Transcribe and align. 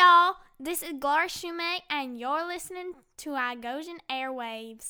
y'all. 0.00 0.36
This 0.58 0.82
is 0.82 0.94
Gloria 0.98 1.28
Shumate, 1.28 1.82
and 1.90 2.18
you're 2.18 2.46
listening 2.46 2.94
to 3.18 3.30
Igosian 3.30 3.98
Airwaves. 4.10 4.86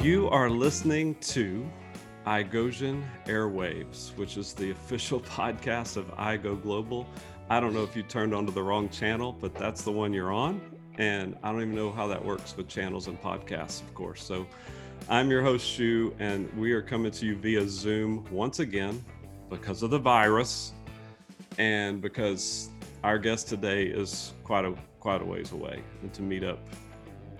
You 0.00 0.28
are 0.28 0.48
listening 0.48 1.16
to 1.32 1.68
iGosian 2.26 3.04
Airwaves, 3.26 4.10
which 4.16 4.36
is 4.36 4.52
the 4.52 4.70
official 4.72 5.20
podcast 5.38 5.96
of 5.96 6.06
iGo 6.16 6.60
Global. 6.60 7.06
I 7.48 7.60
don't 7.60 7.72
know 7.72 7.84
if 7.84 7.94
you 7.94 8.02
turned 8.02 8.34
onto 8.34 8.52
the 8.52 8.62
wrong 8.62 8.88
channel, 8.88 9.32
but 9.32 9.54
that's 9.54 9.82
the 9.82 9.92
one 9.92 10.12
you're 10.12 10.32
on. 10.32 10.60
And 10.98 11.36
I 11.42 11.52
don't 11.52 11.60
even 11.62 11.74
know 11.74 11.92
how 11.92 12.06
that 12.08 12.24
works 12.24 12.56
with 12.56 12.68
channels 12.68 13.06
and 13.06 13.20
podcasts, 13.22 13.80
of 13.82 13.94
course. 13.94 14.24
So 14.24 14.46
I'm 15.08 15.30
your 15.30 15.42
host, 15.42 15.64
Shu, 15.66 16.12
and 16.18 16.52
we 16.56 16.72
are 16.72 16.82
coming 16.82 17.12
to 17.12 17.26
you 17.26 17.36
via 17.36 17.68
Zoom 17.68 18.24
once 18.30 18.58
again 18.58 19.04
because 19.48 19.82
of 19.84 19.90
the 19.90 19.98
virus 19.98 20.72
and 21.58 22.00
because 22.02 22.70
our 23.04 23.18
guest 23.18 23.46
today 23.48 23.84
is 23.84 24.32
quite 24.42 24.64
a 24.64 24.74
quite 24.98 25.22
a 25.22 25.24
ways 25.24 25.52
away 25.52 25.80
and 26.02 26.12
to 26.12 26.22
meet 26.22 26.42
up 26.42 26.58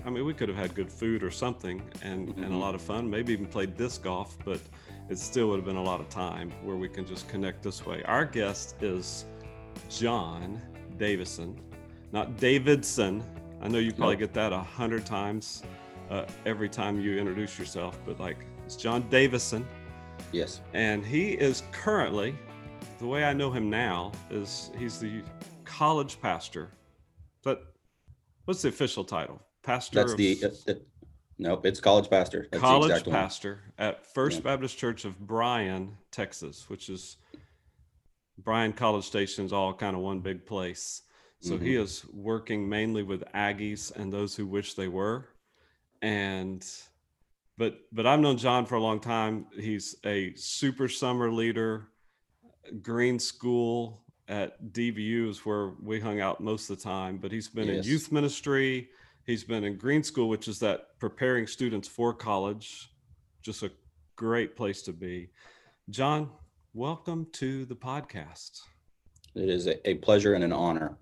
I 0.05 0.11
mean, 0.11 0.25
we 0.25 0.33
could 0.35 0.49
have 0.49 0.57
had 0.57 0.73
good 0.77 0.89
food 0.93 1.25
or 1.25 1.33
something 1.33 1.83
and, 2.03 2.29
and 2.37 2.45
a 2.45 2.49
Mhm. 2.49 2.61
lot 2.61 2.77
of 2.77 2.81
fun, 2.81 3.11
maybe 3.11 3.33
even 3.33 3.47
played 3.47 3.77
disc 3.77 4.05
golf, 4.05 4.39
but 4.45 4.61
it 5.09 5.19
still 5.19 5.49
would 5.49 5.57
have 5.57 5.65
been 5.65 5.77
a 5.77 5.83
lot 5.83 6.01
of 6.01 6.09
time 6.09 6.53
where 6.63 6.77
we 6.77 6.89
can 6.89 7.07
just 7.07 7.29
connect 7.29 7.63
this 7.63 7.87
way. 7.87 8.03
Our 8.05 8.25
guest 8.25 8.77
is 8.83 9.25
John 9.89 10.61
Davison, 10.99 11.59
not 12.13 12.37
Davidson. 12.39 13.23
I 13.63 13.69
know 13.69 13.79
you 13.79 13.93
probably 13.93 14.17
get 14.17 14.35
that 14.35 14.53
a 14.53 14.59
hundred 14.59 15.07
times 15.07 15.63
uh, 16.11 16.25
every 16.45 16.69
time 16.69 17.01
you 17.01 17.19
introduce 17.19 17.59
yourself, 17.59 17.99
but 18.05 18.19
like 18.19 18.39
it's 18.65 18.77
John 18.77 19.09
Davison. 19.09 19.67
Yes. 20.33 20.61
And 20.75 21.05
he 21.05 21.31
is 21.33 21.63
currently, 21.73 22.35
the 22.99 23.07
way 23.07 23.25
I 23.25 23.33
know 23.33 23.51
him 23.51 23.71
now, 23.71 24.13
is 24.31 24.71
he's 24.77 24.99
the 24.99 25.23
college 25.65 26.21
pastor. 26.21 26.71
But 27.43 27.75
what's 28.45 28.63
the 28.63 28.69
official 28.69 29.05
title? 29.05 29.41
Pastor 29.63 30.01
That's 30.01 30.13
of 30.13 30.19
the, 30.19 30.39
uh, 30.45 30.49
the 30.67 30.83
nope. 31.39 31.65
It's 31.67 31.81
college 31.81 32.09
pastor. 32.11 32.49
That's 32.51 32.61
college 32.63 32.91
exact 32.91 33.07
one. 33.07 33.15
pastor 33.17 33.61
at 33.79 34.05
First 34.07 34.39
Yeah. 34.39 34.45
Baptist 34.45 34.79
Church 34.79 35.05
of 35.05 35.19
Bryan, 35.19 35.97
Texas, 36.11 36.69
which 36.69 36.89
is 36.89 37.17
Bryan 38.39 38.73
College 38.73 39.05
Station's 39.05 39.53
all 39.53 39.73
kind 39.75 39.97
of 39.97 40.03
one 40.03 40.21
big 40.21 40.45
place. 40.47 41.03
So 41.41 41.59
he 41.59 41.75
Mhm. 41.75 41.83
is 41.83 42.05
working 42.13 42.69
mainly 42.69 43.03
with 43.03 43.23
Aggies 43.35 43.95
and 43.95 44.13
those 44.13 44.35
who 44.37 44.47
wish 44.47 44.75
they 44.75 44.89
were. 44.89 45.29
And 46.03 46.67
but 47.59 47.79
but 47.93 48.07
I've 48.07 48.21
known 48.21 48.37
John 48.37 48.67
for 48.67 48.75
a 48.75 48.81
long 48.81 49.01
time. 49.01 49.47
He's 49.59 49.97
a 50.05 50.35
super 50.35 50.89
summer 50.89 51.31
leader, 51.31 51.89
green 52.83 53.19
school 53.19 54.05
at 54.29 54.73
DBU 54.73 55.29
is 55.29 55.47
where 55.47 55.69
we 55.81 56.01
hung 56.01 56.21
out 56.21 56.41
most 56.41 56.69
of 56.69 56.77
the 56.79 56.83
time, 56.83 57.19
but 57.19 57.31
he's 57.33 57.49
been 57.49 57.69
in 57.69 57.83
youth 57.85 58.11
ministry. 58.11 58.91
He's 59.27 59.43
been 59.43 59.65
in 59.65 59.77
green 59.77 60.05
school, 60.05 60.29
which 60.29 60.47
is 60.47 60.61
that 60.61 60.99
preparing 61.01 61.49
students 61.49 61.89
for 61.89 62.15
college. 62.15 62.93
Just 63.43 63.65
a 63.65 63.73
great 64.15 64.55
place 64.55 64.83
to 64.83 64.93
be. 64.93 65.31
John, 65.91 66.31
welcome 66.75 67.27
to 67.33 67.65
the 67.65 67.75
podcast. 67.75 68.61
It 69.35 69.49
is 69.49 69.67
a, 69.67 69.91
a 69.91 69.95
pleasure 69.95 70.35
and 70.35 70.45
an 70.45 70.53
honor 70.53 70.97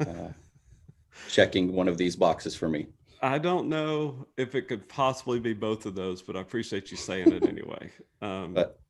uh, 0.00 0.28
checking 1.28 1.72
one 1.72 1.88
of 1.88 1.98
these 1.98 2.14
boxes 2.14 2.54
for 2.54 2.68
me. 2.68 2.86
I 3.22 3.38
don't 3.38 3.68
know 3.68 4.28
if 4.36 4.54
it 4.54 4.68
could 4.68 4.88
possibly 4.88 5.40
be 5.40 5.52
both 5.52 5.84
of 5.84 5.96
those, 5.96 6.22
but 6.22 6.36
I 6.36 6.40
appreciate 6.40 6.92
you 6.92 6.96
saying 6.96 7.32
it 7.32 7.44
anyway. 7.44 7.90
Um, 8.20 8.52
But 8.52 8.80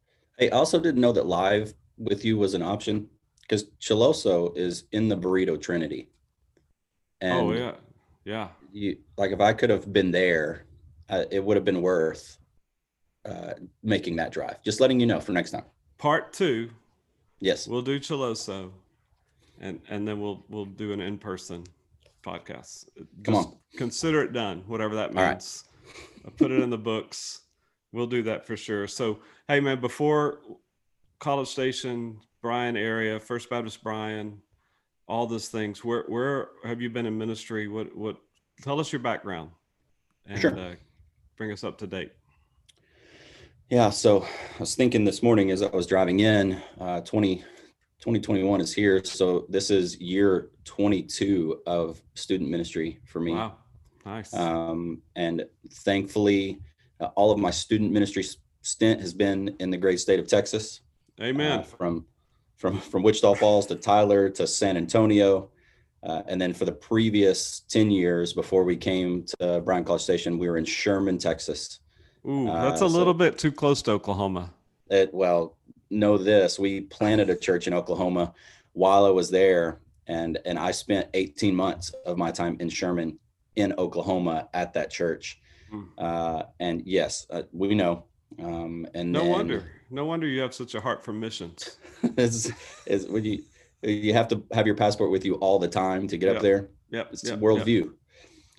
I 0.40 0.48
also 0.48 0.80
didn't 0.80 1.02
know 1.02 1.12
that 1.12 1.26
live 1.26 1.74
with 1.98 2.24
you 2.24 2.38
was 2.38 2.54
an 2.54 2.62
option 2.62 3.08
because 3.42 3.64
Chiloso 3.78 4.56
is 4.56 4.84
in 4.92 5.08
the 5.08 5.16
burrito 5.18 5.60
trinity. 5.60 6.08
And 7.20 7.38
oh 7.38 7.52
yeah, 7.52 7.72
yeah. 8.28 8.48
you 8.72 8.98
like 9.16 9.30
if 9.32 9.40
I 9.40 9.52
could 9.54 9.70
have 9.70 9.90
been 9.92 10.10
there, 10.10 10.64
uh, 11.08 11.24
it 11.30 11.42
would 11.42 11.56
have 11.56 11.64
been 11.64 11.80
worth 11.82 12.38
uh, 13.24 13.54
making 13.82 14.16
that 14.16 14.32
drive. 14.32 14.62
Just 14.62 14.80
letting 14.80 15.00
you 15.00 15.06
know 15.06 15.20
for 15.20 15.32
next 15.32 15.50
time. 15.52 15.64
Part 15.96 16.32
two, 16.32 16.70
Yes. 17.40 17.66
we'll 17.66 17.82
do 17.82 17.98
Chiloso, 17.98 18.70
and 19.60 19.80
and 19.88 20.06
then 20.06 20.20
we'll 20.20 20.44
we'll 20.48 20.64
do 20.66 20.92
an 20.92 21.00
in 21.00 21.18
person 21.18 21.64
podcast. 22.22 22.86
Come 23.24 23.34
Just 23.34 23.48
on. 23.48 23.56
consider 23.76 24.22
it 24.22 24.32
done, 24.32 24.62
whatever 24.66 24.94
that 24.96 25.14
right. 25.14 25.30
means. 25.30 25.64
I 26.26 26.30
put 26.30 26.50
it 26.50 26.60
in 26.60 26.70
the 26.70 26.78
books. 26.78 27.40
We'll 27.92 28.06
do 28.06 28.22
that 28.24 28.46
for 28.46 28.56
sure. 28.56 28.86
So 28.86 29.20
hey 29.48 29.60
man, 29.60 29.80
before 29.80 30.40
College 31.18 31.48
Station, 31.48 32.20
Bryan 32.42 32.76
area, 32.76 33.18
First 33.18 33.48
Baptist 33.50 33.82
Bryan, 33.82 34.42
all 35.08 35.26
those 35.26 35.48
things. 35.48 35.84
Where 35.84 36.04
where 36.08 36.50
have 36.64 36.80
you 36.80 36.90
been 36.90 37.06
in 37.06 37.16
ministry? 37.18 37.66
What 37.68 37.96
what? 37.96 38.16
Tell 38.62 38.78
us 38.80 38.92
your 38.92 39.00
background, 39.00 39.50
and 40.26 40.40
Sure. 40.40 40.56
uh, 40.58 40.74
bring 41.36 41.52
us 41.52 41.64
up 41.64 41.78
to 41.78 41.86
date. 41.86 42.12
Yeah, 43.70 43.90
so 43.90 44.22
I 44.22 44.58
was 44.60 44.74
thinking 44.74 45.04
this 45.04 45.22
morning 45.22 45.50
as 45.50 45.62
I 45.62 45.68
was 45.68 45.86
driving 45.86 46.20
in, 46.20 46.60
uh, 46.80 47.02
20, 47.02 47.36
2021 48.00 48.60
is 48.62 48.74
here. 48.74 49.04
So 49.04 49.44
this 49.50 49.70
is 49.70 50.00
year 50.00 50.48
22 50.64 51.60
of 51.66 52.02
student 52.14 52.48
ministry 52.50 52.98
for 53.04 53.20
me. 53.20 53.32
Wow, 53.34 53.58
nice. 54.06 54.32
Um, 54.34 55.02
and 55.16 55.44
thankfully, 55.70 56.60
uh, 56.98 57.10
all 57.14 57.30
of 57.30 57.38
my 57.38 57.50
student 57.50 57.92
ministry 57.92 58.24
stint 58.62 59.00
has 59.02 59.12
been 59.12 59.54
in 59.60 59.70
the 59.70 59.76
great 59.76 60.00
state 60.00 60.18
of 60.18 60.26
Texas. 60.28 60.80
uh, 61.20 61.24
Amen. 61.24 61.62
from 61.62 62.06
from 62.58 62.80
from 62.80 63.02
Wichita 63.02 63.34
Falls 63.34 63.66
to 63.66 63.76
Tyler 63.76 64.28
to 64.30 64.46
San 64.46 64.76
Antonio, 64.76 65.48
uh, 66.02 66.22
and 66.26 66.40
then 66.40 66.52
for 66.52 66.64
the 66.64 66.72
previous 66.72 67.60
ten 67.60 67.90
years 67.90 68.32
before 68.32 68.64
we 68.64 68.76
came 68.76 69.24
to 69.40 69.60
Bryan 69.64 69.84
College 69.84 70.02
Station, 70.02 70.38
we 70.38 70.48
were 70.48 70.58
in 70.58 70.64
Sherman, 70.64 71.18
Texas. 71.18 71.80
Ooh, 72.28 72.46
that's 72.46 72.82
a 72.82 72.84
uh, 72.84 72.88
little 72.88 73.14
so- 73.14 73.18
bit 73.18 73.38
too 73.38 73.52
close 73.52 73.80
to 73.82 73.92
Oklahoma. 73.92 74.50
It, 74.90 75.12
well, 75.14 75.56
know 75.90 76.18
this: 76.18 76.58
we 76.58 76.82
planted 76.82 77.30
a 77.30 77.36
church 77.36 77.66
in 77.66 77.74
Oklahoma 77.74 78.34
while 78.72 79.06
I 79.06 79.10
was 79.10 79.30
there, 79.30 79.80
and 80.06 80.38
and 80.44 80.58
I 80.58 80.72
spent 80.72 81.08
18 81.14 81.54
months 81.54 81.90
of 82.04 82.18
my 82.18 82.30
time 82.32 82.56
in 82.60 82.68
Sherman, 82.68 83.18
in 83.56 83.72
Oklahoma, 83.78 84.48
at 84.52 84.74
that 84.74 84.90
church. 84.90 85.40
Hmm. 85.70 85.82
Uh, 85.96 86.42
and 86.58 86.82
yes, 86.86 87.26
uh, 87.30 87.42
we 87.52 87.74
know. 87.74 88.04
Um, 88.42 88.86
and 88.94 89.12
No 89.12 89.20
then- 89.20 89.30
wonder. 89.30 89.70
No 89.90 90.04
wonder 90.04 90.26
you 90.26 90.40
have 90.40 90.54
such 90.54 90.74
a 90.74 90.80
heart 90.80 91.04
for 91.04 91.12
missions. 91.12 91.78
is 92.16 92.52
is 92.86 93.06
when 93.06 93.24
you 93.24 93.42
you 93.82 94.12
have 94.12 94.28
to 94.28 94.42
have 94.52 94.66
your 94.66 94.76
passport 94.76 95.10
with 95.10 95.24
you 95.24 95.34
all 95.36 95.58
the 95.58 95.68
time 95.68 96.06
to 96.08 96.18
get 96.18 96.28
Yep. 96.28 96.36
up 96.36 96.42
there. 96.42 96.68
Yep. 96.90 97.08
It's 97.12 97.24
yep, 97.24 97.38
worldview. 97.38 97.92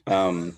Um, 0.07 0.57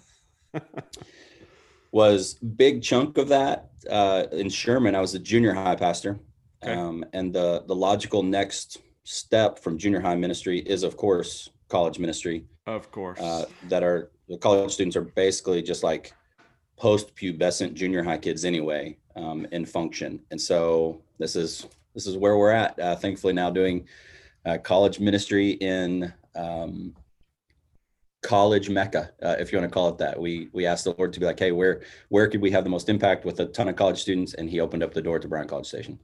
was 1.92 2.36
big 2.36 2.82
chunk 2.82 3.18
of 3.18 3.30
that 3.30 3.70
uh, 3.90 4.26
in 4.32 4.50
Sherman. 4.50 4.96
I 4.96 5.02
was 5.02 5.14
a 5.14 5.20
junior 5.20 5.54
high 5.54 5.76
pastor, 5.76 6.20
Okay. 6.64 6.74
um, 6.74 7.04
and 7.14 7.34
the 7.34 7.64
the 7.68 7.76
logical 7.76 8.24
next 8.24 8.78
step 9.04 9.60
from 9.60 9.78
junior 9.78 10.00
high 10.00 10.16
ministry 10.16 10.60
is, 10.60 10.84
of 10.84 10.96
course, 10.96 11.50
college 11.70 12.00
ministry. 12.00 12.46
Of 12.68 12.92
course. 12.92 13.20
Uh, 13.20 13.46
that 13.70 13.84
are 13.84 14.12
the 14.30 14.38
college 14.38 14.72
students 14.72 14.96
are 14.96 15.02
basically 15.02 15.62
just 15.62 15.84
like 15.84 16.14
post 16.78 17.16
pubescent 17.16 17.74
junior 17.74 18.04
high 18.04 18.18
kids 18.18 18.46
anyway 18.46 18.98
um, 19.16 19.46
in 19.52 19.66
function, 19.66 20.20
and 20.32 20.40
so 20.40 21.02
this 21.20 21.36
is 21.36 21.68
this 21.94 22.08
is 22.08 22.18
where 22.18 22.38
we're 22.38 22.52
at. 22.52 22.80
Uh, 22.80 22.96
thankfully, 22.96 23.34
now 23.34 23.50
doing 23.50 23.88
uh, 24.46 24.58
college 24.58 25.00
ministry 25.00 25.52
in 25.52 26.12
um, 26.36 26.96
college 28.22 28.70
mecca, 28.70 29.12
uh, 29.24 29.36
if 29.40 29.52
you 29.52 29.58
want 29.58 29.70
to 29.70 29.74
call 29.74 29.90
it 29.90 29.98
that. 29.98 30.20
We 30.20 30.50
we 30.54 30.66
asked 30.66 30.86
the 30.86 30.96
Lord 30.98 31.14
to 31.14 31.20
be 31.20 31.26
like, 31.26 31.40
hey, 31.40 31.52
where 31.52 31.82
where 32.10 32.28
could 32.28 32.42
we 32.42 32.52
have 32.52 32.64
the 32.64 32.70
most 32.70 32.90
impact 32.90 33.26
with 33.26 33.40
a 33.40 33.46
ton 33.46 33.68
of 33.68 33.76
college 33.76 34.02
students, 34.02 34.34
and 34.36 34.50
He 34.50 34.60
opened 34.60 34.84
up 34.84 34.94
the 34.94 35.02
door 35.02 35.20
to 35.20 35.28
Bryan 35.28 35.48
College 35.48 35.68
Station. 35.68 36.00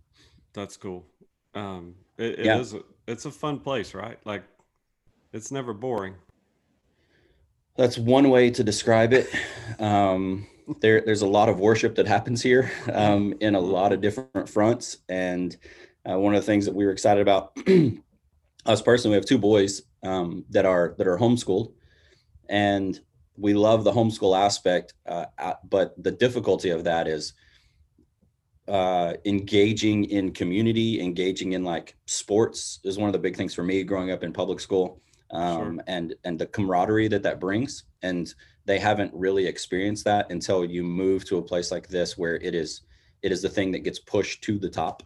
That's 0.54 0.78
cool. 0.78 1.06
Um, 1.54 1.96
it, 2.18 2.40
it 2.40 2.46
Yeah. 2.46 2.60
is. 2.60 2.76
It's 3.08 3.26
a 3.26 3.32
fun 3.32 3.60
place, 3.60 3.94
right? 3.94 4.18
Like, 4.26 4.44
it's 5.32 5.50
never 5.52 5.74
boring. 5.74 6.16
That's 7.78 7.98
one 7.98 8.30
way 8.30 8.50
to 8.50 8.64
describe 8.64 9.14
it. 9.14 9.30
Um, 9.80 10.48
there, 10.82 11.02
there's 11.02 11.22
a 11.22 11.28
lot 11.28 11.50
of 11.50 11.60
worship 11.60 11.96
that 11.96 12.08
happens 12.08 12.42
here 12.42 12.72
um, 12.94 13.34
in 13.40 13.56
a 13.56 13.60
lot 13.60 13.94
of 13.94 14.02
different 14.02 14.50
fronts, 14.50 14.98
and 15.10 15.56
uh, 16.10 16.18
one 16.18 16.36
of 16.36 16.42
the 16.42 16.46
things 16.46 16.66
that 16.66 16.76
we 16.76 16.86
were 16.86 16.92
excited 16.92 17.22
about, 17.22 17.58
us 18.66 18.82
personally, 18.82 19.16
we 19.16 19.20
have 19.20 19.26
two 19.26 19.38
boys 19.38 19.84
um, 20.04 20.46
that 20.50 20.66
are 20.66 20.96
that 20.98 21.08
are 21.08 21.18
homeschooled, 21.18 21.74
and 22.50 23.00
we 23.38 23.54
love 23.54 23.84
the 23.84 23.92
homeschool 23.92 24.38
aspect. 24.38 24.94
Uh, 25.06 25.26
but 25.70 26.02
the 26.02 26.12
difficulty 26.12 26.70
of 26.70 26.84
that 26.84 27.08
is 27.08 27.34
uh, 28.68 29.14
engaging 29.26 30.06
in 30.06 30.32
community, 30.32 31.02
engaging 31.02 31.54
in 31.54 31.64
like 31.64 31.96
sports 32.06 32.80
is 32.84 32.98
one 32.98 33.08
of 33.08 33.14
the 33.14 33.20
big 33.20 33.36
things 33.36 33.54
for 33.54 33.64
me 33.64 33.84
growing 33.84 34.12
up 34.12 34.24
in 34.24 34.34
public 34.34 34.60
school, 34.60 35.02
um, 35.32 35.76
sure. 35.76 35.84
and 35.88 36.16
and 36.26 36.40
the 36.40 36.48
camaraderie 36.48 37.08
that 37.08 37.24
that 37.24 37.40
brings. 37.40 37.84
And 38.02 38.34
they 38.68 38.78
haven't 38.78 39.12
really 39.14 39.48
experienced 39.48 40.04
that 40.04 40.30
until 40.30 40.66
you 40.66 40.84
move 40.84 41.24
to 41.26 41.38
a 41.38 41.42
place 41.42 41.72
like 41.72 41.88
this 41.88 42.18
where 42.18 42.36
it 42.36 42.54
is 42.54 42.82
it 43.24 43.32
is 43.32 43.42
the 43.42 43.50
thing 43.50 43.72
that 43.72 43.80
gets 43.80 43.98
pushed 43.98 44.44
to 44.44 44.60
the 44.60 44.70
top. 44.70 45.02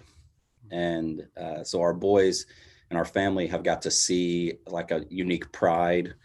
And 0.71 1.25
uh, 1.37 1.63
so 1.63 1.79
our 1.79 1.93
boys 1.93 2.45
and 2.89 2.97
our 2.97 3.05
family 3.05 3.47
have 3.47 3.63
got 3.63 3.81
to 3.83 3.91
see 3.91 4.53
like 4.67 4.91
a 4.91 5.05
unique 5.09 5.49
pride 5.51 6.15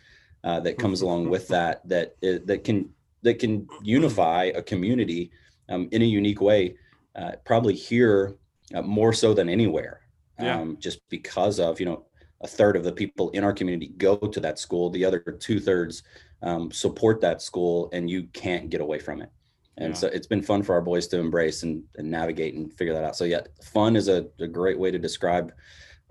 uh, 0.43 0.61
that 0.61 0.79
comes 0.79 1.03
along 1.03 1.29
with 1.29 1.47
that 1.49 1.87
that 1.89 2.17
that 2.21 2.65
can 2.65 2.89
that 3.23 3.39
can 3.39 3.69
unify 3.83 4.45
a 4.55 4.63
community 4.63 5.31
um, 5.69 5.89
in 5.93 6.03
a 6.03 6.07
unique 6.07 6.41
way 6.41 6.77
uh, 7.17 7.33
probably 7.45 7.75
here 7.75 8.37
uh, 8.75 8.83
more 8.83 9.13
so 9.13 9.35
than 9.35 9.49
anywhere 9.49 10.01
yeah. 10.41 10.59
um, 10.59 10.77
just 10.79 11.01
because 11.09 11.59
of 11.61 11.81
you 11.81 11.87
know 11.87 12.05
a 12.43 12.47
third 12.47 12.77
of 12.77 12.85
the 12.85 12.93
people 12.93 13.31
in 13.31 13.43
our 13.43 13.53
community 13.53 13.89
go 13.97 14.17
to 14.17 14.41
that 14.41 14.59
school 14.59 14.91
the 14.91 15.05
other 15.05 15.19
two 15.19 15.59
thirds 15.59 16.03
um, 16.43 16.71
support 16.71 17.21
that 17.21 17.43
school 17.43 17.89
and 17.93 18.11
you 18.11 18.25
can't 18.33 18.71
get 18.71 18.81
away 18.81 18.99
from 18.99 19.21
it 19.21 19.31
and 19.79 19.91
yeah. 19.91 19.95
so 19.95 20.07
it's 20.09 20.27
been 20.27 20.43
fun 20.43 20.63
for 20.63 20.75
our 20.75 20.81
boys 20.81 21.07
to 21.07 21.19
embrace 21.19 21.63
and, 21.63 21.83
and 21.97 22.11
navigate 22.11 22.55
and 22.55 22.73
figure 22.75 22.95
that 22.95 23.05
out 23.05 23.17
so 23.17 23.25
yeah 23.25 23.41
fun 23.63 23.97
is 23.97 24.09
a, 24.09 24.27
a 24.41 24.47
great 24.47 24.79
way 24.79 24.91
to 24.91 24.99
describe 24.99 25.53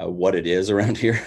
uh, 0.02 0.10
what 0.10 0.36
it 0.36 0.48
is 0.48 0.70
around 0.72 0.98
here 0.98 1.22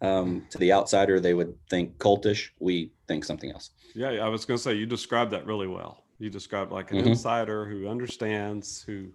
um, 0.00 0.44
to 0.50 0.58
the 0.58 0.72
outsider 0.72 1.20
they 1.20 1.34
would 1.34 1.54
think 1.68 1.96
cultish 1.98 2.50
we 2.60 2.92
think 3.08 3.24
something 3.24 3.50
else 3.50 3.70
yeah 3.94 4.08
i 4.08 4.28
was 4.28 4.44
going 4.44 4.56
to 4.56 4.62
say 4.62 4.74
you 4.74 4.86
described 4.86 5.30
that 5.30 5.46
really 5.46 5.66
well 5.66 6.04
you 6.18 6.30
described 6.30 6.72
like 6.72 6.90
an 6.90 6.98
mm-hmm. 6.98 7.08
insider 7.08 7.66
who 7.66 7.88
understands, 7.88 8.82
who 8.82 9.08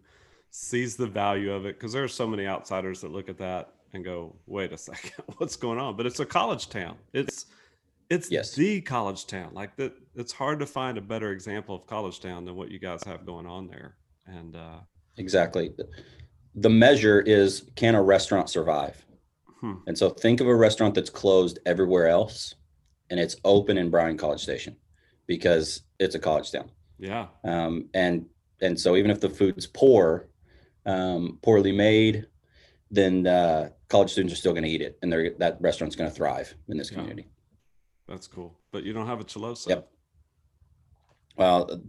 sees 0.52 0.96
the 0.96 1.08
value 1.08 1.52
of 1.52 1.66
it. 1.66 1.78
Because 1.78 1.94
there 1.94 2.04
are 2.04 2.10
so 2.10 2.28
many 2.28 2.48
outsiders 2.48 3.02
that 3.02 3.12
look 3.12 3.30
at 3.30 3.38
that 3.38 3.74
and 3.94 4.04
go, 4.04 4.36
"Wait 4.46 4.72
a 4.72 4.78
second, 4.78 5.24
what's 5.38 5.56
going 5.56 5.80
on?" 5.80 5.96
But 5.96 6.06
it's 6.06 6.20
a 6.20 6.26
college 6.26 6.70
town. 6.70 6.98
It's 7.14 7.48
it's 8.10 8.32
yes. 8.32 8.56
the 8.56 8.82
college 8.82 9.28
town. 9.28 9.52
Like 9.54 9.76
that, 9.78 9.94
it's 10.16 10.32
hard 10.32 10.60
to 10.60 10.66
find 10.66 10.98
a 10.98 11.02
better 11.02 11.32
example 11.32 11.76
of 11.76 11.86
college 11.86 12.20
town 12.20 12.46
than 12.46 12.56
what 12.56 12.72
you 12.72 12.80
guys 12.80 13.04
have 13.04 13.26
going 13.26 13.46
on 13.46 13.68
there. 13.68 13.96
And 14.26 14.56
uh, 14.56 14.80
exactly, 15.18 15.72
the 16.56 16.70
measure 16.70 17.22
is 17.22 17.70
can 17.76 17.96
a 17.96 18.02
restaurant 18.02 18.50
survive? 18.50 19.06
Hmm. 19.60 19.76
And 19.88 19.98
so 19.98 20.10
think 20.10 20.42
of 20.42 20.48
a 20.48 20.56
restaurant 20.56 20.96
that's 20.96 21.10
closed 21.10 21.60
everywhere 21.66 22.08
else, 22.08 22.56
and 23.10 23.20
it's 23.20 23.36
open 23.44 23.78
in 23.78 23.90
Bryan 23.90 24.18
College 24.18 24.42
Station 24.42 24.76
because 25.28 25.84
it's 26.00 26.16
a 26.16 26.20
college 26.20 26.52
town. 26.52 26.72
Yeah. 26.98 27.28
Um, 27.44 27.90
and 27.94 28.26
and 28.62 28.80
so 28.80 28.96
even 28.96 29.12
if 29.12 29.20
the 29.22 29.30
food's 29.30 29.68
poor, 29.68 30.28
um, 30.86 31.40
poorly 31.42 31.72
made, 31.72 32.28
then 32.92 33.28
uh, 33.28 33.70
college 33.88 34.12
students 34.12 34.34
are 34.34 34.38
still 34.38 34.54
going 34.54 34.64
to 34.64 34.70
eat 34.70 34.82
it, 34.82 34.98
and 35.02 35.12
they're, 35.12 35.32
that 35.38 35.58
restaurant's 35.62 35.96
going 35.96 36.10
to 36.10 36.16
thrive 36.16 36.54
in 36.68 36.78
this 36.78 36.90
community. 36.90 37.24
Yeah. 37.24 37.39
That's 38.10 38.28
cool. 38.28 38.58
But 38.72 38.84
you 38.84 38.92
don't 38.92 39.06
have 39.06 39.22
a 39.22 39.24
Chiloso. 39.24 39.70
Yep. 39.70 39.92
Well, 41.38 41.82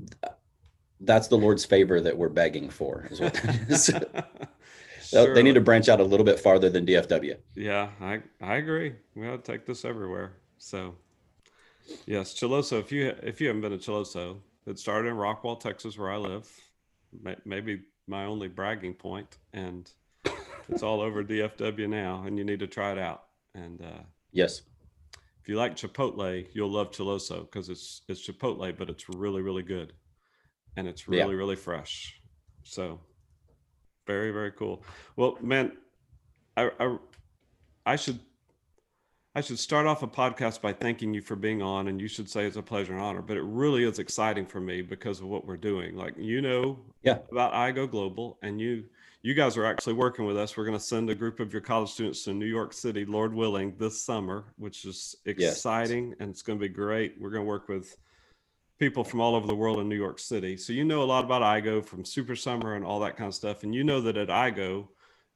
that's 1.00 1.28
the 1.28 1.38
Lord's 1.38 1.64
favor 1.64 2.00
that 2.00 2.16
we're 2.16 2.28
begging 2.28 2.68
for. 2.68 3.08
Is 3.10 3.20
what 3.20 3.34
that 3.34 3.56
is. 3.70 3.86
sure. 5.08 5.34
They 5.34 5.42
need 5.42 5.54
to 5.54 5.62
branch 5.62 5.88
out 5.88 5.98
a 5.98 6.04
little 6.04 6.26
bit 6.26 6.38
farther 6.38 6.68
than 6.68 6.84
DFW. 6.84 7.36
Yeah, 7.56 7.88
I 8.00 8.20
I 8.40 8.56
agree. 8.56 8.94
We 9.16 9.28
ought 9.28 9.42
to 9.44 9.52
take 9.52 9.64
this 9.64 9.84
everywhere. 9.84 10.34
So, 10.58 10.94
yes, 12.06 12.34
Chiloso. 12.34 12.78
If 12.78 12.92
you 12.92 13.14
if 13.22 13.40
you 13.40 13.48
haven't 13.48 13.62
been 13.62 13.72
to 13.72 13.78
Chiloso, 13.78 14.36
it 14.66 14.78
started 14.78 15.08
in 15.08 15.16
Rockwall, 15.16 15.58
Texas, 15.58 15.98
where 15.98 16.10
I 16.10 16.18
live. 16.18 16.48
Maybe 17.44 17.80
my 18.06 18.26
only 18.26 18.46
bragging 18.46 18.94
point, 18.94 19.38
and 19.54 19.90
it's 20.68 20.82
all 20.82 21.00
over 21.00 21.24
DFW 21.24 21.88
now. 21.88 22.24
And 22.26 22.36
you 22.36 22.44
need 22.44 22.60
to 22.60 22.66
try 22.66 22.92
it 22.92 22.98
out. 22.98 23.24
And 23.54 23.80
uh, 23.80 24.02
yes, 24.32 24.62
you 25.50 25.56
like 25.56 25.74
Chipotle, 25.74 26.46
you'll 26.52 26.70
love 26.70 26.92
Chiloso 26.92 27.40
because 27.40 27.68
it's 27.68 28.02
it's 28.08 28.24
Chipotle, 28.26 28.76
but 28.78 28.88
it's 28.88 29.08
really 29.08 29.42
really 29.42 29.64
good, 29.64 29.92
and 30.76 30.86
it's 30.86 31.08
really 31.08 31.32
yeah. 31.32 31.38
really 31.38 31.56
fresh. 31.56 32.20
So 32.62 33.00
very 34.06 34.30
very 34.30 34.52
cool. 34.52 34.84
Well, 35.16 35.36
man, 35.40 35.72
I 36.56 36.70
I, 36.78 36.96
I 37.84 37.96
should 37.96 38.20
I 39.34 39.40
should 39.40 39.58
start 39.58 39.88
off 39.88 40.04
a 40.04 40.06
podcast 40.06 40.60
by 40.60 40.72
thanking 40.72 41.12
you 41.12 41.20
for 41.20 41.34
being 41.34 41.62
on, 41.62 41.88
and 41.88 42.00
you 42.00 42.06
should 42.06 42.30
say 42.30 42.46
it's 42.46 42.56
a 42.56 42.62
pleasure 42.62 42.92
and 42.92 43.02
honor. 43.02 43.22
But 43.22 43.36
it 43.36 43.42
really 43.42 43.82
is 43.82 43.98
exciting 43.98 44.46
for 44.46 44.60
me 44.60 44.82
because 44.82 45.18
of 45.18 45.26
what 45.26 45.46
we're 45.46 45.56
doing. 45.56 45.96
Like 45.96 46.14
you 46.16 46.40
know 46.40 46.78
yeah. 47.02 47.18
about 47.32 47.74
Go 47.74 47.88
Global, 47.88 48.38
and 48.42 48.60
you 48.60 48.84
you 49.22 49.34
guys 49.34 49.56
are 49.56 49.66
actually 49.66 49.92
working 49.92 50.24
with 50.24 50.36
us. 50.36 50.56
We're 50.56 50.64
going 50.64 50.78
to 50.78 50.84
send 50.84 51.10
a 51.10 51.14
group 51.14 51.40
of 51.40 51.52
your 51.52 51.60
college 51.60 51.90
students 51.90 52.24
to 52.24 52.32
New 52.32 52.46
York 52.46 52.72
City, 52.72 53.04
Lord 53.04 53.34
willing, 53.34 53.74
this 53.76 54.00
summer, 54.00 54.46
which 54.56 54.84
is 54.84 55.14
exciting 55.26 56.08
yes. 56.08 56.16
and 56.20 56.30
it's 56.30 56.42
going 56.42 56.58
to 56.58 56.62
be 56.62 56.72
great. 56.72 57.16
We're 57.20 57.30
going 57.30 57.44
to 57.44 57.48
work 57.48 57.68
with 57.68 57.96
people 58.78 59.04
from 59.04 59.20
all 59.20 59.34
over 59.34 59.46
the 59.46 59.54
world 59.54 59.78
in 59.78 59.88
New 59.88 59.96
York 59.96 60.18
City. 60.18 60.56
So 60.56 60.72
you 60.72 60.84
know 60.84 61.02
a 61.02 61.04
lot 61.04 61.24
about 61.24 61.42
IGO 61.42 61.84
from 61.84 62.04
Super 62.04 62.34
Summer 62.34 62.74
and 62.74 62.84
all 62.84 62.98
that 63.00 63.16
kind 63.16 63.28
of 63.28 63.34
stuff, 63.34 63.62
and 63.62 63.74
you 63.74 63.84
know 63.84 64.00
that 64.00 64.16
at 64.16 64.28
IGO, 64.28 64.88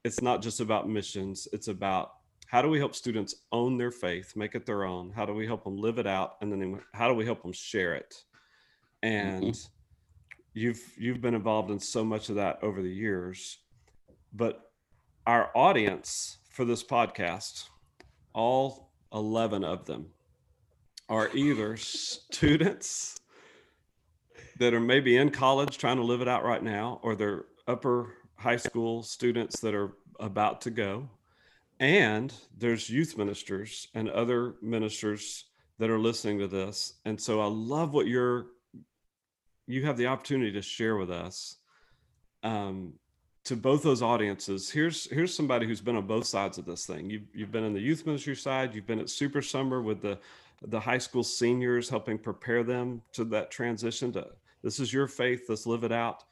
it's 0.03 0.23
not 0.23 0.43
just 0.43 0.61
about 0.61 0.89
missions; 0.89 1.47
it's 1.53 1.69
about 1.69 2.13
how 2.47 2.63
do 2.63 2.69
we 2.69 2.79
help 2.79 2.95
students 2.95 3.35
own 3.53 3.77
their 3.77 3.91
faith, 3.91 4.35
make 4.35 4.55
it 4.55 4.65
their 4.65 4.85
own? 4.85 5.13
How 5.15 5.27
do 5.27 5.35
we 5.35 5.47
help 5.47 5.65
them 5.65 5.77
live 5.77 5.99
it 5.99 6.07
out? 6.07 6.37
And 6.41 6.51
then 6.51 6.81
how 6.93 7.09
do 7.09 7.15
we 7.15 7.25
help 7.25 7.43
them 7.43 7.53
share 7.53 7.95
it? 7.95 8.15
And 9.03 9.45
mm-hmm. 9.45 9.69
you've 10.55 10.83
you've 10.97 11.21
been 11.21 11.35
involved 11.35 11.71
in 11.71 11.79
so 11.79 12.03
much 12.03 12.31
of 12.31 12.37
that 12.37 12.59
over 12.63 12.81
the 12.81 12.93
years. 12.93 13.59
But 14.35 14.71
our 15.27 15.51
audience 15.55 16.39
for 16.51 16.65
this 16.65 16.83
podcast, 16.83 17.69
all 18.33 18.91
11 19.13 19.63
of 19.63 19.87
them 19.87 20.07
are 21.09 21.31
either 21.35 21.77
students 21.77 23.21
that 24.59 24.75
are 24.75 24.81
maybe 24.81 25.17
in 25.17 25.31
college 25.31 25.79
trying 25.79 25.99
to 25.99 26.03
live 26.03 26.21
it 26.21 26.27
out 26.27 26.45
right 26.45 26.63
now, 26.63 26.99
or 27.03 27.15
they're 27.15 27.45
upper 27.69 28.15
high 28.35 28.57
school 28.57 29.05
students 29.05 29.61
that 29.61 29.75
are 29.75 29.93
about 30.19 30.61
to 30.63 30.71
go. 30.71 31.09
And 31.79 32.33
there's 32.59 32.91
youth 32.91 33.17
ministers 33.17 33.89
and 33.95 34.09
other 34.11 34.55
ministers 34.61 35.45
that 35.79 35.91
are 35.91 35.99
listening 35.99 36.39
to 36.41 36.49
this. 36.49 36.95
And 37.05 37.21
so 37.21 37.41
i 37.41 37.47
love 37.47 37.93
what 37.93 38.07
you're 38.07 38.47
you 39.67 39.87
have 39.87 39.97
the 39.97 40.07
opportunity 40.07 40.53
to 40.53 40.63
share 40.63 40.97
with 40.97 41.11
us 41.11 41.57
um, 42.43 42.93
to 43.45 43.57
both 43.57 43.83
those 43.83 44.03
audiences 44.03 44.71
here's 44.71 45.09
here's 45.11 45.35
somebody 45.35 45.67
who's 45.67 45.81
been 45.81 45.97
on 45.97 46.07
both 46.07 46.27
sides 46.27 46.59
of 46.59 46.65
this 46.65 46.87
thing. 46.87 47.11
You've, 47.11 47.23
you've 47.35 47.53
been 47.53 47.65
in 47.65 47.75
the 47.75 47.81
youth 47.81 48.05
ministry 48.07 48.35
side 48.35 48.75
you've 48.75 48.87
been 48.87 49.01
at 49.01 49.11
super 49.11 49.43
summer 49.43 49.83
with 49.83 50.01
the 50.01 50.19
the 50.63 50.81
high 50.81 50.99
school 50.99 51.23
seniors 51.23 51.89
helping 51.89 52.19
prepare 52.19 52.63
them 52.63 53.03
to 53.13 53.25
that 53.27 53.51
transition 53.51 54.13
to 54.13 54.27
this 54.63 54.81
is 54.81 54.93
your 54.93 55.07
faith 55.07 55.45
let's 55.49 55.67
live 55.67 55.85
it 55.85 55.93
out. 55.93 56.25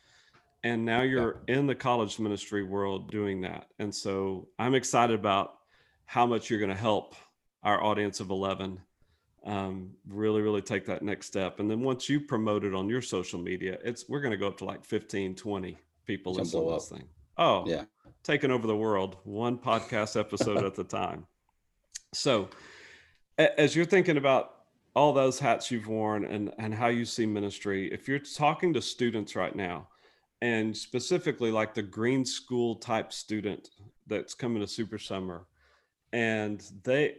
And 0.65 0.85
now 0.85 1.03
you're 1.03 1.43
yeah. 1.49 1.57
in 1.57 1.67
the 1.67 1.75
college 1.75 2.21
ministry 2.21 2.63
world 2.63 3.11
doing 3.11 3.41
that. 3.43 3.69
And 3.79 3.95
so 3.95 4.49
i'm 4.59 4.75
excited 4.75 5.19
about 5.19 5.59
how 6.07 6.27
much 6.27 6.51
you're 6.51 6.61
going 6.61 6.71
to 6.71 6.77
help 6.77 7.15
our 7.63 7.83
audience 7.83 8.21
of 8.21 8.31
11 8.31 8.81
um, 9.45 9.91
really 10.09 10.41
really 10.41 10.63
take 10.63 10.87
that 10.87 11.03
next 11.03 11.27
step. 11.27 11.61
And 11.61 11.71
then 11.71 11.81
once 11.81 12.09
you 12.09 12.21
promote 12.21 12.65
it 12.65 12.75
on 12.75 12.89
your 12.89 13.03
social 13.03 13.39
media 13.39 13.77
it's 13.85 14.09
we're 14.09 14.21
going 14.23 14.33
to 14.33 14.39
go 14.39 14.49
up 14.49 14.57
to 14.59 14.65
like 14.65 14.83
15 14.83 15.35
20 15.35 15.77
people 16.07 16.35
listening 16.35 16.67
to 16.67 16.75
this 16.75 16.89
thing. 16.89 17.05
Oh 17.39 17.65
yeah. 17.67 17.85
taking 18.23 18.51
over 18.51 18.67
the 18.67 18.77
world 18.77 19.17
one 19.25 19.59
podcast 19.59 20.19
episode 20.19 20.65
at 20.65 20.75
the 20.75 20.85
time. 20.85 21.27
So 22.13 22.49
as 23.39 23.75
you're 23.75 23.87
thinking 23.87 24.17
about 24.17 24.57
all 24.95 25.13
those 25.13 25.39
hats 25.39 25.71
you've 25.71 25.89
worn 25.89 26.25
and 26.25 26.53
and 26.59 26.75
how 26.75 26.89
you 26.89 27.05
see 27.05 27.25
ministry 27.25 27.91
if 27.93 28.07
you're 28.07 28.19
talking 28.19 28.75
to 28.75 28.83
students 28.83 29.35
right 29.35 29.57
now 29.57 29.89
and 30.43 30.77
specifically 30.77 31.51
like 31.51 31.73
the 31.73 31.83
green 31.83 32.27
school 32.27 32.75
type 32.77 33.11
student 33.11 33.71
that's 34.07 34.35
coming 34.35 34.61
to 34.61 34.67
super 34.67 34.99
summer 34.99 35.47
and 36.13 36.71
they 36.83 37.17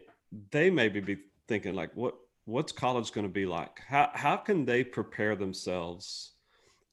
they 0.51 0.69
maybe 0.69 0.99
be 0.99 1.17
thinking 1.47 1.73
like 1.73 1.89
what 1.95 2.13
what's 2.45 2.71
college 2.71 3.11
going 3.11 3.25
to 3.25 3.31
be 3.31 3.45
like? 3.45 3.79
How, 3.87 4.09
how 4.13 4.37
can 4.37 4.65
they 4.65 4.83
prepare 4.83 5.35
themselves 5.35 6.32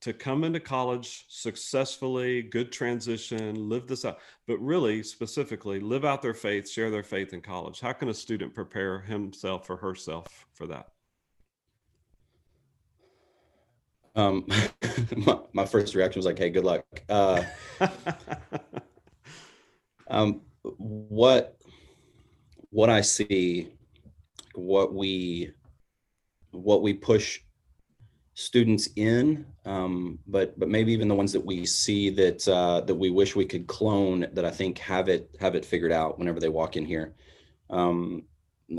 to 0.01 0.13
come 0.13 0.45
into 0.45 0.61
college 0.61 1.27
successfully 1.29 2.43
good 2.43 2.73
transition 2.73 3.69
live 3.69 3.87
this 3.87 4.05
out 4.05 4.19
but 4.47 4.59
really 4.59 5.03
specifically 5.03 5.81
live 5.81 6.05
out 6.05 6.23
their 6.23 6.35
faith 6.35 6.69
share 6.69 6.91
their 6.91 7.03
faith 7.03 7.33
in 7.33 7.41
college 7.41 7.81
how 7.81 7.93
can 7.93 8.09
a 8.09 8.15
student 8.15 8.55
prepare 8.55 9.01
himself 9.01 9.69
or 9.69 9.77
herself 9.77 10.47
for 10.53 10.67
that 10.67 10.89
um, 14.17 14.47
my, 15.17 15.39
my, 15.53 15.65
first 15.65 15.95
reaction 15.95 16.19
was 16.19 16.27
like, 16.27 16.39
"Hey, 16.39 16.51
good 16.51 16.65
luck." 16.65 16.85
Uh, 17.09 17.45
um, 20.09 20.41
what 20.63 21.57
what 22.71 22.91
I 22.91 23.01
see, 23.01 23.69
what 24.55 24.93
we 24.95 25.53
what 26.51 26.83
we 26.83 26.95
push 26.95 27.41
students 28.41 28.89
in, 28.97 29.45
um, 29.67 30.19
but 30.27 30.59
but 30.59 30.69
maybe 30.69 30.93
even 30.93 31.09
the 31.09 31.15
ones 31.15 31.33
that 31.33 31.45
we 31.45 31.67
see 31.67 32.09
that 32.11 32.49
uh, 32.49 32.81
that 32.81 32.95
we 32.95 33.11
wish 33.11 33.37
we 33.37 33.45
could 33.45 33.67
clone 33.67 34.27
that 34.33 34.47
I 34.47 34.51
think 34.51 34.79
have 34.79 35.09
it 35.09 35.29
have 35.39 35.55
it 35.55 35.65
figured 35.65 35.93
out 35.93 36.19
whenever 36.19 36.41
they 36.41 36.49
walk 36.49 36.77
in 36.77 36.87
here. 36.87 37.15
Um, 37.69 38.23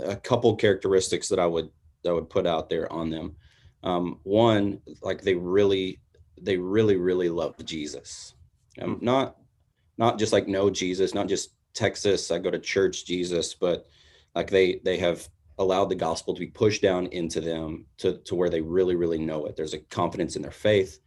a 0.02 0.16
couple 0.16 0.56
characteristics 0.56 1.28
that 1.28 1.38
I 1.38 1.46
would 1.46 1.70
that 2.02 2.10
I 2.10 2.12
would 2.12 2.28
put 2.28 2.46
out 2.46 2.68
there 2.68 2.92
on 2.92 3.08
them. 3.08 3.36
Um, 3.84 4.18
one, 4.24 4.80
like 5.00 5.22
they 5.22 5.34
really 5.34 6.00
they 6.40 6.56
really 6.56 6.96
really 6.96 7.28
love 7.28 7.54
Jesus, 7.64 8.34
um, 8.80 8.96
Hmm. 8.96 9.04
not 9.04 9.36
not 9.96 10.18
just 10.18 10.32
like 10.32 10.48
know 10.48 10.70
Jesus, 10.70 11.14
not 11.14 11.28
just 11.28 11.54
Texas. 11.72 12.32
I 12.32 12.38
go 12.38 12.50
to 12.50 12.58
church 12.58 13.06
Jesus, 13.06 13.54
but 13.54 13.86
like 14.34 14.50
they 14.50 14.80
they 14.84 14.96
have 14.98 15.28
allowed 15.62 15.88
the 15.88 15.94
gospel 15.94 16.34
to 16.34 16.40
be 16.40 16.46
pushed 16.46 16.82
down 16.82 17.06
into 17.06 17.40
them 17.40 17.86
to, 17.98 18.18
to 18.18 18.34
where 18.34 18.50
they 18.50 18.60
really, 18.60 18.96
really 18.96 19.18
know 19.18 19.46
it. 19.46 19.56
There's 19.56 19.74
a 19.74 19.78
confidence 19.78 20.36
in 20.36 20.42
their 20.42 20.50
faith. 20.50 20.98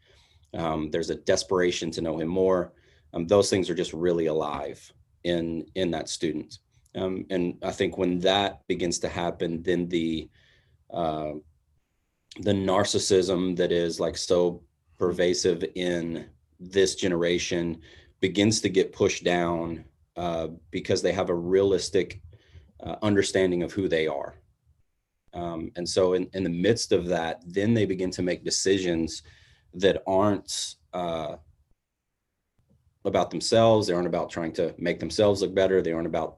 Um, 0.54 0.90
there's 0.90 1.10
a 1.10 1.16
desperation 1.16 1.92
to 1.92 2.02
know 2.02 2.20
him 2.20 2.30
more. 2.30 2.74
Um, 3.14 3.28
those 3.28 3.50
things 3.50 3.70
are 3.70 3.76
just 3.76 3.94
really 3.94 4.28
alive 4.28 4.92
in 5.24 5.66
in 5.76 5.92
that 5.92 6.10
student. 6.10 6.60
Um, 6.96 7.26
and 7.30 7.58
I 7.62 7.72
think 7.72 7.98
when 7.98 8.20
that 8.20 8.66
begins 8.68 9.00
to 9.00 9.10
happen, 9.10 9.64
then 9.64 9.88
the 9.90 10.30
uh, 10.92 11.34
the 12.40 12.54
narcissism 12.54 13.56
that 13.58 13.72
is 13.72 14.00
like 14.00 14.18
so 14.18 14.64
pervasive 14.98 15.64
in 15.76 16.26
this 16.60 16.96
generation 16.96 17.82
begins 18.20 18.62
to 18.62 18.70
get 18.70 18.94
pushed 18.94 19.24
down 19.24 19.84
uh, 20.16 20.48
because 20.72 21.02
they 21.02 21.12
have 21.12 21.30
a 21.30 21.36
realistic 21.36 22.22
uh, 22.82 22.96
understanding 23.02 23.64
of 23.64 23.72
who 23.72 23.88
they 23.88 24.08
are. 24.08 24.36
Um, 25.36 25.72
and 25.76 25.88
so, 25.88 26.14
in, 26.14 26.28
in 26.34 26.44
the 26.44 26.50
midst 26.50 26.92
of 26.92 27.06
that, 27.08 27.42
then 27.46 27.74
they 27.74 27.86
begin 27.86 28.10
to 28.12 28.24
make 28.24 28.44
decisions 28.44 29.22
that 29.74 30.02
aren't 30.08 30.76
uh, 30.94 31.36
about 33.04 33.30
themselves. 33.30 33.88
They 33.88 33.94
aren't 33.94 34.08
about 34.08 34.30
trying 34.30 34.54
to 34.54 34.74
make 34.78 35.00
themselves 35.00 35.42
look 35.42 35.54
better. 35.54 35.82
They 35.82 35.92
aren't 35.92 36.08
about 36.08 36.38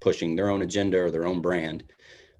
pushing 0.00 0.34
their 0.34 0.50
own 0.50 0.62
agenda 0.62 1.00
or 1.00 1.10
their 1.10 1.26
own 1.26 1.40
brand. 1.40 1.84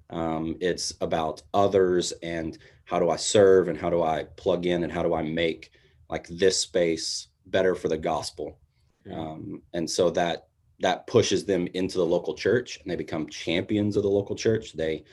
Um, 0.09 0.57
it's 0.59 0.93
about 0.99 1.41
others 1.53 2.11
and 2.21 2.57
how 2.85 2.99
do 2.99 3.09
I 3.09 3.15
serve 3.15 3.69
and 3.69 3.77
how 3.77 3.89
do 3.89 4.03
I 4.03 4.25
plug 4.35 4.65
in 4.65 4.83
and 4.83 4.91
how 4.91 5.01
do 5.01 5.13
I 5.13 5.23
make 5.23 5.71
like 6.09 6.27
this 6.27 6.59
space 6.59 7.29
better 7.45 7.73
for 7.73 7.87
the 7.87 7.97
gospel. 7.97 8.59
Yeah. 9.05 9.17
Um, 9.19 9.61
and 9.73 9.89
so 9.89 10.09
that 10.11 10.47
that 10.81 11.07
pushes 11.07 11.45
them 11.45 11.67
into 11.73 11.97
the 11.97 12.05
local 12.05 12.33
church 12.33 12.79
and 12.81 12.91
they 12.91 12.95
become 12.95 13.29
champions 13.29 13.95
of 13.95 14.03
the 14.03 14.09
local 14.09 14.35
church 14.35 14.73
they 14.73 15.03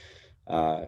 uh, 0.50 0.86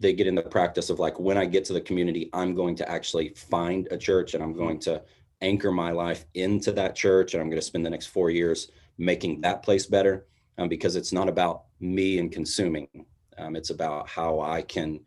they 0.00 0.12
get 0.12 0.26
in 0.26 0.34
the 0.34 0.42
practice 0.42 0.90
of 0.90 0.98
like 0.98 1.18
when 1.20 1.38
i 1.38 1.44
get 1.44 1.64
to 1.64 1.72
the 1.72 1.80
community 1.80 2.28
i'm 2.32 2.54
going 2.54 2.74
to 2.74 2.90
actually 2.90 3.28
find 3.30 3.86
a 3.90 3.96
church 3.96 4.34
and 4.34 4.42
i'm 4.42 4.52
going 4.52 4.78
to 4.78 5.00
anchor 5.40 5.70
my 5.70 5.90
life 5.90 6.24
into 6.34 6.72
that 6.72 6.96
church 6.96 7.34
and 7.34 7.40
i'm 7.40 7.48
going 7.48 7.60
to 7.60 7.66
spend 7.66 7.86
the 7.86 7.90
next 7.90 8.06
four 8.06 8.30
years 8.30 8.70
making 8.98 9.40
that 9.40 9.62
place 9.62 9.86
better 9.86 10.26
um, 10.58 10.68
because 10.68 10.96
it's 10.96 11.12
not 11.12 11.28
about 11.28 11.64
me 11.80 12.18
and 12.18 12.30
consuming. 12.30 12.88
Um, 13.36 13.56
it's 13.56 13.70
about 13.70 14.08
how 14.08 14.40
i 14.40 14.62
can 14.62 15.00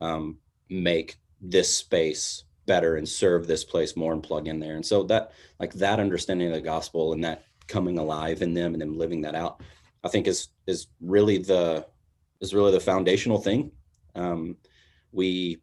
um, 0.00 0.38
make 0.68 1.16
this 1.40 1.76
space 1.76 2.44
better 2.66 2.96
and 2.96 3.08
serve 3.08 3.46
this 3.46 3.64
place 3.64 3.96
more 3.96 4.12
and 4.12 4.22
plug 4.22 4.48
in 4.48 4.58
there. 4.58 4.74
And 4.74 4.84
so 4.84 5.04
that 5.04 5.32
like 5.60 5.72
that 5.74 6.00
understanding 6.00 6.48
of 6.48 6.54
the 6.54 6.60
gospel 6.60 7.12
and 7.12 7.22
that 7.24 7.44
coming 7.68 7.98
alive 7.98 8.42
in 8.42 8.54
them 8.54 8.74
and 8.74 8.82
them 8.82 8.98
living 8.98 9.20
that 9.20 9.34
out 9.34 9.60
i 10.02 10.08
think 10.08 10.26
is 10.26 10.48
is 10.66 10.86
really 11.00 11.38
the 11.38 11.86
is 12.40 12.54
really 12.54 12.72
the 12.72 12.80
foundational 12.80 13.38
thing. 13.38 13.70
Um 14.14 14.56
we 15.12 15.58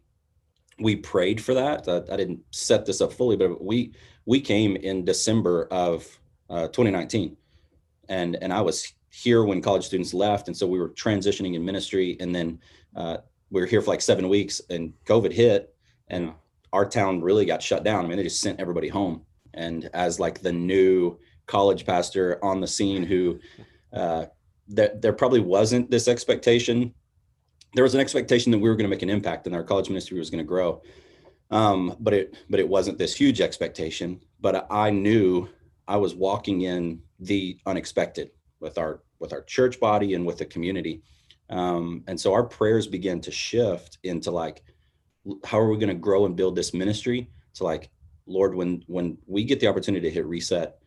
we 0.79 0.95
prayed 0.95 1.39
for 1.41 1.53
that. 1.53 1.87
Uh, 1.87 2.01
i 2.11 2.15
didn't 2.15 2.41
set 2.51 2.85
this 2.85 3.01
up 3.01 3.13
fully 3.13 3.37
but 3.37 3.63
we 3.63 3.93
we 4.25 4.41
came 4.41 4.75
in 4.75 5.05
december 5.05 5.67
of 5.71 6.05
uh, 6.49 6.67
2019 6.67 7.37
and 8.09 8.37
and 8.41 8.51
i 8.51 8.59
was 8.59 8.93
here 9.09 9.45
when 9.45 9.61
college 9.61 9.85
students 9.85 10.13
left 10.13 10.47
and 10.47 10.57
so 10.57 10.67
we 10.67 10.79
were 10.79 10.89
transitioning 10.89 11.55
in 11.55 11.63
ministry 11.63 12.17
and 12.19 12.35
then 12.35 12.59
uh, 12.95 13.17
we 13.51 13.61
were 13.61 13.67
here 13.67 13.81
for 13.81 13.91
like 13.91 14.01
seven 14.01 14.27
weeks 14.27 14.61
and 14.69 14.93
covid 15.05 15.31
hit 15.31 15.75
and 16.09 16.33
our 16.75 16.85
town 16.85 17.21
really 17.21 17.45
got 17.45 17.63
shut 17.63 17.83
down. 17.83 18.03
I 18.03 18.07
mean 18.07 18.17
they 18.17 18.23
just 18.23 18.41
sent 18.41 18.59
everybody 18.59 18.89
home. 18.89 19.21
And 19.53 19.89
as 19.93 20.19
like 20.19 20.41
the 20.41 20.51
new 20.51 21.17
college 21.47 21.85
pastor 21.85 22.43
on 22.43 22.59
the 22.59 22.67
scene 22.67 23.03
who 23.03 23.39
uh, 23.93 24.25
there, 24.67 24.91
there 24.95 25.13
probably 25.13 25.39
wasn't 25.39 25.91
this 25.91 26.07
expectation. 26.07 26.93
There 27.73 27.83
was 27.83 27.93
an 27.93 28.01
expectation 28.01 28.51
that 28.51 28.59
we 28.59 28.69
were 28.69 28.75
going 28.75 28.89
to 28.89 28.95
make 28.95 29.03
an 29.03 29.09
impact 29.09 29.47
and 29.47 29.55
our 29.55 29.63
college 29.63 29.89
ministry 29.89 30.17
was 30.17 30.29
going 30.29 30.43
to 30.43 30.47
grow. 30.47 30.81
Um, 31.51 31.95
but 31.99 32.13
it 32.13 32.35
but 32.49 32.59
it 32.59 32.67
wasn't 32.67 32.97
this 32.97 33.15
huge 33.15 33.39
expectation. 33.41 34.21
But 34.41 34.67
i 34.71 34.89
knew 34.89 35.47
i 35.87 35.95
was 35.95 36.15
walking 36.15 36.61
in 36.61 37.01
the 37.19 37.59
unexpected 37.65 38.31
with 38.59 38.77
our 38.77 39.01
with 39.19 39.31
our 39.31 39.43
church 39.43 39.79
body 39.79 40.15
and 40.15 40.25
with 40.25 40.37
the 40.37 40.45
community. 40.45 41.03
Um, 41.49 42.03
and 42.07 42.19
so 42.19 42.33
our 42.33 42.43
prayers 42.43 42.87
began 42.87 43.21
to 43.21 43.31
shift 43.31 43.99
into 44.03 44.31
like 44.31 44.63
how 45.43 45.59
are 45.59 45.69
we 45.69 45.77
going 45.77 45.89
to 45.89 45.95
grow 45.95 46.25
and 46.25 46.35
build 46.35 46.55
this 46.55 46.73
ministry 46.73 47.29
to 47.55 47.63
like 47.63 47.89
lord 48.27 48.55
when 48.55 48.83
when 48.87 49.17
we 49.27 49.43
get 49.43 49.59
the 49.59 49.67
opportunity 49.67 50.07
to 50.07 50.13
hit 50.13 50.25
reset 50.25 50.77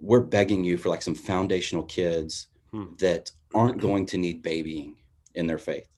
we're 0.00 0.20
begging 0.20 0.64
you 0.64 0.76
for 0.76 0.88
like 0.88 1.02
some 1.02 1.14
foundational 1.14 1.82
kids 1.84 2.48
Hmm. 2.72 2.94
that 2.98 3.30
aren't 3.54 3.80
going 3.80 4.06
to 4.06 4.18
need 4.18 4.42
babying 4.42 4.96
in 5.34 5.46
their 5.46 5.58
faith 5.58 5.88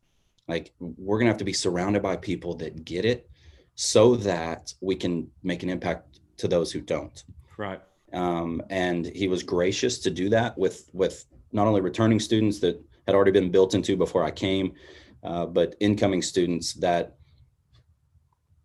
like 0.49 0.73
we're 0.81 1.19
going 1.19 1.27
to 1.27 1.33
have 1.33 1.39
to 1.39 1.45
be 1.45 1.53
surrounded 1.53 2.03
by 2.03 2.17
people 2.17 2.55
that 2.57 2.85
get 2.85 3.05
it 3.05 3.29
so 3.75 4.17
that 4.17 4.73
we 4.81 4.95
can 4.95 5.31
make 5.43 5.63
an 5.63 5.71
impact 5.71 6.21
to 6.39 6.49
those 6.49 6.73
who 6.73 6.81
don't 6.81 7.25
Right. 7.59 7.81
um, 8.13 8.63
and 8.71 9.07
he 9.07 9.29
was 9.29 9.43
gracious 9.43 9.99
to 10.01 10.11
do 10.11 10.29
that 10.31 10.57
with 10.57 10.89
with 10.93 11.27
not 11.53 11.67
only 11.67 11.81
returning 11.81 12.19
students 12.19 12.59
that 12.61 12.83
had 13.07 13.15
already 13.15 13.31
been 13.31 13.51
built 13.51 13.75
into 13.75 13.97
before 13.97 14.25
I 14.25 14.31
came, 14.31 14.73
uh, 15.23 15.47
but 15.47 15.75
incoming 15.81 16.23
students 16.23 16.73
that 16.75 17.17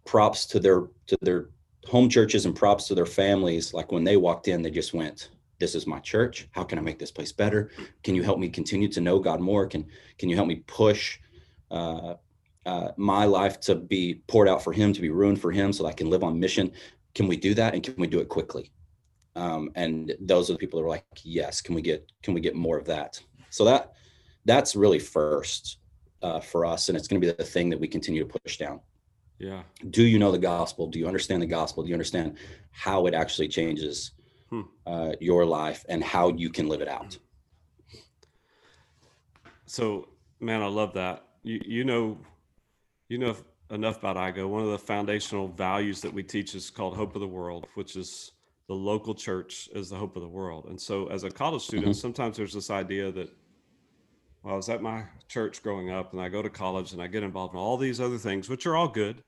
props 0.05 0.45
to 0.47 0.59
their 0.59 0.87
to 1.07 1.17
their 1.21 1.49
home 1.85 2.09
churches 2.09 2.45
and 2.45 2.55
props 2.55 2.87
to 2.87 2.95
their 2.95 3.05
families. 3.05 3.73
Like 3.73 3.91
when 3.91 4.03
they 4.03 4.17
walked 4.17 4.47
in, 4.47 4.61
they 4.61 4.71
just 4.71 4.93
went, 4.93 5.29
"This 5.59 5.75
is 5.75 5.87
my 5.87 5.99
church. 5.99 6.47
How 6.51 6.63
can 6.63 6.77
I 6.77 6.81
make 6.81 6.99
this 6.99 7.11
place 7.11 7.31
better? 7.31 7.71
Can 8.03 8.15
you 8.15 8.23
help 8.23 8.39
me 8.39 8.49
continue 8.49 8.87
to 8.89 9.01
know 9.01 9.19
God 9.19 9.39
more? 9.39 9.65
Can 9.67 9.85
can 10.17 10.29
you 10.29 10.35
help 10.35 10.47
me 10.47 10.63
push?" 10.67 11.19
Uh, 11.71 12.15
uh, 12.65 12.91
my 12.97 13.23
life 13.25 13.59
to 13.61 13.75
be 13.75 14.21
poured 14.27 14.47
out 14.49 14.61
for 14.63 14.73
him, 14.73 14.91
to 14.93 15.01
be 15.01 15.09
ruined 15.09 15.39
for 15.39 15.51
him, 15.51 15.71
so 15.71 15.83
that 15.83 15.89
I 15.89 15.93
can 15.93 16.09
live 16.09 16.23
on 16.23 16.39
mission. 16.39 16.71
Can 17.15 17.27
we 17.27 17.37
do 17.37 17.53
that? 17.53 17.73
And 17.73 17.81
can 17.83 17.95
we 17.97 18.07
do 18.07 18.19
it 18.19 18.27
quickly? 18.29 18.71
um, 19.37 19.69
and 19.75 20.15
those 20.19 20.49
are 20.49 20.53
the 20.53 20.59
people 20.59 20.79
that 20.79 20.85
are 20.85 20.89
like 20.89 21.05
yes 21.23 21.61
can 21.61 21.75
we 21.75 21.81
get 21.81 22.11
can 22.23 22.33
we 22.33 22.41
get 22.41 22.55
more 22.55 22.77
of 22.77 22.85
that 22.85 23.21
so 23.51 23.63
that 23.63 23.93
that's 24.45 24.75
really 24.75 24.97
first 24.99 25.77
uh, 26.23 26.39
for 26.39 26.65
us 26.65 26.89
and 26.89 26.97
it's 26.97 27.07
going 27.07 27.21
to 27.21 27.27
be 27.27 27.31
the 27.31 27.43
thing 27.43 27.69
that 27.69 27.79
we 27.79 27.87
continue 27.87 28.25
to 28.25 28.39
push 28.39 28.57
down 28.57 28.79
Yeah. 29.37 29.61
do 29.91 30.03
you 30.03 30.17
know 30.17 30.31
the 30.31 30.39
gospel 30.39 30.87
do 30.87 30.97
you 30.97 31.05
understand 31.07 31.41
the 31.43 31.47
gospel 31.47 31.83
do 31.83 31.89
you 31.89 31.95
understand 31.95 32.37
how 32.71 33.05
it 33.05 33.13
actually 33.13 33.47
changes 33.47 34.11
Hmm. 34.49 34.61
uh, 34.85 35.11
your 35.19 35.45
life 35.45 35.85
and 35.89 36.03
how 36.03 36.29
you 36.29 36.49
can 36.49 36.69
live 36.69 36.81
it 36.81 36.87
out 36.87 37.17
So, 39.67 40.07
man, 40.39 40.61
I 40.61 40.67
love 40.67 40.93
that. 40.93 41.23
You 41.43 41.61
you 41.65 41.83
know, 41.83 42.17
you 43.09 43.17
know 43.17 43.35
enough 43.69 43.97
about 43.97 44.15
IGO. 44.15 44.47
One 44.47 44.63
of 44.63 44.71
the 44.71 44.79
foundational 44.79 45.49
values 45.49 46.01
that 46.01 46.13
we 46.13 46.23
teach 46.23 46.55
is 46.55 46.69
called 46.69 46.95
Hope 46.95 47.15
of 47.15 47.21
the 47.21 47.27
World, 47.27 47.67
which 47.75 47.95
is 47.95 48.31
the 48.67 48.73
local 48.73 49.13
church 49.13 49.69
is 49.73 49.89
the 49.89 49.97
hope 49.97 50.15
of 50.15 50.21
the 50.21 50.27
world. 50.27 50.65
And 50.69 50.79
so, 50.81 51.07
as 51.07 51.23
a 51.23 51.29
college 51.29 51.63
student, 51.63 51.95
sometimes 51.95 52.37
there's 52.37 52.53
this 52.53 52.69
idea 52.69 53.11
that, 53.11 53.29
well, 54.43 54.53
I 54.53 54.57
was 54.57 54.69
at 54.69 54.81
my 54.81 55.03
church 55.27 55.61
growing 55.61 55.89
up, 55.91 56.13
and 56.13 56.21
I 56.21 56.29
go 56.29 56.41
to 56.41 56.49
college 56.49 56.93
and 56.93 57.01
I 57.01 57.07
get 57.07 57.23
involved 57.23 57.53
in 57.53 57.59
all 57.59 57.77
these 57.77 57.99
other 57.99 58.17
things, 58.17 58.49
which 58.49 58.65
are 58.65 58.75
all 58.77 58.87
good, 58.87 59.21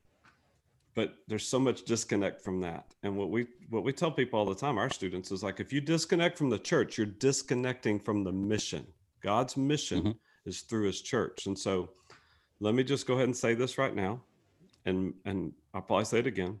but 0.94 1.14
there's 1.28 1.46
so 1.46 1.58
much 1.58 1.84
disconnect 1.84 2.42
from 2.42 2.60
that. 2.60 2.94
And 3.02 3.16
what 3.16 3.30
we 3.30 3.46
what 3.68 3.84
we 3.84 3.92
tell 3.92 4.10
people 4.10 4.38
all 4.38 4.46
the 4.46 4.54
time, 4.54 4.78
our 4.78 4.90
students, 4.90 5.30
is 5.30 5.42
like 5.42 5.60
if 5.60 5.72
you 5.72 5.80
disconnect 5.80 6.36
from 6.36 6.50
the 6.50 6.58
church, 6.58 6.98
you're 6.98 7.06
disconnecting 7.06 8.00
from 8.00 8.24
the 8.24 8.32
mission. 8.32 8.86
God's 9.20 9.56
mission 9.56 10.02
Mhm. 10.02 10.18
is 10.46 10.62
through 10.62 10.86
His 10.86 11.00
church, 11.02 11.46
and 11.46 11.58
so 11.58 11.90
let 12.60 12.74
me 12.74 12.82
just 12.84 13.06
go 13.06 13.14
ahead 13.14 13.26
and 13.26 13.36
say 13.36 13.54
this 13.54 13.78
right 13.78 13.94
now, 13.94 14.22
and 14.84 15.14
and 15.24 15.52
I'll 15.74 15.82
probably 15.82 16.04
say 16.06 16.18
it 16.20 16.26
again. 16.26 16.60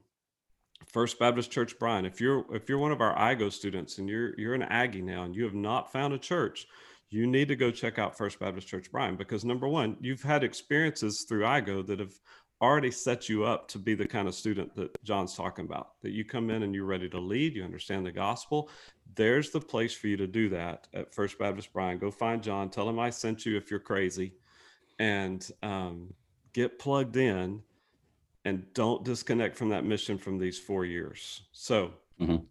First 0.86 1.18
Baptist 1.18 1.50
Church 1.50 1.78
Bryan 1.78 2.06
if 2.06 2.20
you're 2.20 2.44
if 2.54 2.68
you're 2.68 2.78
one 2.78 2.92
of 2.92 3.00
our 3.00 3.14
IGO 3.16 3.50
students 3.52 3.98
and 3.98 4.08
you're 4.08 4.38
you're 4.38 4.54
an 4.54 4.62
Aggie 4.62 5.02
now 5.02 5.24
and 5.24 5.34
you 5.36 5.44
have 5.44 5.54
not 5.54 5.92
found 5.92 6.14
a 6.14 6.18
church, 6.18 6.66
you 7.10 7.26
need 7.26 7.48
to 7.48 7.56
go 7.56 7.70
check 7.70 7.98
out 7.98 8.16
First 8.16 8.38
Baptist 8.38 8.68
Church 8.68 8.90
Bryan 8.90 9.16
because 9.16 9.44
number 9.44 9.68
one, 9.68 9.96
you've 10.00 10.22
had 10.22 10.42
experiences 10.44 11.26
through 11.28 11.42
IGO 11.42 11.86
that 11.86 11.98
have 12.00 12.14
already 12.60 12.90
set 12.90 13.28
you 13.28 13.44
up 13.44 13.68
to 13.68 13.78
be 13.78 13.94
the 13.94 14.06
kind 14.06 14.28
of 14.28 14.34
student 14.34 14.74
that 14.76 15.02
John's 15.02 15.34
talking 15.34 15.64
about. 15.64 16.00
That 16.02 16.10
you 16.10 16.24
come 16.24 16.50
in 16.50 16.62
and 16.62 16.74
you're 16.74 16.84
ready 16.84 17.08
to 17.08 17.18
lead, 17.18 17.54
you 17.54 17.64
understand 17.64 18.04
the 18.04 18.12
gospel. 18.12 18.68
There's 19.14 19.50
the 19.50 19.60
place 19.60 19.94
for 19.94 20.08
you 20.08 20.16
to 20.18 20.26
do 20.26 20.48
that 20.50 20.86
at 20.94 21.14
First 21.14 21.38
Baptist 21.38 21.72
Bryan. 21.72 21.98
Go 21.98 22.10
find 22.10 22.42
John, 22.42 22.70
tell 22.70 22.88
him 22.88 22.98
I 22.98 23.10
sent 23.10 23.46
you 23.46 23.56
if 23.56 23.70
you're 23.70 23.80
crazy, 23.80 24.34
and 24.98 25.50
um, 25.62 26.12
get 26.52 26.78
plugged 26.78 27.16
in 27.16 27.62
and 28.44 28.64
don't 28.74 29.04
disconnect 29.04 29.56
from 29.56 29.68
that 29.70 29.84
mission 29.84 30.16
from 30.18 30.38
these 30.38 30.58
four 30.58 30.84
years. 30.84 31.42
So 31.52 31.92
Mhm. 32.20 32.46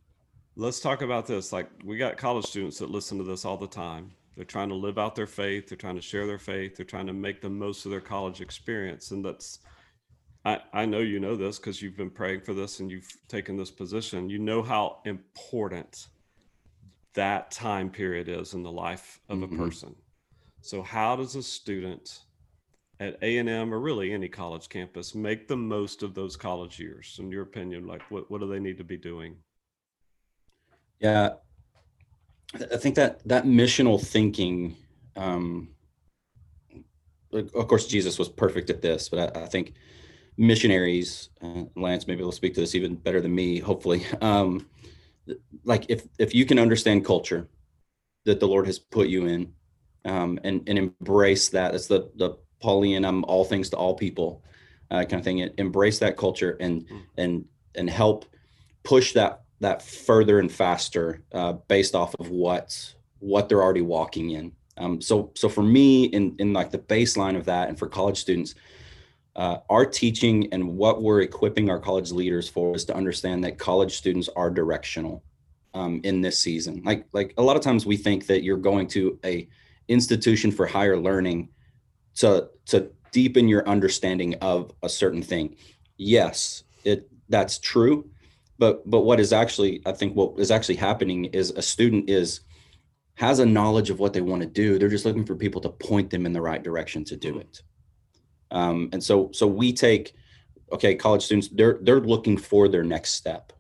let's 0.56 0.80
talk 0.80 1.02
about 1.02 1.28
this. 1.28 1.54
Like 1.54 1.70
we 1.84 1.98
got 1.98 2.18
college 2.18 2.46
students 2.46 2.80
that 2.80 2.90
listen 2.90 3.18
to 3.20 3.24
this 3.24 3.46
all 3.46 3.58
the 3.58 3.68
time. 3.68 4.12
They're 4.36 4.46
trying 4.46 4.70
to 4.70 4.76
live 4.76 4.98
out 4.98 5.16
their 5.16 5.28
faith. 5.28 5.68
They're 5.68 5.78
trying 5.78 5.96
to 5.96 6.02
share 6.02 6.26
their 6.26 6.40
faith. 6.40 6.76
They're 6.76 6.86
trying 6.86 7.08
to 7.08 7.14
make 7.14 7.42
the 7.42 7.50
most 7.50 7.86
of 7.86 7.92
their 7.92 8.02
college 8.02 8.40
experience. 8.42 9.12
And 9.12 9.24
that's, 9.26 9.60
I, 10.46 10.60
I 10.72 10.86
know 10.86 11.00
you 11.00 11.20
know 11.20 11.36
this 11.36 11.60
because 11.60 11.82
you've 11.82 11.98
been 11.98 12.10
praying 12.10 12.42
for 12.42 12.54
this 12.54 12.80
and 12.80 12.90
you've 12.90 13.12
taken 13.28 13.58
this 13.58 13.72
position. 13.72 14.30
You 14.30 14.40
know 14.40 14.62
how 14.64 15.00
important 15.06 16.08
that 17.14 17.52
time 17.52 17.90
period 17.90 18.30
is 18.30 18.54
in 18.54 18.64
the 18.64 18.72
life 18.72 19.20
of 19.30 19.40
Mhm. 19.40 19.44
a 19.54 19.58
person. 19.58 19.96
So 20.62 20.82
how 20.82 21.16
does 21.16 21.36
a 21.36 21.44
student 21.44 22.24
at 23.00 23.18
A&M 23.22 23.74
or 23.74 23.80
really 23.80 24.12
any 24.14 24.30
college 24.30 24.70
campus 24.70 25.16
make 25.16 25.48
the 25.48 25.58
most 25.58 26.04
of 26.04 26.14
those 26.14 26.36
college 26.38 26.80
years? 26.80 27.18
In 27.20 27.32
your 27.32 27.44
opinion, 27.44 27.88
like 27.88 28.02
what, 28.12 28.30
what 28.32 28.40
do 28.40 28.48
they 28.48 28.60
need 28.60 28.78
to 28.78 28.84
be 28.84 28.98
doing? 28.98 29.36
Yeah, 31.00 31.36
I 32.54 32.64
I 32.74 32.78
think 32.78 32.96
that 32.96 33.28
that 33.28 33.46
missional 33.46 34.02
thinking. 34.02 34.76
Um, 35.16 35.76
of 37.32 37.68
course, 37.68 37.88
Jesus 37.88 38.18
was 38.18 38.28
perfect 38.30 38.70
at 38.70 38.82
this, 38.82 39.08
but 39.10 39.36
I, 39.38 39.44
I 39.44 39.46
think 39.46 39.74
missionaries, 40.40 41.30
uh, 41.44 41.66
Lance, 41.76 42.08
maybe 42.08 42.24
will 42.24 42.32
speak 42.32 42.56
to 42.56 42.62
this 42.62 42.74
even 42.74 42.96
better 42.96 43.22
than 43.22 43.36
me. 43.36 43.60
Hopefully, 43.60 44.04
um, 44.22 44.66
like 45.64 45.86
if 45.90 46.08
if 46.18 46.34
you 46.34 46.46
can 46.46 46.58
understand 46.58 47.06
culture 47.06 47.48
that 48.26 48.40
the 48.40 48.48
Lord 48.48 48.66
has 48.66 48.80
put 48.80 49.08
you 49.08 49.28
in, 49.28 49.54
um, 50.06 50.40
and 50.44 50.68
and 50.68 50.78
embrace 50.80 51.50
that. 51.50 51.74
That's 51.74 51.88
the 51.88 52.10
the 52.16 52.38
Paulian. 52.64 53.06
I'm 53.08 53.24
all 53.26 53.46
things 53.46 53.70
to 53.70 53.78
all 53.78 53.94
people, 53.94 54.44
uh, 54.90 55.04
kind 55.04 55.16
of 55.20 55.24
thing. 55.24 55.48
Embrace 55.58 56.00
that 56.00 56.18
culture 56.18 56.58
and 56.60 56.88
Mm. 56.88 57.02
and 57.18 57.46
and 57.76 57.90
help 57.90 58.26
push 58.84 59.14
that 59.14 59.42
that 59.60 59.82
further 59.82 60.40
and 60.40 60.52
faster 60.52 61.22
uh, 61.34 61.54
based 61.68 61.96
off 61.96 62.16
of 62.20 62.30
what 62.30 62.96
what 63.20 63.50
they're 63.50 63.62
already 63.62 63.82
walking 63.82 64.32
in. 64.32 64.54
Um, 64.78 65.02
so 65.02 65.32
so 65.36 65.50
for 65.50 65.64
me, 65.64 66.06
in 66.06 66.36
in 66.40 66.54
like 66.54 66.72
the 66.72 66.80
baseline 66.80 67.38
of 67.38 67.46
that, 67.46 67.68
and 67.68 67.78
for 67.78 67.88
college 67.88 68.18
students, 68.18 68.56
uh, 69.40 69.60
our 69.70 69.86
teaching 69.86 70.52
and 70.54 70.78
what 70.78 71.02
we're 71.02 71.22
equipping 71.22 71.70
our 71.70 71.80
college 71.80 72.12
leaders 72.12 72.48
for 72.48 72.76
is 72.76 72.86
to 72.86 72.96
understand 72.96 73.44
that 73.44 73.58
college 73.58 73.98
students 73.98 74.30
are 74.36 74.52
directional 74.52 75.24
um, 75.74 76.02
in 76.04 76.22
this 76.22 76.38
season. 76.38 76.82
Like 76.84 77.06
like 77.14 77.34
a 77.38 77.42
lot 77.42 77.56
of 77.56 77.64
times 77.64 77.86
we 77.86 77.98
think 77.98 78.28
that 78.28 78.44
you're 78.44 78.58
going 78.58 78.88
to 78.90 79.18
a 79.26 79.48
institution 79.88 80.52
for 80.52 80.68
higher 80.68 80.98
learning 80.98 81.50
to 82.16 82.50
to 82.68 82.92
deepen 83.12 83.48
your 83.48 83.68
understanding 83.68 84.36
of 84.42 84.72
a 84.84 84.90
certain 84.90 85.24
thing. 85.24 85.56
Yes, 85.98 86.64
it 86.84 87.10
that's 87.30 87.58
true 87.60 88.10
but 88.60 88.88
but 88.90 89.02
what 89.02 89.20
is 89.20 89.34
actually 89.34 89.82
i 89.86 89.92
think 89.92 90.16
what 90.16 90.38
is 90.38 90.52
actually 90.52 90.76
happening 90.76 91.26
is 91.26 91.52
a 91.52 91.62
student 91.62 92.10
is 92.10 92.42
has 93.16 93.40
a 93.40 93.46
knowledge 93.46 93.90
of 93.90 94.00
what 94.00 94.14
they 94.14 94.22
want 94.22 94.42
to 94.42 94.48
do 94.48 94.78
they're 94.78 94.90
just 94.90 95.06
looking 95.06 95.26
for 95.26 95.36
people 95.36 95.62
to 95.62 95.70
point 95.70 96.10
them 96.10 96.26
in 96.26 96.34
the 96.34 96.42
right 96.42 96.64
direction 96.64 97.04
to 97.04 97.16
do 97.16 97.40
it 97.40 97.62
um, 98.52 98.90
and 98.92 99.04
so 99.04 99.30
so 99.34 99.48
we 99.48 99.72
take 99.74 100.14
okay 100.72 100.96
college 100.96 101.24
students 101.24 101.50
they're 101.50 101.80
they're 101.82 102.02
looking 102.02 102.38
for 102.38 102.68
their 102.68 102.84
next 102.84 103.12
step 103.12 103.54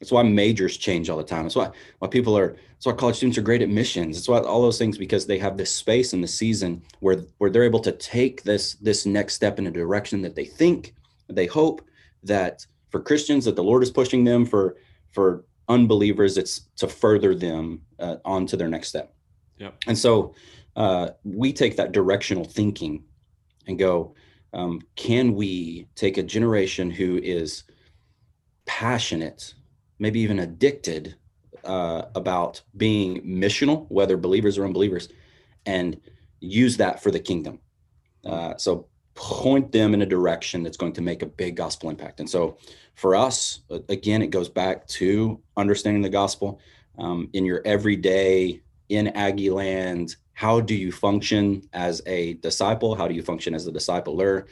that's 0.00 0.12
why 0.12 0.22
majors 0.22 0.76
change 0.76 1.08
all 1.08 1.18
the 1.18 1.24
time 1.24 1.44
that's 1.44 1.56
why 1.56 1.70
why 1.98 2.08
people 2.08 2.36
are 2.36 2.56
that's 2.72 2.86
why 2.86 2.92
college 2.92 3.16
students 3.16 3.38
are 3.38 3.42
great 3.42 3.62
at 3.62 3.68
missions 3.68 4.16
that's 4.16 4.28
why 4.28 4.38
all 4.38 4.62
those 4.62 4.78
things 4.78 4.98
because 4.98 5.26
they 5.26 5.38
have 5.38 5.56
this 5.56 5.70
space 5.70 6.12
in 6.12 6.20
the 6.20 6.28
season 6.28 6.82
where 7.00 7.16
where 7.38 7.50
they're 7.50 7.64
able 7.64 7.80
to 7.80 7.92
take 7.92 8.42
this 8.42 8.74
this 8.74 9.06
next 9.06 9.34
step 9.34 9.58
in 9.58 9.66
a 9.66 9.70
direction 9.70 10.22
that 10.22 10.34
they 10.34 10.44
think 10.44 10.94
they 11.28 11.46
hope 11.46 11.82
that 12.22 12.66
for 12.90 13.00
Christians 13.00 13.44
that 13.44 13.56
the 13.56 13.64
Lord 13.64 13.82
is 13.82 13.90
pushing 13.90 14.24
them 14.24 14.46
for 14.46 14.76
for 15.10 15.44
unbelievers 15.68 16.36
it's 16.36 16.68
to 16.76 16.88
further 16.88 17.34
them 17.34 17.80
uh, 17.98 18.16
on 18.24 18.46
to 18.46 18.56
their 18.56 18.68
next 18.68 18.88
step. 18.88 19.14
Yep. 19.58 19.74
And 19.86 19.96
so 19.96 20.34
uh, 20.76 21.10
we 21.24 21.52
take 21.52 21.76
that 21.76 21.92
directional 21.92 22.44
thinking 22.44 23.04
and 23.66 23.78
go, 23.78 24.14
um, 24.54 24.80
can 24.96 25.34
we 25.34 25.88
take 25.94 26.16
a 26.16 26.22
generation 26.22 26.90
who 26.90 27.18
is 27.18 27.64
passionate, 28.66 29.54
maybe 29.98 30.20
even 30.20 30.38
addicted 30.38 31.16
uh, 31.64 32.02
about 32.14 32.62
being 32.76 33.20
missional, 33.22 33.86
whether 33.90 34.16
believers 34.16 34.56
or 34.56 34.64
unbelievers, 34.64 35.08
and 35.66 36.00
use 36.40 36.76
that 36.76 37.02
for 37.02 37.10
the 37.10 37.20
kingdom. 37.20 37.58
Uh, 38.24 38.56
so 38.56 38.86
point 39.14 39.70
them 39.72 39.94
in 39.94 40.02
a 40.02 40.06
direction 40.06 40.62
that's 40.62 40.76
going 40.76 40.92
to 40.92 41.02
make 41.02 41.22
a 41.22 41.26
big 41.26 41.56
gospel 41.56 41.90
impact. 41.90 42.20
And 42.20 42.28
so 42.28 42.58
for 42.94 43.14
us, 43.14 43.60
again, 43.88 44.22
it 44.22 44.28
goes 44.28 44.48
back 44.48 44.86
to 44.88 45.40
understanding 45.56 46.02
the 46.02 46.08
gospel 46.08 46.60
um, 46.98 47.28
in 47.32 47.44
your 47.44 47.62
everyday 47.64 48.60
in 48.88 49.08
Aggie 49.08 49.50
land. 49.50 50.16
How 50.34 50.60
do 50.60 50.74
you 50.74 50.92
function 50.92 51.62
as 51.72 52.02
a 52.06 52.34
disciple? 52.34 52.94
How 52.94 53.08
do 53.08 53.14
you 53.14 53.22
function 53.22 53.54
as 53.54 53.66
a 53.66 53.72
discipler? 53.72 54.46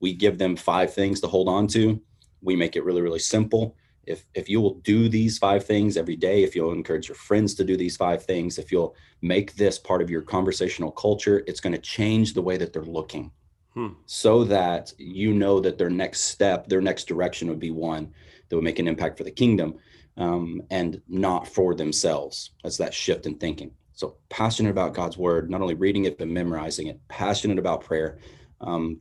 We 0.00 0.14
give 0.14 0.38
them 0.38 0.56
five 0.56 0.92
things 0.92 1.20
to 1.20 1.28
hold 1.28 1.48
on 1.48 1.66
to. 1.68 2.00
We 2.42 2.56
make 2.56 2.76
it 2.76 2.84
really, 2.84 3.02
really 3.02 3.18
simple. 3.18 3.76
If, 4.06 4.24
if 4.34 4.48
you 4.48 4.60
will 4.60 4.74
do 4.74 5.08
these 5.08 5.38
five 5.38 5.64
things 5.64 5.96
every 5.96 6.16
day, 6.16 6.42
if 6.42 6.56
you'll 6.56 6.72
encourage 6.72 7.08
your 7.08 7.14
friends 7.14 7.54
to 7.54 7.64
do 7.64 7.76
these 7.76 7.96
five 7.96 8.24
things, 8.24 8.58
if 8.58 8.72
you'll 8.72 8.96
make 9.22 9.54
this 9.54 9.78
part 9.78 10.02
of 10.02 10.10
your 10.10 10.22
conversational 10.22 10.90
culture, 10.90 11.44
it's 11.46 11.60
going 11.60 11.74
to 11.74 11.78
change 11.78 12.34
the 12.34 12.42
way 12.42 12.56
that 12.56 12.72
they're 12.72 12.82
looking 12.82 13.30
Hmm. 13.74 13.88
so 14.04 14.42
that 14.44 14.92
you 14.98 15.32
know 15.32 15.60
that 15.60 15.78
their 15.78 15.90
next 15.90 16.22
step, 16.22 16.66
their 16.66 16.80
next 16.80 17.04
direction 17.04 17.48
would 17.48 17.60
be 17.60 17.70
one 17.70 18.12
that 18.48 18.56
would 18.56 18.64
make 18.64 18.80
an 18.80 18.88
impact 18.88 19.16
for 19.16 19.22
the 19.22 19.30
kingdom 19.30 19.76
um, 20.16 20.60
and 20.70 21.00
not 21.08 21.46
for 21.46 21.74
themselves. 21.76 22.50
That's 22.64 22.78
that 22.78 22.92
shift 22.92 23.26
in 23.26 23.36
thinking. 23.36 23.70
So 24.00 24.16
passionate 24.30 24.70
about 24.70 24.94
God's 24.94 25.18
word, 25.18 25.50
not 25.50 25.60
only 25.60 25.74
reading 25.74 26.06
it, 26.06 26.16
but 26.16 26.26
memorizing 26.26 26.86
it, 26.86 26.98
passionate 27.08 27.58
about 27.58 27.84
prayer. 27.84 28.18
Um, 28.62 28.98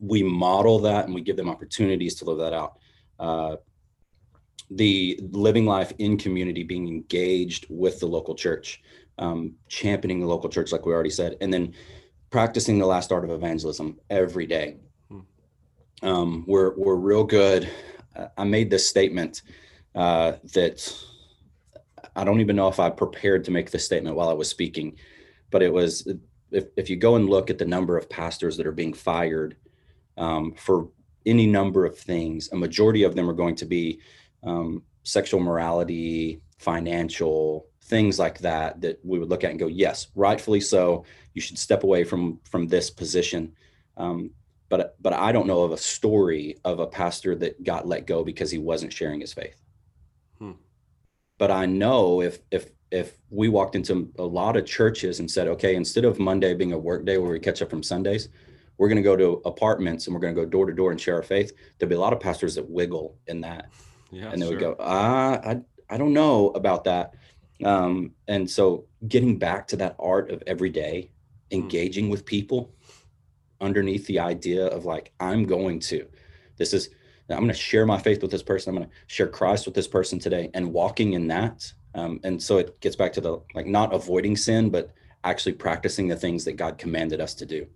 we 0.00 0.24
model 0.24 0.80
that 0.80 1.04
and 1.04 1.14
we 1.14 1.20
give 1.20 1.36
them 1.36 1.48
opportunities 1.48 2.16
to 2.16 2.24
live 2.24 2.38
that 2.38 2.52
out. 2.52 2.78
Uh, 3.20 3.56
the 4.72 5.20
living 5.30 5.66
life 5.66 5.92
in 5.98 6.18
community, 6.18 6.64
being 6.64 6.88
engaged 6.88 7.66
with 7.70 8.00
the 8.00 8.06
local 8.06 8.34
church, 8.34 8.82
um, 9.18 9.54
championing 9.68 10.18
the 10.18 10.26
local 10.26 10.50
church, 10.50 10.72
like 10.72 10.84
we 10.84 10.92
already 10.92 11.10
said, 11.10 11.36
and 11.40 11.54
then 11.54 11.72
practicing 12.30 12.80
the 12.80 12.86
last 12.86 13.12
art 13.12 13.22
of 13.22 13.30
evangelism 13.30 14.00
every 14.10 14.48
day. 14.48 14.78
Hmm. 15.10 15.20
Um, 16.02 16.44
we're 16.48 16.74
we're 16.76 16.96
real 16.96 17.22
good. 17.22 17.70
Uh, 18.16 18.26
I 18.36 18.42
made 18.42 18.68
this 18.68 18.90
statement 18.90 19.42
uh, 19.94 20.32
that 20.54 20.92
I 22.16 22.24
don't 22.24 22.40
even 22.40 22.56
know 22.56 22.68
if 22.68 22.80
I 22.80 22.90
prepared 22.90 23.44
to 23.44 23.50
make 23.50 23.70
this 23.70 23.84
statement 23.84 24.16
while 24.16 24.28
I 24.28 24.34
was 24.34 24.48
speaking, 24.48 24.96
but 25.50 25.62
it 25.62 25.72
was 25.72 26.06
if 26.50 26.66
if 26.76 26.88
you 26.88 26.96
go 26.96 27.16
and 27.16 27.28
look 27.28 27.50
at 27.50 27.58
the 27.58 27.64
number 27.64 27.96
of 27.96 28.08
pastors 28.08 28.56
that 28.56 28.66
are 28.66 28.72
being 28.72 28.94
fired 28.94 29.56
um, 30.16 30.54
for 30.54 30.88
any 31.26 31.46
number 31.46 31.84
of 31.84 31.98
things, 31.98 32.50
a 32.52 32.56
majority 32.56 33.02
of 33.02 33.14
them 33.14 33.28
are 33.28 33.34
going 33.34 33.56
to 33.56 33.66
be 33.66 34.00
um, 34.42 34.82
sexual 35.02 35.40
morality, 35.40 36.40
financial 36.58 37.66
things 37.84 38.18
like 38.18 38.38
that 38.38 38.80
that 38.80 38.98
we 39.04 39.18
would 39.18 39.28
look 39.28 39.44
at 39.44 39.50
and 39.50 39.58
go, 39.58 39.66
yes, 39.66 40.08
rightfully 40.14 40.60
so. 40.60 41.04
You 41.34 41.40
should 41.40 41.58
step 41.58 41.82
away 41.82 42.04
from 42.04 42.40
from 42.44 42.68
this 42.68 42.90
position. 42.90 43.52
Um, 43.96 44.30
but 44.68 44.96
but 45.00 45.12
I 45.12 45.32
don't 45.32 45.46
know 45.46 45.62
of 45.62 45.72
a 45.72 45.76
story 45.76 46.56
of 46.64 46.78
a 46.78 46.86
pastor 46.86 47.34
that 47.36 47.62
got 47.62 47.86
let 47.86 48.06
go 48.06 48.24
because 48.24 48.50
he 48.50 48.58
wasn't 48.58 48.92
sharing 48.92 49.20
his 49.20 49.32
faith. 49.32 49.63
Hmm. 51.46 51.52
But 51.52 51.62
I 51.62 51.66
know 51.66 52.20
if 52.22 52.38
if 52.50 52.70
if 52.90 53.18
we 53.30 53.48
walked 53.48 53.74
into 53.74 54.12
a 54.18 54.22
lot 54.24 54.56
of 54.56 54.66
churches 54.66 55.18
and 55.20 55.28
said, 55.30 55.48
okay, 55.48 55.74
instead 55.74 56.04
of 56.04 56.18
Monday 56.18 56.54
being 56.54 56.72
a 56.72 56.78
work 56.78 57.04
day 57.04 57.18
where 57.18 57.32
we 57.32 57.40
catch 57.40 57.60
up 57.60 57.70
from 57.70 57.82
Sundays, 57.82 58.28
we're 58.78 58.88
going 58.88 58.96
to 58.96 59.02
go 59.02 59.16
to 59.16 59.42
apartments 59.44 60.06
and 60.06 60.14
we're 60.14 60.20
going 60.20 60.34
to 60.34 60.40
go 60.40 60.46
door 60.48 60.66
to 60.66 60.72
door 60.72 60.92
and 60.92 61.00
share 61.00 61.16
our 61.16 61.22
faith. 61.22 61.52
There'll 61.78 61.90
be 61.90 61.96
a 61.96 62.00
lot 62.00 62.12
of 62.12 62.20
pastors 62.20 62.54
that 62.54 62.68
wiggle 62.70 63.16
in 63.26 63.40
that 63.40 63.70
Yeah. 64.12 64.30
and 64.30 64.40
they 64.40 64.46
would 64.46 64.60
go, 64.60 64.76
ah, 64.78 65.40
I, 65.44 65.60
I 65.90 65.96
don't 65.96 66.12
know 66.12 66.50
about 66.50 66.84
that. 66.84 67.14
Um, 67.64 68.12
and 68.28 68.48
so 68.48 68.86
getting 69.08 69.38
back 69.38 69.66
to 69.68 69.76
that 69.76 69.96
art 69.98 70.30
of 70.30 70.42
every 70.46 70.70
day, 70.70 71.10
engaging 71.50 72.10
with 72.10 72.24
people 72.24 72.74
underneath 73.60 74.06
the 74.06 74.20
idea 74.20 74.66
of 74.66 74.84
like, 74.84 75.12
I'm 75.18 75.46
going 75.46 75.80
to, 75.80 76.06
this 76.58 76.72
is, 76.72 76.90
I'm 77.30 77.38
going 77.38 77.48
to 77.48 77.54
share 77.54 77.86
my 77.86 77.98
faith 77.98 78.20
with 78.22 78.30
this 78.30 78.42
person. 78.42 78.70
I'm 78.70 78.76
going 78.76 78.88
to 78.88 78.94
share 79.06 79.28
Christ 79.28 79.66
with 79.66 79.74
this 79.74 79.88
person 79.88 80.18
today 80.18 80.50
and 80.54 80.72
walking 80.72 81.14
in 81.14 81.26
that. 81.28 81.72
Um, 81.94 82.20
and 82.24 82.42
so 82.42 82.58
it 82.58 82.80
gets 82.80 82.96
back 82.96 83.12
to 83.14 83.20
the 83.20 83.40
like 83.54 83.66
not 83.66 83.94
avoiding 83.94 84.36
sin, 84.36 84.68
but 84.68 84.90
actually 85.22 85.52
practicing 85.52 86.08
the 86.08 86.16
things 86.16 86.44
that 86.44 86.54
God 86.54 86.76
commanded 86.76 87.20
us 87.20 87.34
to 87.34 87.46
do. 87.46 87.66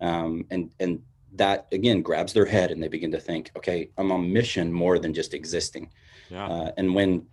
Um, 0.00 0.46
and, 0.50 0.70
and 0.78 1.02
that 1.34 1.66
again 1.72 2.02
grabs 2.02 2.32
their 2.32 2.44
head 2.44 2.70
and 2.70 2.82
they 2.82 2.88
begin 2.88 3.12
to 3.12 3.20
think, 3.20 3.50
okay, 3.56 3.90
I'm 3.98 4.12
on 4.12 4.32
mission 4.32 4.72
more 4.72 4.98
than 4.98 5.14
just 5.14 5.34
existing. 5.34 5.90
Yeah. 6.28 6.46
Uh, 6.46 6.72
and 6.76 6.94
when 6.94 7.26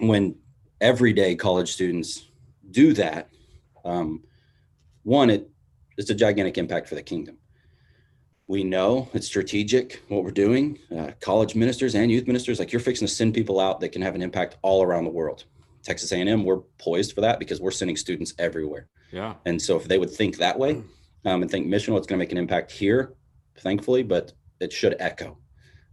when 0.00 0.36
everyday 0.80 1.34
college 1.34 1.72
students 1.72 2.28
do 2.70 2.92
that, 2.94 3.28
um, 3.84 4.22
one, 5.02 5.30
it 5.30 5.50
it's 5.96 6.10
a 6.10 6.14
gigantic 6.14 6.58
impact 6.58 6.88
for 6.88 6.94
the 6.94 7.02
kingdom. 7.02 7.38
We 8.48 8.64
know 8.64 9.08
it's 9.12 9.26
strategic 9.26 10.02
what 10.08 10.24
we're 10.24 10.30
doing. 10.30 10.78
Uh, 10.96 11.10
college 11.20 11.54
ministers 11.54 11.94
and 11.94 12.10
youth 12.10 12.26
ministers, 12.26 12.58
like 12.58 12.72
you're 12.72 12.80
fixing 12.80 13.06
to 13.06 13.12
send 13.12 13.34
people 13.34 13.60
out 13.60 13.78
that 13.80 13.90
can 13.90 14.02
have 14.02 14.14
an 14.14 14.22
impact 14.22 14.56
all 14.62 14.82
around 14.82 15.04
the 15.04 15.10
world. 15.10 15.44
Texas 15.82 16.10
A&M, 16.12 16.44
we're 16.44 16.60
poised 16.78 17.14
for 17.14 17.20
that 17.20 17.38
because 17.38 17.60
we're 17.60 17.70
sending 17.70 17.96
students 17.96 18.34
everywhere. 18.38 18.88
Yeah. 19.12 19.34
And 19.44 19.60
so 19.60 19.76
if 19.76 19.86
they 19.86 19.98
would 19.98 20.10
think 20.10 20.38
that 20.38 20.58
way 20.58 20.82
um, 21.24 21.42
and 21.42 21.50
think 21.50 21.66
missional, 21.66 21.98
it's 21.98 22.06
going 22.06 22.18
to 22.18 22.24
make 22.24 22.32
an 22.32 22.38
impact 22.38 22.72
here, 22.72 23.14
thankfully, 23.58 24.02
but 24.02 24.32
it 24.60 24.72
should 24.72 24.96
echo 24.98 25.36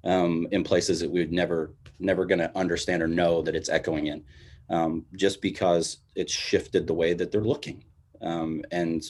um, 0.05 0.47
in 0.51 0.63
places 0.63 1.01
that 1.01 1.11
we 1.11 1.19
would 1.19 1.33
never, 1.33 1.75
never 1.99 2.25
going 2.25 2.39
to 2.39 2.57
understand 2.57 3.03
or 3.03 3.07
know 3.07 3.41
that 3.41 3.55
it's 3.55 3.69
echoing 3.69 4.07
in, 4.07 4.23
um, 4.69 5.05
just 5.15 5.41
because 5.41 5.97
it's 6.15 6.33
shifted 6.33 6.87
the 6.87 6.93
way 6.93 7.13
that 7.13 7.31
they're 7.31 7.41
looking. 7.41 7.83
Um, 8.21 8.63
and 8.71 9.03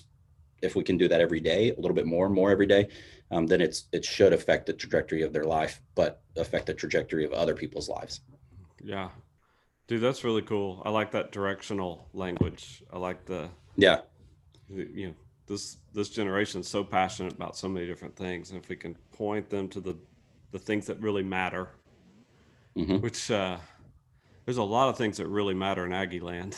if 0.61 0.75
we 0.75 0.83
can 0.83 0.97
do 0.97 1.07
that 1.07 1.21
every 1.21 1.39
day, 1.39 1.71
a 1.71 1.75
little 1.75 1.95
bit 1.95 2.07
more, 2.07 2.25
and 2.25 2.35
more 2.35 2.51
every 2.51 2.65
day, 2.65 2.89
um, 3.31 3.47
then 3.47 3.61
it's 3.61 3.87
it 3.91 4.05
should 4.05 4.33
affect 4.33 4.65
the 4.67 4.73
trajectory 4.73 5.21
of 5.23 5.33
their 5.33 5.45
life, 5.45 5.81
but 5.95 6.21
affect 6.37 6.67
the 6.67 6.73
trajectory 6.73 7.25
of 7.25 7.33
other 7.33 7.55
people's 7.55 7.89
lives. 7.89 8.21
Yeah. 8.83 9.09
Dude, 9.87 10.01
that's 10.01 10.23
really 10.23 10.41
cool. 10.41 10.81
I 10.85 10.89
like 10.89 11.11
that 11.11 11.31
directional 11.31 12.07
language. 12.13 12.83
I 12.91 12.97
like 12.97 13.25
the 13.25 13.49
Yeah, 13.77 14.01
you 14.69 15.07
know 15.07 15.13
this 15.47 15.77
this 15.93 16.09
generation 16.09 16.61
is 16.61 16.67
so 16.67 16.83
passionate 16.83 17.33
about 17.33 17.55
so 17.55 17.69
many 17.69 17.85
different 17.85 18.15
things 18.15 18.49
and 18.49 18.61
if 18.61 18.67
we 18.69 18.75
can 18.75 18.95
point 19.11 19.49
them 19.49 19.67
to 19.69 19.79
the 19.79 19.95
the 20.51 20.59
things 20.59 20.87
that 20.87 20.99
really 20.99 21.23
matter 21.23 21.69
Mhm. 22.75 23.01
which 23.01 23.29
uh 23.31 23.57
there's 24.45 24.57
a 24.57 24.63
lot 24.63 24.89
of 24.89 24.97
things 24.97 25.17
that 25.17 25.27
really 25.27 25.53
matter 25.53 25.85
in 25.85 25.93
aggie 25.93 26.19
land 26.19 26.57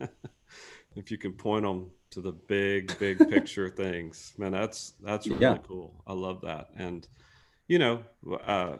if 0.96 1.10
you 1.10 1.18
can 1.18 1.32
point 1.32 1.64
them 1.64 1.90
to 2.10 2.20
the 2.20 2.32
big 2.32 2.98
big 2.98 3.18
picture 3.30 3.68
things 3.68 4.32
man 4.36 4.52
that's 4.52 4.94
that's 5.02 5.26
really 5.26 5.40
Yeah. 5.42 5.58
cool 5.66 6.02
i 6.06 6.12
love 6.12 6.40
that 6.42 6.68
and 6.76 7.06
you 7.68 7.78
know 7.78 8.02
uh 8.46 8.76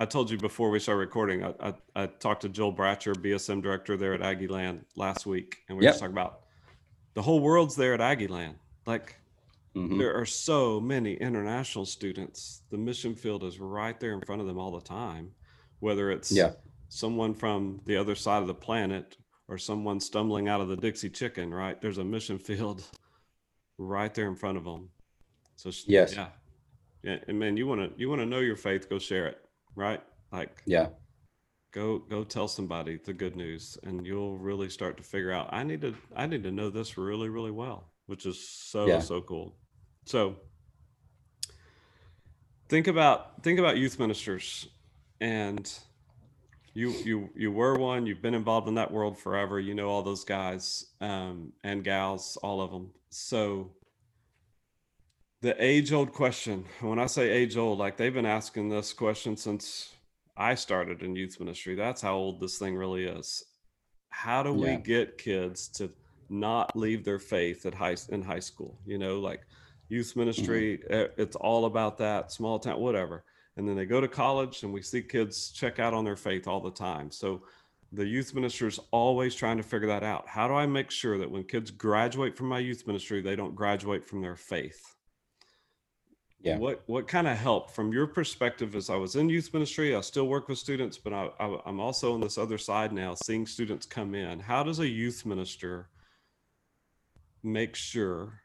I 0.00 0.06
told 0.06 0.28
you 0.28 0.36
before 0.36 0.70
we 0.70 0.80
started 0.80 0.98
recording, 0.98 1.44
I, 1.44 1.54
I, 1.60 1.74
I 1.94 2.06
talked 2.06 2.42
to 2.42 2.48
Joel 2.48 2.74
Bratcher, 2.74 3.14
BSM 3.14 3.62
director 3.62 3.96
there 3.96 4.12
at 4.12 4.22
Aggie 4.22 4.48
Land 4.48 4.84
last 4.96 5.24
week, 5.24 5.58
and 5.68 5.78
we 5.78 5.82
were 5.82 5.84
Yep. 5.84 5.92
just 5.92 6.00
talking 6.00 6.14
about 6.14 6.40
the 7.14 7.22
whole 7.22 7.38
world's 7.38 7.76
there 7.76 7.94
at 7.94 8.00
Aggie 8.00 8.26
Land. 8.26 8.56
Like 8.86 9.14
Mhm. 9.76 9.96
there 9.98 10.12
are 10.20 10.26
so 10.26 10.80
many 10.80 11.14
international 11.14 11.86
students. 11.86 12.62
The 12.72 12.76
mission 12.76 13.14
field 13.14 13.44
is 13.44 13.60
right 13.60 13.98
there 14.00 14.14
in 14.14 14.20
front 14.22 14.40
of 14.40 14.48
them 14.48 14.58
all 14.58 14.72
the 14.72 14.80
time, 14.84 15.30
whether 15.78 16.10
it's 16.10 16.32
Yeah. 16.32 16.54
someone 16.88 17.32
from 17.32 17.80
the 17.86 17.96
other 17.96 18.16
side 18.16 18.42
of 18.42 18.48
the 18.48 18.54
planet 18.54 19.16
or 19.48 19.58
someone 19.58 20.00
stumbling 20.00 20.48
out 20.48 20.60
of 20.60 20.68
the 20.68 20.76
Dixie 20.76 21.10
Chicken. 21.10 21.52
Right 21.52 21.80
there's 21.80 21.98
a 21.98 22.04
mission 22.04 22.38
field 22.38 22.82
right 23.78 24.12
there 24.14 24.28
in 24.28 24.36
front 24.36 24.58
of 24.58 24.64
them. 24.64 24.90
So 25.56 25.70
Yes. 25.86 26.14
yeah, 26.14 26.28
yeah. 27.02 27.18
And 27.28 27.38
man, 27.38 27.56
you 27.56 27.66
want 27.66 27.80
to 27.80 28.00
you 28.00 28.08
want 28.08 28.20
to 28.20 28.26
know 28.26 28.40
your 28.40 28.56
faith, 28.56 28.88
go 28.88 28.98
share 28.98 29.26
it. 29.26 29.38
Right, 29.76 30.00
like 30.30 30.62
yeah, 30.66 30.88
go 31.72 31.98
go 31.98 32.22
tell 32.22 32.46
somebody 32.46 32.98
the 33.04 33.12
good 33.12 33.34
news 33.34 33.76
and 33.82 34.06
you'll 34.06 34.38
really 34.38 34.70
start 34.70 34.96
to 34.96 35.02
figure 35.02 35.32
out 35.32 35.48
i 35.52 35.64
need 35.64 35.80
to 35.80 35.92
i 36.14 36.24
need 36.26 36.44
to 36.44 36.52
know 36.52 36.70
this 36.70 36.96
really 36.96 37.28
really 37.28 37.50
well 37.50 37.90
which 38.06 38.24
is 38.24 38.48
so 38.48 38.86
Yeah. 38.86 39.00
so 39.00 39.20
cool 39.20 39.56
so 40.06 40.36
think 42.68 42.86
about 42.86 43.42
think 43.42 43.58
about 43.58 43.76
youth 43.76 43.98
ministers 43.98 44.68
and 45.20 45.68
you 46.74 46.90
you 47.04 47.30
you 47.34 47.52
were 47.52 47.74
one 47.74 48.04
you've 48.04 48.20
been 48.20 48.34
involved 48.34 48.68
in 48.68 48.74
that 48.74 48.90
world 48.90 49.16
forever 49.16 49.58
you 49.60 49.74
know 49.74 49.88
all 49.88 50.02
those 50.02 50.24
guys 50.24 50.86
um, 51.00 51.52
and 51.62 51.84
gals 51.84 52.36
all 52.42 52.60
of 52.60 52.70
them 52.70 52.90
so 53.10 53.70
the 55.40 55.54
age 55.64 55.92
old 55.92 56.12
question 56.12 56.64
when 56.80 56.98
i 56.98 57.06
say 57.06 57.30
age 57.30 57.56
old 57.56 57.78
like 57.78 57.96
they've 57.96 58.14
been 58.14 58.26
asking 58.26 58.68
this 58.68 58.92
question 58.92 59.36
since 59.36 59.94
i 60.36 60.54
started 60.54 61.02
in 61.02 61.14
youth 61.14 61.38
ministry 61.38 61.74
that's 61.74 62.02
how 62.02 62.14
old 62.14 62.40
this 62.40 62.58
thing 62.58 62.76
really 62.76 63.04
is. 63.04 63.44
How 64.10 64.44
do 64.44 64.52
we 64.52 64.76
get 64.76 65.18
kids 65.18 65.66
to 65.70 65.90
not 66.28 66.76
leave 66.76 67.04
their 67.04 67.18
faith 67.18 67.66
at 67.66 67.74
high 67.74 67.96
in 68.10 68.22
high 68.22 68.40
school 68.40 68.78
you 68.86 68.96
know 68.96 69.18
like 69.18 69.40
youth 69.88 70.14
ministry 70.16 70.80
eh, 70.88 71.08
it's 71.16 71.36
all 71.36 71.64
about 71.64 71.98
that 71.98 72.32
small 72.32 72.58
town 72.58 72.80
whatever 72.80 73.24
and 73.56 73.68
then 73.68 73.76
they 73.76 73.86
go 73.86 74.00
to 74.00 74.08
college 74.08 74.62
and 74.62 74.72
we 74.72 74.82
see 74.82 75.02
kids 75.02 75.50
check 75.50 75.78
out 75.78 75.94
on 75.94 76.04
their 76.04 76.16
faith 76.16 76.48
all 76.48 76.60
the 76.60 76.70
time. 76.70 77.10
So 77.10 77.42
the 77.92 78.06
youth 78.06 78.34
minister 78.34 78.66
is 78.66 78.80
always 78.90 79.34
trying 79.34 79.56
to 79.56 79.62
figure 79.62 79.88
that 79.88 80.02
out. 80.02 80.28
How 80.28 80.48
do 80.48 80.54
i 80.54 80.66
make 80.66 80.90
sure 80.90 81.18
that 81.18 81.30
when 81.30 81.44
kids 81.44 81.70
graduate 81.70 82.36
from 82.36 82.48
my 82.48 82.58
youth 82.58 82.86
ministry 82.86 83.20
they 83.20 83.36
don't 83.36 83.54
graduate 83.54 84.04
from 84.06 84.20
their 84.20 84.36
faith? 84.36 84.82
Yeah. 86.40 86.58
what 86.58 86.82
what 86.86 87.08
kind 87.08 87.26
of 87.26 87.38
help? 87.38 87.70
From 87.70 87.92
your 87.92 88.06
perspective 88.06 88.74
as 88.74 88.90
i 88.90 88.96
was 88.96 89.14
in 89.16 89.28
youth 89.28 89.52
ministry 89.54 89.94
i 89.94 90.00
still 90.00 90.26
work 90.26 90.48
with 90.48 90.58
students 90.58 90.98
but 90.98 91.12
I, 91.12 91.30
I, 91.38 91.58
i'm 91.66 91.80
also 91.80 92.12
on 92.14 92.20
this 92.20 92.36
other 92.36 92.58
side 92.58 92.92
now 92.92 93.14
seeing 93.14 93.46
students 93.46 93.86
come 93.86 94.14
in. 94.14 94.40
How 94.40 94.62
does 94.62 94.80
a 94.80 94.88
youth 94.88 95.24
minister 95.24 95.88
make 97.42 97.76
sure 97.76 98.40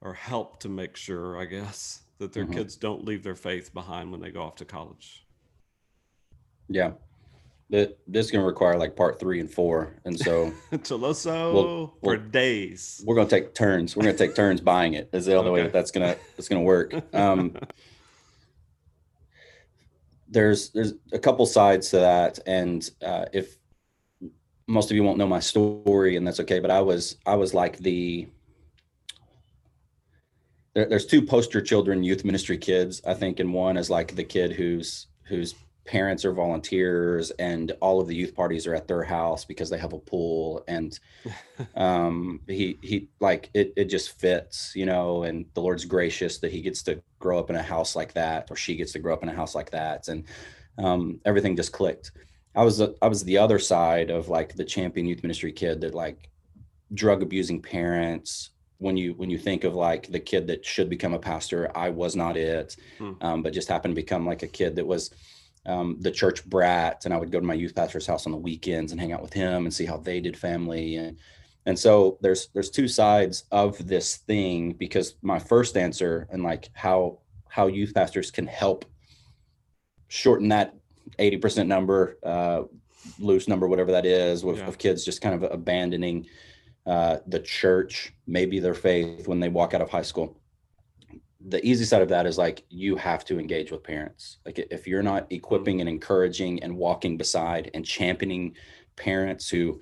or 0.00 0.14
help 0.14 0.60
to 0.60 0.68
make 0.68 0.96
sure 0.96 1.38
i 1.38 1.44
guess 1.44 2.05
that 2.18 2.32
their 2.32 2.46
Mhm. 2.46 2.54
kids 2.54 2.76
don't 2.76 3.04
leave 3.04 3.22
their 3.22 3.34
faith 3.34 3.72
behind 3.74 4.10
when 4.10 4.20
they 4.20 4.30
go 4.30 4.42
off 4.42 4.56
to 4.56 4.64
college 4.64 5.22
yeah. 6.68 6.92
That 7.70 7.98
this 8.08 8.26
is 8.26 8.30
going 8.32 8.42
to 8.42 8.46
require 8.46 8.76
like 8.78 8.94
part 8.96 9.18
three 9.20 9.40
and 9.40 9.48
four, 9.50 9.96
and 10.04 10.16
so 10.18 10.52
Chiloso 10.72 11.52
Well- 11.54 11.94
for 12.00 12.16
well, 12.16 12.18
days 12.30 13.02
we're 13.04 13.14
going 13.16 13.26
to 13.26 13.40
take 13.40 13.54
turns. 13.54 13.96
We're 13.96 14.04
going 14.04 14.16
to 14.16 14.26
take 14.26 14.36
turns 14.36 14.60
buying 14.60 14.94
it. 14.94 15.08
Is 15.12 15.26
the 15.26 15.34
only 15.34 15.50
way 15.50 15.62
that 15.62 15.72
that's 15.72 15.90
going 15.90 16.12
to 16.14 16.20
that's 16.36 16.48
going 16.48 16.60
to 16.62 16.66
work. 16.66 16.92
Um, 17.14 17.56
there's 20.28 20.70
there's 20.70 20.94
a 21.12 21.18
couple 21.18 21.46
sides 21.46 21.90
to 21.90 21.98
that, 21.98 22.38
and 22.46 22.88
uh, 23.04 23.26
if 23.32 23.58
most 24.66 24.90
of 24.90 24.96
you 24.96 25.02
won't 25.04 25.18
know 25.18 25.26
my 25.28 25.40
story, 25.40 26.16
and 26.16 26.26
that's 26.26 26.40
okay, 26.40 26.58
but 26.60 26.70
I 26.70 26.80
was 26.80 27.16
I 27.26 27.36
was 27.36 27.54
like 27.54 27.78
the 27.78 28.26
there, 30.76 30.86
there's 30.86 31.06
two 31.06 31.22
poster 31.22 31.60
children 31.60 32.04
youth 32.04 32.24
ministry 32.24 32.58
kids 32.58 33.02
i 33.06 33.14
think 33.14 33.40
and 33.40 33.52
one 33.52 33.76
is 33.76 33.90
like 33.90 34.14
the 34.14 34.24
kid 34.24 34.52
whose 34.52 35.06
whose 35.24 35.54
parents 35.86 36.24
are 36.24 36.32
volunteers 36.32 37.30
and 37.38 37.72
all 37.80 38.00
of 38.00 38.08
the 38.08 38.14
youth 38.14 38.34
parties 38.34 38.66
are 38.66 38.74
at 38.74 38.88
their 38.88 39.04
house 39.04 39.44
because 39.44 39.70
they 39.70 39.78
have 39.78 39.92
a 39.92 39.98
pool 39.98 40.62
and 40.68 40.98
um 41.76 42.40
he 42.46 42.78
he 42.82 43.08
like 43.20 43.50
it 43.54 43.72
it 43.76 43.86
just 43.86 44.18
fits 44.20 44.72
you 44.74 44.84
know 44.84 45.22
and 45.22 45.46
the 45.54 45.60
lord's 45.60 45.84
gracious 45.84 46.38
that 46.38 46.52
he 46.52 46.60
gets 46.60 46.82
to 46.82 47.00
grow 47.18 47.38
up 47.38 47.50
in 47.50 47.56
a 47.56 47.62
house 47.62 47.96
like 47.96 48.12
that 48.12 48.48
or 48.50 48.56
she 48.56 48.76
gets 48.76 48.92
to 48.92 48.98
grow 48.98 49.12
up 49.12 49.22
in 49.22 49.28
a 49.28 49.34
house 49.34 49.54
like 49.54 49.70
that. 49.70 50.08
And 50.08 50.24
um 50.78 51.20
everything 51.24 51.56
just 51.56 51.72
clicked. 51.72 52.12
I 52.54 52.62
was 52.64 52.80
i 52.80 53.08
was 53.08 53.24
the 53.24 53.38
other 53.38 53.58
side 53.58 54.10
of 54.10 54.28
like 54.28 54.54
the 54.54 54.64
champion 54.64 55.06
youth 55.06 55.22
ministry 55.22 55.52
kid 55.52 55.80
that 55.80 55.94
like 55.94 56.30
drug 56.94 57.22
abusing 57.22 57.60
parents 57.60 58.50
when 58.78 58.96
you 58.96 59.14
when 59.14 59.30
you 59.30 59.38
think 59.38 59.64
of 59.64 59.74
like 59.74 60.06
the 60.10 60.20
kid 60.20 60.46
that 60.46 60.64
should 60.64 60.88
become 60.90 61.14
a 61.14 61.18
pastor 61.18 61.70
i 61.74 61.88
was 61.88 62.14
not 62.16 62.36
it 62.36 62.76
Hmm. 62.98 63.12
um, 63.20 63.42
but 63.42 63.52
just 63.52 63.68
happened 63.68 63.92
to 63.96 64.02
become 64.02 64.26
like 64.26 64.42
a 64.42 64.46
kid 64.48 64.76
that 64.76 64.86
was 64.86 65.10
um, 65.64 65.96
the 66.00 66.10
church 66.10 66.44
brat 66.46 67.04
and 67.04 67.14
i 67.14 67.16
would 67.16 67.32
go 67.32 67.40
to 67.40 67.46
my 67.46 67.54
youth 67.54 67.74
pastor's 67.74 68.06
house 68.06 68.26
on 68.26 68.32
the 68.32 68.38
weekends 68.38 68.92
and 68.92 69.00
hang 69.00 69.12
out 69.12 69.22
with 69.22 69.32
him 69.32 69.64
and 69.64 69.72
see 69.74 69.84
how 69.86 69.96
they 69.96 70.20
did 70.20 70.36
family 70.36 70.96
and 70.96 71.16
and 71.64 71.76
so 71.78 72.16
there's 72.20 72.48
there's 72.54 72.70
two 72.70 72.86
sides 72.86 73.44
of 73.50 73.86
this 73.88 74.16
thing 74.18 74.72
because 74.72 75.14
my 75.22 75.38
first 75.38 75.76
answer 75.76 76.28
and 76.30 76.42
like 76.42 76.68
how 76.74 77.18
how 77.48 77.66
youth 77.66 77.94
pastors 77.94 78.30
can 78.30 78.46
help 78.46 78.84
shorten 80.08 80.48
that 80.48 80.74
80% 81.18 81.66
number 81.66 82.18
uh, 82.22 82.62
loose 83.18 83.48
number 83.48 83.66
whatever 83.68 83.92
that 83.92 84.04
is 84.06 84.44
with, 84.44 84.58
Yeah. 84.58 84.66
of 84.68 84.78
kids 84.78 85.04
just 85.04 85.20
kind 85.20 85.34
of 85.34 85.50
abandoning 85.50 86.26
uh, 86.86 87.18
the 87.26 87.40
church 87.40 88.12
maybe 88.26 88.60
their 88.60 88.74
faith 88.74 89.26
when 89.26 89.40
they 89.40 89.48
walk 89.48 89.74
out 89.74 89.82
of 89.82 89.90
high 89.90 90.02
school. 90.02 90.38
The 91.48 91.64
easy 91.64 91.84
side 91.84 92.02
of 92.02 92.08
that 92.08 92.26
is 92.26 92.38
like 92.38 92.64
you 92.68 92.96
have 92.96 93.24
to 93.26 93.38
engage 93.38 93.70
with 93.70 93.82
parents. 93.82 94.38
Like 94.44 94.58
if 94.58 94.86
you're 94.86 95.02
not 95.02 95.30
equipping 95.30 95.80
and 95.80 95.88
encouraging 95.88 96.62
and 96.62 96.76
walking 96.76 97.16
beside 97.16 97.70
and 97.74 97.84
championing 97.84 98.56
parents 98.96 99.48
who 99.48 99.80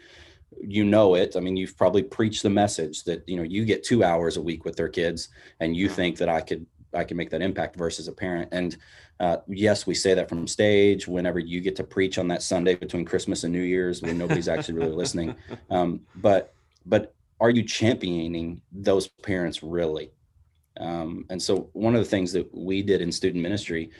you 0.61 0.85
know 0.85 1.15
it 1.15 1.37
i 1.37 1.41
mean 1.41 1.57
you've 1.57 1.77
probably 1.77 2.03
preached 2.03 2.43
the 2.43 2.51
message 2.51 3.05
that 3.05 3.23
you 3.29 3.37
know 3.37 3.43
you 3.43 3.65
get 3.65 3.83
two 3.83 4.05
hours 4.05 4.37
a 4.37 4.43
week 4.43 4.65
with 4.65 4.77
their 4.77 4.89
kids 4.89 5.29
and 5.61 5.77
you 5.77 5.89
think 5.89 6.17
that 6.17 6.29
i 6.29 6.41
could 6.41 6.67
i 6.95 7.03
can 7.03 7.17
make 7.17 7.31
that 7.31 7.43
impact 7.43 7.77
versus 7.77 8.09
a 8.09 8.13
parent. 8.13 8.49
And 8.53 8.77
uh, 9.21 9.39
yes 9.49 9.87
we 9.87 9.95
say 9.95 10.15
that 10.15 10.29
from 10.29 10.47
stage 10.47 11.07
whenever 11.07 11.39
you 11.39 11.61
get 11.61 11.77
to 11.77 11.85
preach 11.85 12.19
on 12.19 12.29
that 12.29 12.43
sunday 12.43 12.75
between 12.75 13.05
christmas 13.05 13.45
and 13.45 13.53
new 13.53 13.63
year's 13.63 14.03
when 14.03 14.19
nobody's 14.19 14.49
actually 14.49 14.75
really 14.75 14.93
listening. 14.93 15.35
Um, 15.71 16.01
but 16.17 16.54
but 16.87 17.15
are 17.41 17.51
you 17.51 17.63
championing 17.63 18.61
those 18.73 19.09
parents 19.09 19.63
really? 19.63 20.13
Um, 20.79 21.25
and 21.31 21.41
so 21.41 21.71
one 21.73 21.95
of 21.95 22.03
the 22.03 22.11
things 22.11 22.33
that 22.33 22.53
we 22.55 22.83
did 22.83 23.01
in 23.01 23.13
student 23.13 23.43
ministry 23.43 23.91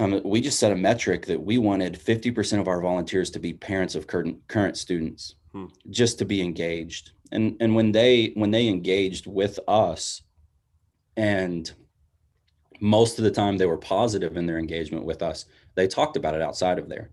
um, 0.00 0.20
we 0.24 0.40
just 0.40 0.60
set 0.60 0.70
a 0.70 0.76
metric 0.76 1.26
that 1.26 1.42
we 1.42 1.58
wanted 1.58 1.94
50% 1.94 2.60
of 2.60 2.68
our 2.68 2.80
volunteers 2.80 3.30
to 3.30 3.40
be 3.40 3.52
parents 3.52 3.96
of 3.96 4.06
current 4.06 4.38
current 4.46 4.76
students 4.76 5.34
Hmm. 5.52 5.66
just 5.88 6.18
to 6.18 6.24
be 6.24 6.42
engaged. 6.42 7.12
And 7.32 7.56
and 7.60 7.74
when 7.74 7.92
they 7.92 8.32
when 8.34 8.50
they 8.50 8.68
engaged 8.68 9.26
with 9.26 9.58
us 9.66 10.22
and 11.16 11.70
most 12.80 13.18
of 13.18 13.24
the 13.24 13.30
time 13.30 13.56
they 13.56 13.66
were 13.66 13.78
positive 13.78 14.36
in 14.36 14.46
their 14.46 14.58
engagement 14.58 15.04
with 15.04 15.20
us 15.20 15.46
they 15.74 15.88
talked 15.88 16.16
about 16.16 16.34
it 16.34 16.42
outside 16.42 16.78
of 16.78 16.88
there 16.88 17.10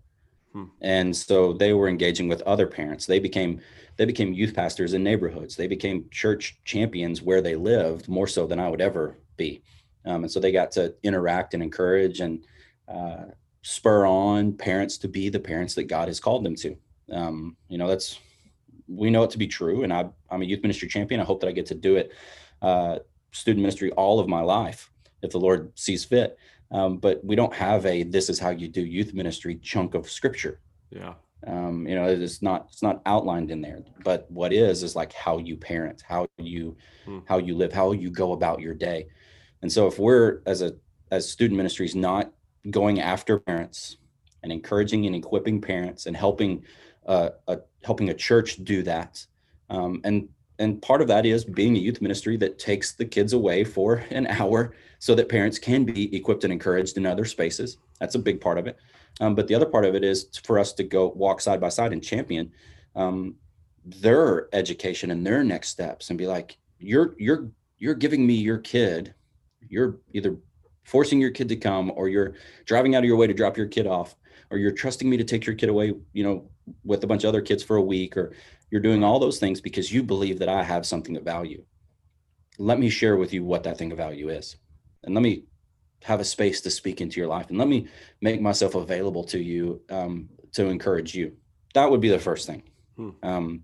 and 0.80 1.16
so 1.16 1.52
they 1.52 1.72
were 1.72 1.88
engaging 1.88 2.28
with 2.28 2.42
other 2.42 2.66
parents. 2.66 3.06
They 3.06 3.18
became 3.18 3.60
they 3.96 4.04
became 4.04 4.32
youth 4.32 4.54
pastors 4.54 4.94
in 4.94 5.02
neighborhoods. 5.02 5.56
They 5.56 5.66
became 5.66 6.08
church 6.10 6.58
champions 6.64 7.22
where 7.22 7.40
they 7.40 7.56
lived 7.56 8.08
more 8.08 8.26
so 8.26 8.46
than 8.46 8.60
i 8.60 8.68
would 8.68 8.80
ever 8.80 9.16
be. 9.36 9.62
Um, 10.04 10.24
and 10.24 10.30
so 10.30 10.38
they 10.38 10.52
got 10.52 10.70
to 10.72 10.94
interact 11.02 11.54
and 11.54 11.62
encourage 11.62 12.20
and 12.20 12.44
uh, 12.88 13.24
spur 13.62 14.06
on 14.06 14.52
parents 14.52 14.98
to 14.98 15.08
be 15.08 15.28
the 15.28 15.40
parents 15.40 15.74
that 15.74 15.84
god 15.84 16.08
has 16.08 16.20
called 16.20 16.44
them 16.44 16.56
to. 16.56 16.76
Um, 17.10 17.56
you 17.68 17.78
know 17.78 17.88
that's 17.88 18.18
we 18.88 19.10
know 19.10 19.24
it 19.24 19.30
to 19.30 19.38
be 19.38 19.48
true. 19.48 19.82
And 19.82 19.92
I, 19.92 20.08
i'm 20.30 20.42
a 20.42 20.46
youth 20.46 20.62
ministry 20.62 20.88
champion. 20.88 21.20
I 21.20 21.24
hope 21.24 21.40
that 21.40 21.48
i 21.48 21.52
get 21.52 21.66
to 21.66 21.74
do 21.74 21.96
it 21.96 22.12
uh, 22.62 22.98
student 23.32 23.62
ministry 23.62 23.90
all 23.92 24.18
of 24.18 24.28
my 24.28 24.40
life 24.40 24.90
if 25.22 25.30
the 25.30 25.38
Lord 25.38 25.72
sees 25.74 26.04
fit. 26.04 26.38
Um, 26.70 26.98
but 26.98 27.24
we 27.24 27.36
don't 27.36 27.54
have 27.54 27.86
a 27.86 28.02
this 28.02 28.28
is 28.28 28.38
how 28.38 28.50
you 28.50 28.68
do 28.68 28.84
youth 28.84 29.14
ministry 29.14 29.56
chunk 29.56 29.94
of 29.94 30.10
scripture. 30.10 30.60
Yeah. 30.90 31.14
Um, 31.46 31.86
you 31.86 31.94
know, 31.94 32.06
it's 32.06 32.42
not 32.42 32.68
it's 32.72 32.82
not 32.82 33.02
outlined 33.06 33.50
in 33.50 33.60
there. 33.60 33.84
But 34.04 34.30
what 34.30 34.52
is 34.52 34.82
is 34.82 34.96
like 34.96 35.12
how 35.12 35.38
you 35.38 35.56
parent, 35.56 36.02
how 36.06 36.26
you 36.38 36.76
hmm. 37.04 37.20
how 37.26 37.38
you 37.38 37.54
live, 37.54 37.72
how 37.72 37.92
you 37.92 38.10
go 38.10 38.32
about 38.32 38.60
your 38.60 38.74
day. 38.74 39.06
And 39.62 39.70
so 39.70 39.86
if 39.86 39.98
we're 39.98 40.40
as 40.46 40.62
a 40.62 40.74
as 41.10 41.28
student 41.28 41.56
ministries 41.56 41.94
not 41.94 42.32
going 42.70 43.00
after 43.00 43.38
parents 43.38 43.98
and 44.42 44.50
encouraging 44.50 45.06
and 45.06 45.14
equipping 45.14 45.60
parents 45.60 46.06
and 46.06 46.16
helping 46.16 46.64
uh, 47.06 47.30
a, 47.46 47.58
helping 47.84 48.10
a 48.10 48.14
church 48.14 48.56
do 48.64 48.82
that 48.82 49.24
um, 49.70 50.00
and 50.04 50.28
and 50.58 50.80
part 50.80 51.02
of 51.02 51.08
that 51.08 51.26
is 51.26 51.44
being 51.44 51.76
a 51.76 51.80
youth 51.80 52.00
ministry 52.00 52.36
that 52.38 52.58
takes 52.58 52.92
the 52.92 53.04
kids 53.04 53.32
away 53.32 53.64
for 53.64 54.04
an 54.10 54.26
hour 54.26 54.74
so 54.98 55.14
that 55.14 55.28
parents 55.28 55.58
can 55.58 55.84
be 55.84 56.14
equipped 56.16 56.44
and 56.44 56.52
encouraged 56.52 56.96
in 56.96 57.06
other 57.06 57.24
spaces. 57.24 57.76
That's 58.00 58.14
a 58.14 58.18
big 58.20 58.40
part 58.40 58.58
of 58.58 58.66
it. 58.66 58.78
Um, 59.20 59.34
but 59.34 59.48
the 59.48 59.54
other 59.54 59.66
part 59.66 59.84
of 59.84 59.94
it 59.94 60.04
is 60.04 60.28
for 60.44 60.58
us 60.58 60.72
to 60.74 60.84
go 60.84 61.08
walk 61.08 61.40
side 61.40 61.60
by 61.60 61.68
side 61.68 61.92
and 61.92 62.02
champion 62.02 62.52
um, 62.94 63.34
their 63.84 64.48
education 64.54 65.10
and 65.10 65.24
their 65.26 65.44
next 65.44 65.68
steps 65.68 66.10
and 66.10 66.18
be 66.18 66.26
like 66.26 66.56
you're 66.78 67.14
you're 67.18 67.50
you're 67.78 67.94
giving 67.94 68.26
me 68.26 68.34
your 68.34 68.58
kid. 68.58 69.14
You're 69.68 69.98
either 70.12 70.36
forcing 70.84 71.20
your 71.20 71.30
kid 71.30 71.48
to 71.48 71.56
come 71.56 71.92
or 71.94 72.08
you're 72.08 72.34
driving 72.64 72.94
out 72.94 73.00
of 73.00 73.04
your 73.04 73.16
way 73.16 73.26
to 73.26 73.34
drop 73.34 73.56
your 73.56 73.66
kid 73.66 73.86
off 73.86 74.16
or 74.50 74.58
you're 74.58 74.72
trusting 74.72 75.08
me 75.08 75.16
to 75.16 75.24
take 75.24 75.46
your 75.46 75.56
kid 75.56 75.68
away 75.68 75.92
you 76.12 76.24
know 76.24 76.48
with 76.84 77.02
a 77.04 77.06
bunch 77.06 77.24
of 77.24 77.28
other 77.28 77.42
kids 77.42 77.62
for 77.62 77.76
a 77.76 77.82
week 77.82 78.16
or 78.16 78.32
you're 78.70 78.80
doing 78.80 79.04
all 79.04 79.18
those 79.18 79.38
things 79.38 79.60
because 79.60 79.92
you 79.92 80.02
believe 80.02 80.38
that 80.38 80.48
I 80.48 80.62
have 80.62 80.86
something 80.86 81.16
of 81.16 81.24
value. 81.24 81.62
Let 82.58 82.78
me 82.78 82.88
share 82.88 83.16
with 83.16 83.32
you 83.32 83.44
what 83.44 83.62
that 83.64 83.78
thing 83.78 83.92
of 83.92 83.98
value 83.98 84.28
is. 84.28 84.56
And 85.04 85.14
let 85.14 85.22
me 85.22 85.44
have 86.02 86.20
a 86.20 86.24
space 86.24 86.60
to 86.62 86.70
speak 86.70 87.00
into 87.00 87.20
your 87.20 87.28
life 87.28 87.48
and 87.48 87.58
let 87.58 87.68
me 87.68 87.88
make 88.20 88.40
myself 88.40 88.74
available 88.74 89.24
to 89.24 89.38
you 89.38 89.80
um, 89.90 90.28
to 90.52 90.66
encourage 90.66 91.14
you. 91.14 91.36
That 91.74 91.90
would 91.90 92.00
be 92.00 92.08
the 92.08 92.18
first 92.18 92.46
thing. 92.46 92.62
Hmm. 92.96 93.10
Um, 93.22 93.62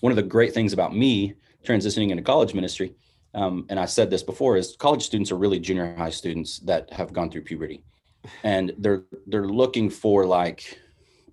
one 0.00 0.12
of 0.12 0.16
the 0.16 0.22
great 0.22 0.52
things 0.52 0.72
about 0.72 0.94
me 0.94 1.34
transitioning 1.64 2.10
into 2.10 2.22
college 2.22 2.54
ministry, 2.54 2.94
um, 3.34 3.66
and 3.68 3.78
I 3.80 3.86
said 3.86 4.10
this 4.10 4.22
before, 4.22 4.56
is 4.56 4.76
college 4.76 5.02
students 5.02 5.32
are 5.32 5.36
really 5.36 5.58
junior 5.58 5.94
high 5.96 6.10
students 6.10 6.58
that 6.60 6.92
have 6.92 7.12
gone 7.12 7.30
through 7.30 7.42
puberty, 7.42 7.84
and 8.42 8.72
they're 8.78 9.04
they're 9.26 9.48
looking 9.48 9.90
for 9.90 10.26
like 10.26 10.78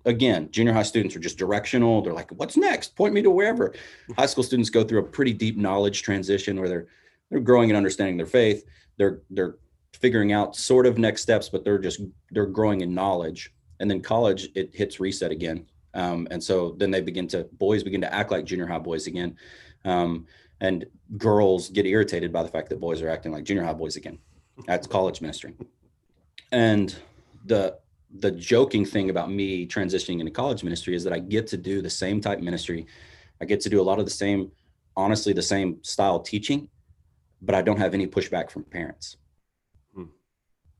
again, 0.04 0.48
junior 0.50 0.72
high 0.72 0.82
students 0.82 1.14
are 1.14 1.20
just 1.20 1.38
directional. 1.38 2.02
They're 2.02 2.12
like, 2.12 2.30
what's 2.32 2.56
next? 2.56 2.96
Point 2.96 3.14
me 3.14 3.22
to 3.22 3.30
wherever. 3.30 3.74
High 4.16 4.26
school 4.26 4.44
students 4.44 4.70
go 4.70 4.82
through 4.84 5.00
a 5.00 5.04
pretty 5.04 5.32
deep 5.32 5.56
knowledge 5.56 6.02
transition 6.02 6.58
where 6.58 6.68
they're 6.68 6.86
they're 7.30 7.40
growing 7.40 7.70
and 7.70 7.76
understanding 7.76 8.16
their 8.16 8.26
faith. 8.26 8.64
They're 8.96 9.20
they're 9.30 9.56
figuring 9.92 10.32
out 10.32 10.56
sort 10.56 10.86
of 10.86 10.98
next 10.98 11.22
steps, 11.22 11.48
but 11.48 11.64
they're 11.64 11.78
just 11.78 12.00
they're 12.30 12.46
growing 12.46 12.80
in 12.80 12.94
knowledge. 12.94 13.52
And 13.78 13.90
then 13.90 14.00
college, 14.00 14.48
it 14.54 14.74
hits 14.74 15.00
reset 15.00 15.30
again. 15.30 15.66
Um, 15.94 16.28
and 16.30 16.42
so 16.42 16.76
then 16.78 16.90
they 16.90 17.00
begin 17.00 17.26
to 17.28 17.44
boys 17.52 17.82
begin 17.82 18.00
to 18.02 18.12
act 18.12 18.30
like 18.30 18.44
junior 18.44 18.66
high 18.66 18.78
boys 18.78 19.06
again. 19.06 19.36
Um, 19.84 20.26
and 20.60 20.84
girls 21.16 21.70
get 21.70 21.86
irritated 21.86 22.32
by 22.32 22.42
the 22.42 22.48
fact 22.48 22.68
that 22.68 22.80
boys 22.80 23.00
are 23.00 23.08
acting 23.08 23.32
like 23.32 23.44
junior 23.44 23.64
high 23.64 23.72
boys 23.72 23.96
again. 23.96 24.18
That's 24.66 24.86
college 24.86 25.20
ministry. 25.20 25.54
And 26.52 26.94
the 27.44 27.78
the 28.18 28.30
joking 28.30 28.84
thing 28.84 29.10
about 29.10 29.30
me 29.30 29.66
transitioning 29.66 30.18
into 30.20 30.32
college 30.32 30.64
ministry 30.64 30.94
is 30.96 31.04
that 31.04 31.12
I 31.12 31.20
get 31.20 31.46
to 31.48 31.56
do 31.56 31.80
the 31.80 31.90
same 31.90 32.20
type 32.20 32.40
ministry. 32.40 32.86
I 33.40 33.44
get 33.44 33.60
to 33.60 33.70
do 33.70 33.80
a 33.80 33.84
lot 33.84 33.98
of 33.98 34.04
the 34.04 34.10
same, 34.10 34.50
honestly, 34.96 35.32
the 35.32 35.42
same 35.42 35.82
style 35.82 36.18
teaching, 36.18 36.68
but 37.40 37.54
I 37.54 37.62
don't 37.62 37.78
have 37.78 37.94
any 37.94 38.06
pushback 38.06 38.50
from 38.50 38.64
parents. 38.64 39.16
Hmm. 39.94 40.06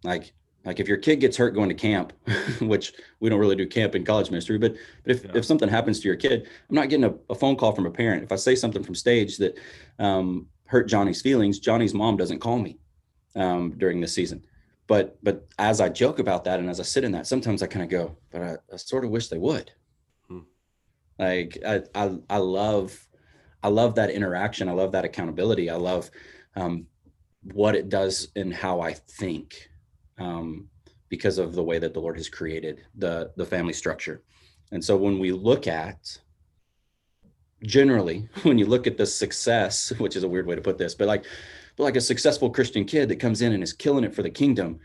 Like, 0.03 0.33
like 0.65 0.81
if 0.81 0.89
your 0.89 0.97
kid 0.97 1.17
gets 1.17 1.37
hurt 1.37 1.55
going 1.55 1.69
to 1.69 1.75
camp, 1.75 2.13
which 2.61 2.95
we 3.21 3.31
don't 3.31 3.39
really 3.39 3.55
do 3.55 3.67
camp 3.67 3.95
in 3.95 4.05
college 4.05 4.31
ministry, 4.31 4.59
but 4.59 4.75
but 5.05 5.13
if, 5.13 5.25
yeah. 5.25 5.31
if 5.35 5.45
something 5.45 5.69
happens 5.69 6.01
to 6.01 6.09
your 6.09 6.17
kid, 6.17 6.49
I'm 6.69 6.75
not 6.75 6.89
getting 6.89 7.05
a, 7.05 7.15
a, 7.31 7.35
phone 7.35 7.57
call 7.57 7.73
from 7.73 7.87
a 7.87 7.91
parent. 7.91 8.25
If 8.25 8.33
I 8.33 8.37
say 8.37 8.57
something 8.57 8.83
from 8.83 8.97
stage 8.97 9.39
that 9.39 9.57
um, 10.01 10.49
hurt 10.67 10.89
Johnny's 10.89 11.23
feelings, 11.23 11.61
Johnny's 11.61 11.95
mom 11.95 12.17
doesn't 12.17 12.41
call 12.41 12.59
me 12.59 12.79
um, 13.37 13.79
during 13.79 14.01
this 14.01 14.13
season 14.13 14.43
but 14.91 15.17
but 15.23 15.47
as 15.57 15.81
I 15.81 15.89
joke 15.89 16.19
about 16.19 16.43
that 16.45 16.59
and 16.59 16.69
as 16.69 16.81
I 16.81 16.83
sit 16.83 17.05
in 17.05 17.13
that, 17.13 17.29
sometimes 17.29 17.63
I 17.63 17.69
kind 17.69 17.85
of 17.85 17.91
go, 17.91 18.17
but 18.33 18.43
I, 18.43 18.57
I, 18.73 18.77
sort 18.77 19.05
of 19.05 19.13
wish 19.13 19.29
they 19.29 19.39
would. 19.39 19.71
Hmm. 20.27 20.41
Like 21.17 21.59
I, 21.65 21.83
I 21.95 22.19
I 22.29 22.39
love 22.39 23.07
I 23.63 23.69
love 23.69 23.95
that 23.95 24.11
interaction. 24.11 24.69
I 24.69 24.73
love 24.73 24.91
that 24.91 25.05
accountability. 25.05 25.71
I 25.71 25.77
love 25.77 26.11
um, 26.57 26.89
what 27.53 27.77
it 27.77 27.89
does 27.89 28.33
and 28.35 28.53
how 28.53 28.81
I 28.81 28.95
think 28.95 29.71
um, 30.19 30.67
because 31.09 31.39
of 31.39 31.55
the 31.55 31.63
way 31.63 31.79
that 31.79 31.95
the 31.95 32.01
Lord 32.01 32.17
has 32.17 32.29
created 32.29 32.83
the 32.97 33.31
the 33.37 33.47
family 33.47 33.75
structure. 33.75 34.25
And 34.73 34.85
so 34.85 34.97
when 34.97 35.21
we 35.21 35.31
look 35.31 35.69
at 35.69 36.19
generally 37.63 38.29
when 38.43 38.59
you 38.59 38.67
look 38.67 38.89
at 38.89 38.97
the 38.97 39.07
success, 39.07 39.91
which 39.99 40.17
is 40.17 40.25
a 40.25 40.29
weird 40.29 40.49
way 40.49 40.57
to 40.57 40.63
put 40.63 40.79
this, 40.79 40.97
but 40.97 41.07
like 41.07 41.27
but 41.81 41.85
like 41.85 41.97
a 41.97 42.01
successful 42.03 42.51
Christian 42.51 42.85
kid 42.85 43.09
that 43.09 43.17
comes 43.17 43.41
in 43.41 43.55
and 43.55 43.63
is 43.63 43.73
killing 43.73 44.05
it 44.05 44.15
for 44.15 44.23
the 44.23 44.29
kingdom, 44.29 44.81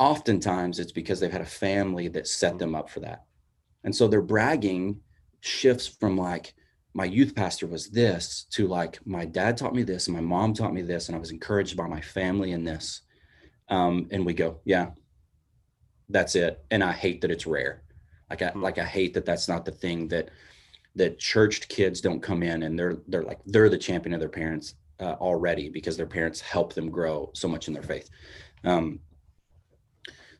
oftentimes 0.00 0.80
it's 0.80 0.90
because 0.90 1.20
they've 1.20 1.30
had 1.30 1.40
a 1.40 1.46
family 1.46 2.08
that 2.08 2.26
set 2.26 2.58
them 2.58 2.74
up 2.74 2.90
for 2.90 2.98
that. 2.98 3.26
And 3.84 3.94
so 3.94 4.08
their 4.08 4.22
bragging 4.22 4.98
shifts 5.38 5.86
from 5.86 6.16
like, 6.16 6.54
my 6.94 7.04
youth 7.04 7.36
pastor 7.36 7.68
was 7.68 7.90
this 7.90 8.46
to 8.50 8.66
like, 8.66 8.98
my 9.06 9.24
dad 9.24 9.56
taught 9.56 9.72
me 9.72 9.84
this 9.84 10.08
and 10.08 10.16
my 10.16 10.20
mom 10.20 10.52
taught 10.52 10.74
me 10.74 10.82
this, 10.82 11.08
and 11.08 11.14
I 11.14 11.20
was 11.20 11.30
encouraged 11.30 11.76
by 11.76 11.86
my 11.86 12.00
family 12.00 12.50
in 12.50 12.64
this. 12.64 13.02
Um, 13.68 14.08
and 14.10 14.26
we 14.26 14.34
go, 14.34 14.58
yeah, 14.64 14.90
that's 16.08 16.34
it. 16.34 16.60
And 16.72 16.82
I 16.82 16.90
hate 16.90 17.20
that 17.20 17.30
it's 17.30 17.46
rare. 17.46 17.84
Like 18.28 18.42
I, 18.42 18.48
hmm. 18.48 18.62
like 18.62 18.78
I 18.78 18.84
hate 18.84 19.14
that 19.14 19.24
that's 19.24 19.46
not 19.46 19.64
the 19.64 19.70
thing 19.70 20.08
that 20.08 20.30
that 20.96 21.20
churched 21.20 21.68
kids 21.68 22.00
don't 22.00 22.20
come 22.20 22.42
in 22.42 22.64
and 22.64 22.76
they're 22.76 22.98
they're 23.06 23.22
like 23.22 23.38
they're 23.46 23.68
the 23.68 23.78
champion 23.78 24.12
of 24.12 24.20
their 24.20 24.28
parents 24.28 24.74
uh, 25.02 25.16
already 25.20 25.68
because 25.68 25.96
their 25.96 26.06
parents 26.06 26.40
help 26.40 26.72
them 26.72 26.90
grow 26.90 27.30
so 27.34 27.48
much 27.48 27.68
in 27.68 27.74
their 27.74 27.82
faith. 27.82 28.08
Um, 28.64 29.00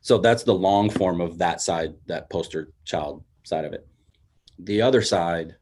so 0.01 0.17
that's 0.17 0.43
the 0.43 0.53
long 0.53 0.89
form 0.89 1.21
of 1.21 1.37
that 1.37 1.61
side, 1.61 1.93
that 2.07 2.29
poster 2.29 2.71
child 2.85 3.23
side 3.43 3.65
of 3.65 3.73
it. 3.73 3.87
The 4.59 4.81
other 4.81 5.01
side 5.01 5.55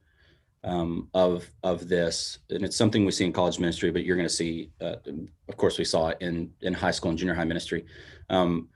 um, 0.64 1.10
of 1.14 1.50
of 1.64 1.88
this, 1.88 2.40
and 2.50 2.64
it's 2.64 2.76
something 2.76 3.04
we 3.04 3.12
see 3.12 3.26
in 3.26 3.34
college 3.34 3.60
ministry, 3.60 3.92
but 3.92 4.04
you're 4.04 4.16
going 4.16 4.28
to 4.28 4.34
see, 4.34 4.72
uh, 4.80 4.98
of 5.50 5.58
course, 5.58 5.80
we 5.80 5.86
saw 5.86 6.10
it 6.10 6.18
in 6.22 6.52
in 6.62 6.74
high 6.74 6.92
school 6.92 7.10
and 7.10 7.18
junior 7.18 7.34
high 7.34 7.46
ministry. 7.46 7.86
Um, 8.30 8.70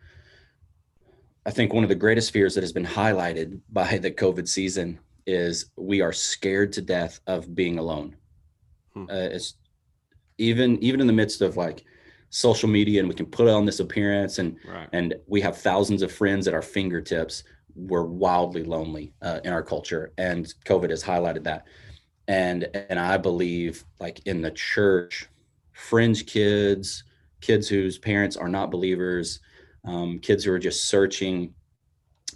I 1.46 1.52
think 1.52 1.74
one 1.74 1.84
of 1.84 1.90
the 1.90 1.96
greatest 1.96 2.32
fears 2.32 2.56
that 2.56 2.64
has 2.64 2.74
been 2.74 2.86
highlighted 2.86 3.60
by 3.72 4.00
the 4.00 4.10
COVID 4.10 4.48
season 4.48 5.00
is 5.28 5.72
we 5.76 6.02
are 6.02 6.14
scared 6.14 6.74
to 6.74 6.82
death 6.82 7.20
of 7.28 7.54
being 7.54 7.78
alone. 7.78 8.16
Hmm. 8.94 9.06
Uh, 9.10 9.30
it's 9.36 9.56
even 10.38 10.78
even 10.84 11.02
in 11.02 11.08
the 11.08 11.14
midst 11.14 11.42
of 11.42 11.58
like 11.58 11.84
social 12.30 12.68
media 12.68 13.00
and 13.00 13.08
we 13.08 13.16
can 13.16 13.26
put 13.26 13.48
on 13.48 13.66
this 13.66 13.80
appearance 13.80 14.40
and 14.40 14.58
right. 14.68 14.90
and 14.94 15.16
we 15.28 15.40
have 15.40 15.58
thousands 15.58 16.02
of 16.02 16.12
friends 16.12 16.48
at 16.48 16.54
our 16.54 16.62
fingertips 16.62 17.44
we're 17.76 18.06
wildly 18.06 18.64
lonely 18.64 19.14
uh, 19.22 19.40
in 19.44 19.52
our 19.52 19.64
culture. 19.64 20.14
And 20.18 20.46
covid 20.66 20.90
has 20.90 21.04
highlighted 21.04 21.44
that. 21.44 21.68
And 22.28 22.68
and 22.90 23.00
i 23.00 23.18
believe 23.18 23.86
like 24.00 24.20
in 24.26 24.42
the 24.42 24.52
church 24.52 25.28
fringe 25.74 26.26
kids 26.26 27.04
kids 27.42 27.68
whose 27.68 28.00
parents 28.00 28.36
are 28.36 28.50
not 28.50 28.72
believers 28.72 29.42
um, 29.84 30.18
kids 30.20 30.44
who 30.44 30.52
are 30.52 30.60
just 30.60 30.86
searching 30.86 31.54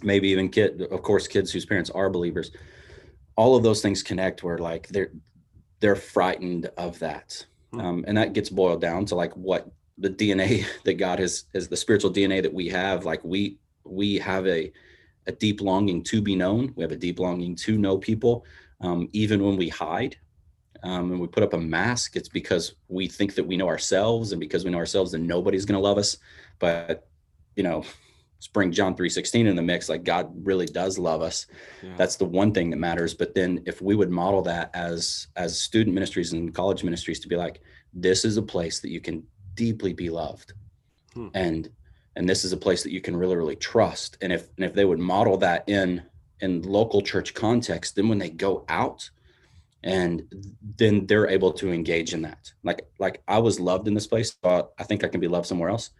maybe 0.02 0.28
even 0.28 0.48
kid 0.48 0.82
of 0.82 1.02
course 1.02 1.26
kids 1.26 1.50
whose 1.50 1.66
parents 1.66 1.90
are 1.90 2.08
believers. 2.08 2.52
All 3.36 3.56
of 3.56 3.62
those 3.62 3.82
things 3.82 4.02
connect 4.02 4.42
where 4.42 4.58
like 4.58 4.88
they're 4.88 5.10
they're 5.80 5.96
frightened 5.96 6.70
of 6.76 6.98
that 7.00 7.44
Hmm. 7.72 7.80
um, 7.80 8.04
and 8.08 8.16
that 8.16 8.32
gets 8.32 8.50
boiled 8.50 8.80
down 8.80 9.04
to 9.06 9.14
like 9.14 9.32
what 9.34 9.70
the 9.98 10.10
dna 10.10 10.64
that 10.84 10.94
god 10.94 11.18
has 11.18 11.44
is 11.54 11.68
the 11.68 11.76
spiritual 11.76 12.12
dna 12.12 12.42
that 12.42 12.52
we 12.52 12.68
have 12.68 13.04
like 13.04 13.22
we 13.24 13.58
we 13.84 14.18
have 14.18 14.46
a 14.46 14.72
a 15.26 15.32
deep 15.32 15.60
longing 15.60 16.02
to 16.02 16.20
be 16.20 16.34
known 16.34 16.72
we 16.76 16.82
have 16.82 16.92
a 16.92 16.96
deep 16.96 17.18
longing 17.18 17.54
to 17.54 17.78
know 17.78 17.98
people 17.98 18.44
um, 18.80 19.08
even 19.12 19.44
when 19.44 19.56
we 19.56 19.68
hide 19.68 20.16
um, 20.82 21.12
and 21.12 21.20
we 21.20 21.26
put 21.26 21.42
up 21.42 21.52
a 21.52 21.58
mask, 21.58 22.16
it's 22.16 22.28
because 22.28 22.74
we 22.88 23.06
think 23.06 23.34
that 23.34 23.46
we 23.46 23.56
know 23.56 23.68
ourselves, 23.68 24.32
and 24.32 24.40
because 24.40 24.64
we 24.64 24.70
know 24.70 24.78
ourselves, 24.78 25.12
then 25.12 25.26
nobody's 25.26 25.66
going 25.66 25.78
to 25.78 25.86
love 25.86 25.98
us. 25.98 26.16
But 26.58 27.06
you 27.56 27.62
know, 27.62 27.84
bring 28.48 28.72
John 28.72 28.96
three 28.96 29.08
sixteen 29.08 29.46
in 29.46 29.56
the 29.56 29.62
mix. 29.62 29.88
Like 29.88 30.04
God 30.04 30.30
really 30.44 30.66
does 30.66 30.98
love 30.98 31.22
us. 31.22 31.46
Yeah. 31.82 31.94
That's 31.96 32.16
the 32.16 32.24
one 32.24 32.52
thing 32.52 32.70
that 32.70 32.76
matters. 32.76 33.14
But 33.14 33.34
then, 33.34 33.62
if 33.66 33.80
we 33.82 33.94
would 33.94 34.10
model 34.10 34.42
that 34.42 34.70
as 34.74 35.28
as 35.36 35.60
student 35.60 35.94
ministries 35.94 36.32
and 36.32 36.54
college 36.54 36.84
ministries 36.84 37.20
to 37.20 37.28
be 37.28 37.36
like, 37.36 37.60
this 37.92 38.24
is 38.24 38.36
a 38.36 38.42
place 38.42 38.80
that 38.80 38.90
you 38.90 39.00
can 39.00 39.22
deeply 39.54 39.92
be 39.92 40.10
loved, 40.10 40.52
Hmm. 41.14 41.28
and 41.34 41.70
and 42.16 42.28
this 42.28 42.44
is 42.44 42.52
a 42.52 42.56
place 42.56 42.82
that 42.82 42.92
you 42.92 43.00
can 43.00 43.16
really 43.16 43.36
really 43.36 43.56
trust. 43.56 44.16
And 44.20 44.32
if 44.32 44.48
and 44.56 44.64
if 44.64 44.74
they 44.74 44.84
would 44.84 44.98
model 44.98 45.36
that 45.38 45.68
in 45.68 46.02
in 46.40 46.62
local 46.62 47.02
church 47.02 47.34
context, 47.34 47.96
then 47.96 48.08
when 48.08 48.18
they 48.18 48.30
go 48.30 48.64
out 48.68 49.10
and 49.82 50.22
then 50.76 51.06
they're 51.06 51.28
able 51.28 51.52
to 51.52 51.72
engage 51.72 52.12
in 52.12 52.20
that 52.20 52.52
like 52.62 52.86
like 52.98 53.22
i 53.26 53.38
was 53.38 53.58
loved 53.58 53.88
in 53.88 53.94
this 53.94 54.06
place 54.06 54.32
but 54.42 54.72
i 54.78 54.84
think 54.84 55.02
i 55.02 55.08
can 55.08 55.20
be 55.20 55.28
loved 55.28 55.46
somewhere 55.46 55.70
else 55.70 55.90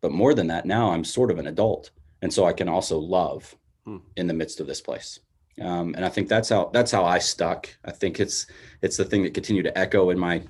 but 0.00 0.12
more 0.12 0.34
than 0.34 0.46
that 0.48 0.66
now 0.66 0.90
i'm 0.90 1.04
sort 1.04 1.30
of 1.30 1.38
an 1.38 1.46
adult 1.46 1.90
and 2.22 2.32
so 2.32 2.44
i 2.44 2.52
can 2.52 2.68
also 2.68 2.98
love 2.98 3.54
Hmm. 3.84 3.98
in 4.16 4.26
the 4.26 4.34
midst 4.34 4.58
of 4.58 4.66
this 4.66 4.80
place 4.80 5.20
um, 5.60 5.94
and 5.94 6.04
i 6.04 6.08
think 6.08 6.28
that's 6.28 6.48
how 6.48 6.70
that's 6.72 6.90
how 6.90 7.04
i 7.04 7.18
stuck 7.18 7.68
i 7.84 7.90
think 7.92 8.18
it's 8.18 8.46
it's 8.82 8.96
the 8.96 9.04
thing 9.04 9.22
that 9.22 9.32
continued 9.34 9.62
to 9.64 9.78
echo 9.78 10.10
in 10.10 10.18
my 10.18 10.42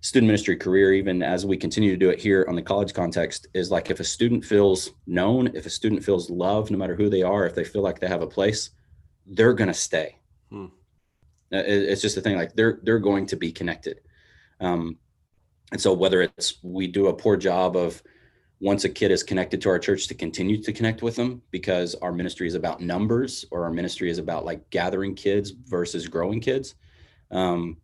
student 0.00 0.26
ministry 0.26 0.56
career 0.56 0.94
even 0.94 1.22
as 1.22 1.44
we 1.44 1.56
continue 1.56 1.90
to 1.90 1.98
do 1.98 2.08
it 2.08 2.18
here 2.18 2.46
on 2.48 2.54
the 2.56 2.62
college 2.62 2.94
context 2.94 3.46
is 3.52 3.70
like 3.70 3.90
if 3.90 4.00
a 4.00 4.04
student 4.04 4.42
feels 4.42 4.90
known 5.06 5.48
if 5.54 5.66
a 5.66 5.70
student 5.70 6.02
feels 6.02 6.30
loved 6.30 6.70
no 6.70 6.78
matter 6.78 6.96
who 6.96 7.10
they 7.10 7.22
are 7.22 7.44
if 7.46 7.54
they 7.54 7.62
feel 7.62 7.82
like 7.82 8.00
they 8.00 8.08
have 8.08 8.22
a 8.22 8.26
place 8.26 8.70
they're 9.26 9.52
going 9.54 9.68
to 9.68 9.74
stay 9.74 10.16
Hmm. 10.50 10.66
uh, 11.52 11.58
it- 11.58 11.88
it's 11.90 12.00
just 12.02 12.16
a 12.16 12.22
thing 12.22 12.36
like 12.36 12.54
they're 12.54 12.80
they're 12.84 12.98
going 13.10 13.26
to 13.26 13.36
be 13.36 13.52
connected 13.52 14.00
um 14.60 14.96
and 15.72 15.80
so 15.80 15.92
whether 15.92 16.22
it's 16.22 16.54
we 16.62 16.86
do 16.86 17.08
a 17.08 17.12
poor 17.12 17.36
job 17.36 17.76
of 17.76 18.02
once 18.62 18.84
a 18.84 18.88
kid 18.88 19.10
is 19.10 19.24
connected 19.24 19.60
to 19.60 19.68
our 19.68 19.78
church 19.78 20.06
to 20.06 20.14
continue 20.14 20.62
to 20.62 20.72
connect 20.72 21.02
with 21.02 21.16
them 21.16 21.42
because 21.50 21.96
our 21.96 22.12
ministry 22.12 22.46
is 22.46 22.54
about 22.54 22.80
numbers 22.80 23.44
or 23.50 23.64
our 23.64 23.72
ministry 23.72 24.08
is 24.08 24.18
about 24.18 24.44
like 24.44 24.70
gathering 24.70 25.16
kids 25.16 25.50
versus 25.50 26.06
growing 26.06 26.40
kids 26.40 26.76
um 27.32 27.76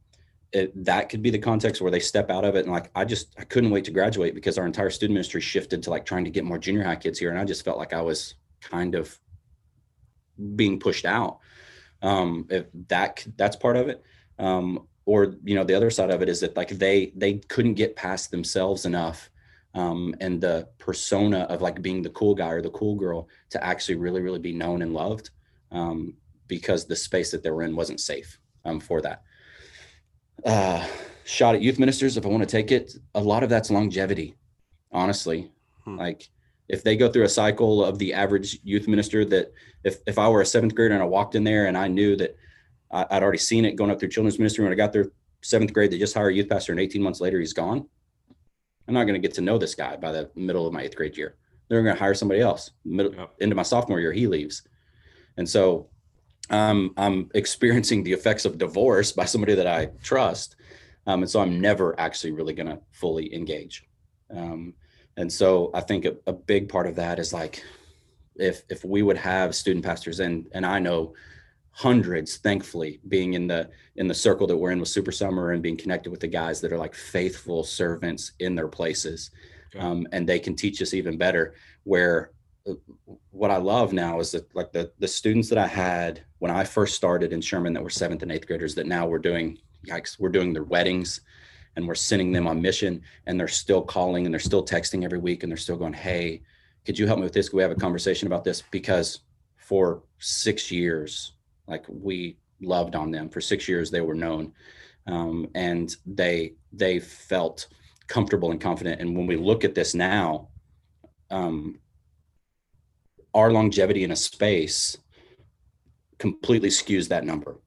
it, 0.52 0.72
that 0.84 1.10
could 1.10 1.20
be 1.20 1.30
the 1.30 1.38
context 1.38 1.82
where 1.82 1.90
they 1.90 1.98
step 1.98 2.30
out 2.30 2.44
of 2.44 2.54
it 2.54 2.64
and 2.64 2.72
like 2.72 2.90
i 2.94 3.04
just 3.04 3.34
i 3.38 3.44
couldn't 3.44 3.70
wait 3.70 3.84
to 3.84 3.90
graduate 3.90 4.36
because 4.36 4.56
our 4.56 4.66
entire 4.66 4.88
student 4.88 5.14
ministry 5.14 5.40
shifted 5.40 5.82
to 5.82 5.90
like 5.90 6.06
trying 6.06 6.24
to 6.24 6.30
get 6.30 6.44
more 6.44 6.58
junior 6.58 6.84
high 6.84 6.96
kids 6.96 7.18
here 7.18 7.30
and 7.30 7.40
i 7.40 7.44
just 7.44 7.64
felt 7.64 7.76
like 7.76 7.92
i 7.92 8.00
was 8.00 8.36
kind 8.60 8.94
of 8.94 9.18
being 10.54 10.78
pushed 10.78 11.04
out 11.04 11.40
um 12.02 12.46
if 12.50 12.66
that 12.86 13.26
that's 13.36 13.56
part 13.56 13.76
of 13.76 13.88
it 13.88 14.00
um 14.38 14.86
or 15.06 15.34
you 15.42 15.56
know 15.56 15.64
the 15.64 15.74
other 15.74 15.90
side 15.90 16.10
of 16.10 16.22
it 16.22 16.28
is 16.28 16.38
that 16.38 16.56
like 16.56 16.68
they 16.68 17.12
they 17.16 17.34
couldn't 17.48 17.74
get 17.74 17.96
past 17.96 18.30
themselves 18.30 18.86
enough 18.86 19.28
um 19.78 20.14
and 20.20 20.40
the 20.40 20.56
persona 20.86 21.40
of 21.52 21.62
like 21.66 21.82
being 21.88 22.00
the 22.02 22.16
cool 22.18 22.34
guy 22.34 22.50
or 22.56 22.62
the 22.62 22.76
cool 22.80 22.96
girl 23.04 23.20
to 23.52 23.58
actually 23.70 23.98
really 24.04 24.22
really 24.26 24.44
be 24.48 24.52
known 24.62 24.82
and 24.82 24.92
loved 24.94 25.26
um 25.72 25.98
because 26.54 26.80
the 26.84 26.96
space 26.96 27.30
that 27.30 27.42
they 27.42 27.50
were 27.50 27.66
in 27.68 27.76
wasn't 27.80 28.00
safe 28.12 28.38
um 28.64 28.78
for 28.88 28.98
that 29.00 29.22
uh 30.52 30.80
shot 31.24 31.54
at 31.54 31.62
youth 31.66 31.78
ministers 31.78 32.16
if 32.16 32.24
i 32.26 32.28
want 32.28 32.42
to 32.46 32.56
take 32.58 32.70
it 32.78 32.86
a 33.14 33.20
lot 33.32 33.42
of 33.42 33.50
that's 33.50 33.70
longevity 33.70 34.28
honestly 34.92 35.40
Hmm. 35.84 35.96
like 35.96 36.28
if 36.68 36.84
they 36.84 36.96
go 36.96 37.10
through 37.10 37.24
a 37.24 37.28
cycle 37.28 37.82
of 37.84 37.98
the 37.98 38.12
average 38.12 38.58
youth 38.62 38.88
minister 38.88 39.24
that 39.24 39.52
if 39.84 39.98
if 40.06 40.18
I 40.18 40.28
were 40.28 40.42
a 40.42 40.46
seventh 40.46 40.74
grader 40.74 40.94
and 40.94 41.02
I 41.02 41.06
walked 41.06 41.34
in 41.34 41.44
there 41.44 41.66
and 41.66 41.78
I 41.78 41.88
knew 41.88 42.14
that 42.16 42.36
I, 42.92 43.06
I'd 43.10 43.22
already 43.22 43.38
seen 43.38 43.64
it 43.64 43.76
going 43.76 43.90
up 43.90 43.98
through 43.98 44.10
children's 44.10 44.38
ministry 44.38 44.64
when 44.64 44.72
I 44.72 44.76
got 44.76 44.92
there 44.92 45.10
seventh 45.42 45.72
grade, 45.72 45.90
they 45.90 45.98
just 45.98 46.14
hire 46.14 46.28
a 46.28 46.34
youth 46.34 46.48
pastor 46.48 46.72
and 46.72 46.80
18 46.80 47.02
months 47.02 47.20
later 47.20 47.38
he's 47.38 47.54
gone. 47.54 47.88
I'm 48.88 48.94
not 48.94 49.04
going 49.04 49.20
to 49.20 49.26
get 49.26 49.34
to 49.34 49.42
know 49.42 49.58
this 49.58 49.74
guy 49.74 49.96
by 49.96 50.10
the 50.10 50.30
middle 50.34 50.66
of 50.66 50.72
my 50.72 50.82
eighth 50.82 50.96
grade 50.96 51.16
year. 51.16 51.36
They're 51.68 51.82
going 51.82 51.94
to 51.94 52.00
hire 52.00 52.14
somebody 52.14 52.40
else. 52.40 52.70
Middle 52.84 53.14
Yep. 53.14 53.34
into 53.40 53.54
my 53.54 53.62
sophomore 53.62 54.00
year, 54.00 54.12
he 54.12 54.26
leaves, 54.26 54.62
and 55.36 55.48
so 55.48 55.88
um, 56.50 56.94
I'm 56.96 57.30
experiencing 57.34 58.02
the 58.02 58.14
effects 58.14 58.46
of 58.46 58.56
divorce 58.56 59.12
by 59.12 59.26
somebody 59.26 59.54
that 59.54 59.66
I 59.66 59.90
trust, 60.02 60.56
um, 61.06 61.22
and 61.22 61.30
so 61.30 61.40
I'm 61.40 61.60
never 61.60 61.98
actually 62.00 62.32
really 62.32 62.54
going 62.54 62.68
to 62.68 62.80
fully 62.92 63.34
engage. 63.34 63.84
Um, 64.34 64.74
and 65.18 65.30
so 65.30 65.70
I 65.74 65.80
think 65.80 66.06
a, 66.06 66.16
a 66.26 66.32
big 66.32 66.68
part 66.68 66.86
of 66.86 66.96
that 66.96 67.18
is 67.18 67.32
like 67.32 67.62
if 68.36 68.62
if 68.70 68.84
we 68.84 69.02
would 69.02 69.18
have 69.18 69.54
student 69.54 69.84
pastors 69.84 70.20
and 70.20 70.46
and 70.52 70.64
I 70.64 70.78
know 70.78 71.14
hundreds 71.78 72.38
thankfully 72.38 72.98
being 73.06 73.34
in 73.34 73.46
the 73.46 73.70
in 73.94 74.08
the 74.08 74.14
circle 74.14 74.48
that 74.48 74.56
we're 74.56 74.72
in 74.72 74.80
with 74.80 74.88
super 74.88 75.12
summer 75.12 75.52
and 75.52 75.62
being 75.62 75.76
connected 75.76 76.10
with 76.10 76.18
the 76.18 76.26
guys 76.26 76.60
that 76.60 76.72
are 76.72 76.78
like 76.78 76.92
faithful 76.92 77.62
servants 77.62 78.32
in 78.40 78.56
their 78.56 78.66
places. 78.66 79.30
Okay. 79.68 79.84
um, 79.84 80.04
and 80.12 80.26
they 80.26 80.38
can 80.38 80.56
teach 80.56 80.80
us 80.82 80.94
even 80.94 81.16
better 81.16 81.54
where 81.84 82.30
uh, 82.66 82.72
what 83.30 83.50
i 83.50 83.58
love 83.58 83.92
now 83.92 84.18
is 84.18 84.30
that 84.30 84.44
like 84.56 84.72
the 84.72 84.90
the 84.98 85.06
students 85.06 85.48
that 85.50 85.58
i 85.58 85.66
had 85.66 86.22
when 86.38 86.50
i 86.50 86.64
first 86.64 86.96
started 86.96 87.34
in 87.34 87.40
sherman 87.40 87.74
that 87.74 87.82
were 87.82 87.90
seventh 87.90 88.22
and 88.22 88.32
eighth 88.32 88.46
graders 88.46 88.74
that 88.74 88.86
now 88.86 89.06
we're 89.06 89.18
doing 89.18 89.58
yikes 89.86 90.18
we're 90.18 90.30
doing 90.30 90.54
their 90.54 90.64
weddings 90.64 91.20
and 91.76 91.86
we're 91.86 91.94
sending 91.94 92.32
them 92.32 92.46
on 92.46 92.62
mission 92.62 93.02
and 93.26 93.38
they're 93.38 93.46
still 93.46 93.82
calling 93.82 94.24
and 94.24 94.32
they're 94.32 94.40
still 94.40 94.64
texting 94.64 95.04
every 95.04 95.18
week 95.18 95.42
and 95.42 95.52
they're 95.52 95.58
still 95.58 95.76
going 95.76 95.92
hey 95.92 96.40
could 96.88 96.98
you 96.98 97.06
help 97.06 97.18
me 97.18 97.24
with 97.24 97.34
this? 97.34 97.50
Could 97.50 97.56
we 97.56 97.62
have 97.62 97.70
a 97.70 97.74
conversation 97.74 98.28
about 98.28 98.44
this? 98.44 98.62
Because 98.70 99.20
for 99.58 100.04
six 100.20 100.70
years 100.70 101.34
like 101.68 101.84
we 101.88 102.36
loved 102.60 102.96
on 102.96 103.10
them. 103.10 103.28
For 103.28 103.40
six 103.40 103.68
years 103.68 103.90
they 103.90 104.00
were 104.00 104.14
known 104.14 104.52
um, 105.06 105.48
and 105.54 105.94
they 106.06 106.54
they 106.72 106.98
felt 106.98 107.68
comfortable 108.08 108.50
and 108.50 108.60
confident. 108.60 109.00
And 109.00 109.16
when 109.16 109.26
we 109.26 109.36
look 109.36 109.64
at 109.64 109.74
this 109.74 109.94
now 109.94 110.48
um, 111.30 111.78
our 113.34 113.52
longevity 113.52 114.04
in 114.04 114.12
a 114.12 114.16
space 114.16 114.96
completely 116.18 116.70
skews 116.70 117.08
that 117.08 117.24
number 117.24 117.60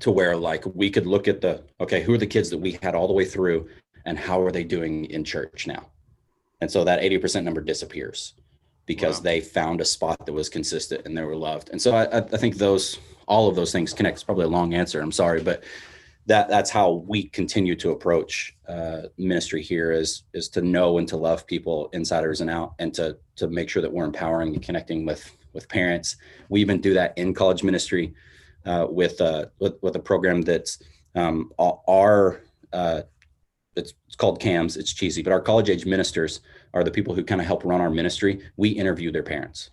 to 0.00 0.10
where 0.10 0.36
like 0.36 0.64
we 0.66 0.90
could 0.90 1.06
look 1.06 1.26
at 1.26 1.40
the 1.40 1.62
okay 1.80 2.02
who 2.02 2.14
are 2.14 2.18
the 2.18 2.26
kids 2.26 2.50
that 2.50 2.58
we 2.58 2.78
had 2.82 2.94
all 2.94 3.06
the 3.06 3.12
way 3.12 3.24
through 3.24 3.68
and 4.06 4.18
how 4.18 4.40
are 4.42 4.52
they 4.52 4.64
doing 4.64 5.06
in 5.06 5.24
church 5.24 5.66
now? 5.66 5.90
And 6.60 6.70
so 6.70 6.84
that 6.84 7.00
80% 7.00 7.42
number 7.42 7.60
disappears 7.60 8.34
because 8.86 9.18
Wow. 9.18 9.22
they 9.22 9.40
found 9.40 9.80
a 9.80 9.84
spot 9.84 10.24
that 10.26 10.32
was 10.32 10.48
consistent 10.48 11.06
and 11.06 11.16
they 11.16 11.22
were 11.22 11.36
loved. 11.36 11.70
And 11.70 11.80
so 11.80 11.94
I, 11.94 12.18
I 12.18 12.20
think 12.22 12.56
those 12.56 12.98
all 13.26 13.48
of 13.48 13.56
those 13.56 13.72
things 13.72 13.92
connect. 13.92 14.16
It's 14.16 14.24
probably 14.24 14.44
a 14.44 14.48
long 14.48 14.74
answer 14.74 15.00
i'm 15.00 15.10
sorry 15.12 15.42
but 15.42 15.64
that 16.26 16.48
that's 16.48 16.70
how 16.70 17.04
we 17.06 17.24
continue 17.24 17.74
to 17.76 17.90
approach 17.90 18.56
uh, 18.68 19.02
ministry 19.18 19.62
here 19.62 19.92
is 19.92 20.22
is 20.32 20.48
to 20.50 20.62
know 20.62 20.98
and 20.98 21.06
to 21.08 21.16
love 21.16 21.46
people 21.46 21.88
insiders 21.92 22.40
and 22.40 22.50
out 22.50 22.74
and 22.78 22.94
to 22.94 23.16
to 23.36 23.48
make 23.48 23.68
sure 23.68 23.82
that 23.82 23.92
we're 23.92 24.04
empowering 24.04 24.54
and 24.54 24.62
connecting 24.62 25.04
with 25.04 25.30
with 25.52 25.68
parents. 25.68 26.16
We 26.48 26.60
even 26.60 26.80
do 26.80 26.94
that 26.94 27.16
in 27.16 27.32
college 27.34 27.62
ministry 27.62 28.14
uh, 28.66 28.86
with, 28.88 29.20
uh, 29.20 29.46
with 29.58 29.74
with 29.82 29.96
a 29.96 30.00
program 30.00 30.42
that's 30.42 30.82
um, 31.14 31.52
our 31.58 32.40
uh, 32.72 33.02
it's, 33.76 33.94
it's 34.06 34.16
called 34.16 34.40
cams 34.40 34.76
it's 34.76 34.92
cheesy 34.92 35.22
but 35.22 35.32
our 35.32 35.40
college 35.40 35.68
age 35.70 35.84
ministers 35.86 36.40
are 36.74 36.84
the 36.84 36.90
people 36.90 37.14
who 37.14 37.24
kind 37.24 37.40
of 37.40 37.46
help 37.46 37.64
run 37.64 37.80
our 37.80 37.88
ministry. 37.88 38.40
We 38.56 38.68
interview 38.70 39.10
their 39.12 39.22
parents. 39.22 39.70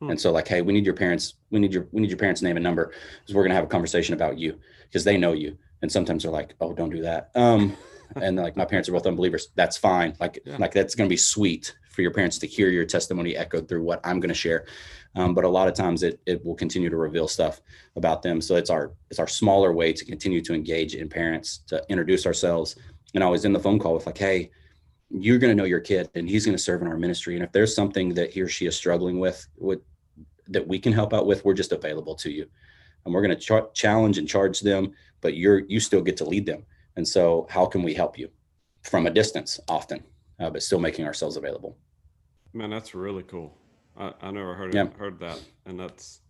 Hmm. 0.00 0.10
and 0.10 0.20
so 0.20 0.32
like 0.32 0.48
hey 0.48 0.62
we 0.62 0.72
need 0.72 0.86
your 0.86 0.94
parents 0.94 1.34
we 1.50 1.58
need 1.60 1.74
your 1.74 1.86
we 1.92 2.00
need 2.00 2.08
your 2.08 2.18
parents 2.18 2.40
name 2.40 2.56
and 2.56 2.64
number 2.64 2.92
because 3.20 3.34
we're 3.34 3.42
going 3.42 3.50
to 3.50 3.54
have 3.54 3.64
a 3.64 3.68
conversation 3.68 4.14
about 4.14 4.38
you 4.38 4.58
because 4.84 5.04
they 5.04 5.16
know 5.18 5.32
you. 5.32 5.56
And 5.82 5.90
sometimes 5.92 6.22
they're 6.22 6.32
like 6.32 6.54
oh 6.60 6.72
don't 6.72 6.90
do 6.90 7.02
that. 7.02 7.30
Um 7.34 7.76
and 8.16 8.36
like 8.36 8.56
my 8.56 8.64
parents 8.64 8.88
are 8.88 8.92
both 8.92 9.06
unbelievers. 9.06 9.48
That's 9.54 9.76
fine. 9.76 10.16
Like 10.18 10.40
Yeah. 10.44 10.56
like 10.58 10.72
that's 10.72 10.94
going 10.94 11.08
to 11.08 11.12
be 11.12 11.16
sweet 11.18 11.74
for 11.90 12.02
your 12.02 12.10
parents 12.12 12.38
to 12.38 12.46
hear 12.46 12.70
your 12.70 12.84
testimony 12.86 13.36
echoed 13.36 13.68
through 13.68 13.82
what 13.82 14.00
i'm 14.04 14.20
going 14.20 14.28
to 14.28 14.34
share. 14.34 14.64
Um, 15.16 15.34
but 15.34 15.44
a 15.44 15.48
lot 15.48 15.68
of 15.68 15.74
times 15.74 16.02
it 16.02 16.18
it 16.26 16.44
will 16.44 16.54
continue 16.54 16.88
to 16.88 16.96
reveal 16.96 17.28
stuff 17.28 17.60
about 17.94 18.22
them. 18.22 18.40
So 18.40 18.56
it's 18.56 18.70
our 18.70 18.92
it's 19.10 19.18
our 19.20 19.28
smaller 19.28 19.72
way 19.72 19.92
to 19.92 20.04
continue 20.04 20.40
to 20.42 20.54
engage 20.54 20.94
in 20.94 21.08
parents 21.08 21.58
to 21.66 21.84
introduce 21.88 22.26
ourselves 22.26 22.76
and 23.14 23.24
i 23.24 23.28
was 23.28 23.44
in 23.44 23.52
the 23.52 23.58
phone 23.58 23.78
call 23.78 23.94
with 23.94 24.06
like 24.06 24.18
hey 24.18 24.50
you're 25.10 25.38
going 25.38 25.50
to 25.50 25.60
know 25.60 25.66
your 25.66 25.80
kid 25.80 26.08
and 26.14 26.28
he's 26.28 26.44
going 26.46 26.56
to 26.56 26.62
serve 26.62 26.82
in 26.82 26.88
our 26.88 26.96
ministry 26.96 27.34
and 27.34 27.44
if 27.44 27.52
there's 27.52 27.74
something 27.74 28.14
that 28.14 28.30
he 28.32 28.40
or 28.40 28.48
she 28.48 28.66
is 28.66 28.76
struggling 28.76 29.18
with 29.18 29.46
with 29.56 29.80
that 30.48 30.66
we 30.66 30.78
can 30.78 30.92
help 30.92 31.12
out 31.12 31.26
with 31.26 31.44
we're 31.44 31.54
just 31.54 31.72
available 31.72 32.14
to 32.14 32.30
you 32.30 32.46
and 33.04 33.14
we're 33.14 33.22
going 33.22 33.36
to 33.36 33.40
ch- 33.40 33.74
challenge 33.74 34.18
and 34.18 34.28
charge 34.28 34.60
them 34.60 34.92
but 35.20 35.36
you're 35.36 35.60
you 35.68 35.80
still 35.80 36.02
get 36.02 36.16
to 36.16 36.24
lead 36.24 36.46
them 36.46 36.64
and 36.96 37.06
so 37.06 37.46
how 37.50 37.66
can 37.66 37.82
we 37.82 37.94
help 37.94 38.18
you 38.18 38.28
from 38.82 39.06
a 39.06 39.10
distance 39.10 39.58
often 39.68 40.02
uh, 40.38 40.48
but 40.50 40.62
still 40.62 40.80
making 40.80 41.04
ourselves 41.06 41.36
available 41.36 41.76
Man, 42.52 42.70
that's 42.70 42.96
really 42.96 43.22
cool. 43.22 43.56
I, 43.96 44.12
I 44.20 44.30
never 44.32 44.54
heard 44.54 44.74
Yeah. 44.74 44.88
heard 44.98 45.20
that, 45.20 45.40
and 45.66 45.78
that's 45.78 46.20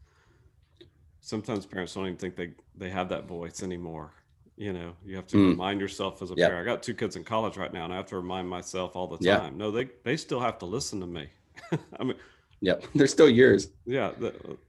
sometimes 1.21 1.65
parents 1.65 1.95
don't 1.95 2.05
even 2.07 2.19
think 2.19 2.37
they 2.37 2.51
they 2.77 2.91
have 2.91 3.09
that 3.09 3.27
voice 3.27 3.63
anymore. 3.63 4.13
You 4.61 4.75
know, 4.75 4.93
you 5.07 5.17
have 5.17 5.27
to 5.29 5.39
Mm. 5.39 5.49
remind 5.53 5.81
yourself 5.81 6.21
as 6.21 6.31
a 6.31 6.35
Yep. 6.35 6.51
parent. 6.51 6.69
I 6.69 6.71
got 6.71 6.83
two 6.83 6.93
kids 6.93 7.17
in 7.17 7.25
college 7.25 7.57
right 7.57 7.73
now, 7.73 7.85
and 7.85 7.95
I 7.95 7.97
have 7.97 8.05
to 8.09 8.17
remind 8.17 8.47
myself 8.47 8.95
all 8.95 9.07
the 9.07 9.17
time. 9.17 9.57
No, 9.57 9.71
they 9.71 9.89
they 10.05 10.19
still 10.19 10.39
have 10.39 10.59
to 10.59 10.67
listen 10.67 11.01
to 11.01 11.07
me. 11.07 11.29
I 11.99 12.05
mean, 12.05 12.17
yep 12.61 12.85
they're 12.95 13.07
still 13.07 13.29
yours 13.31 13.69
yeah. 13.87 14.13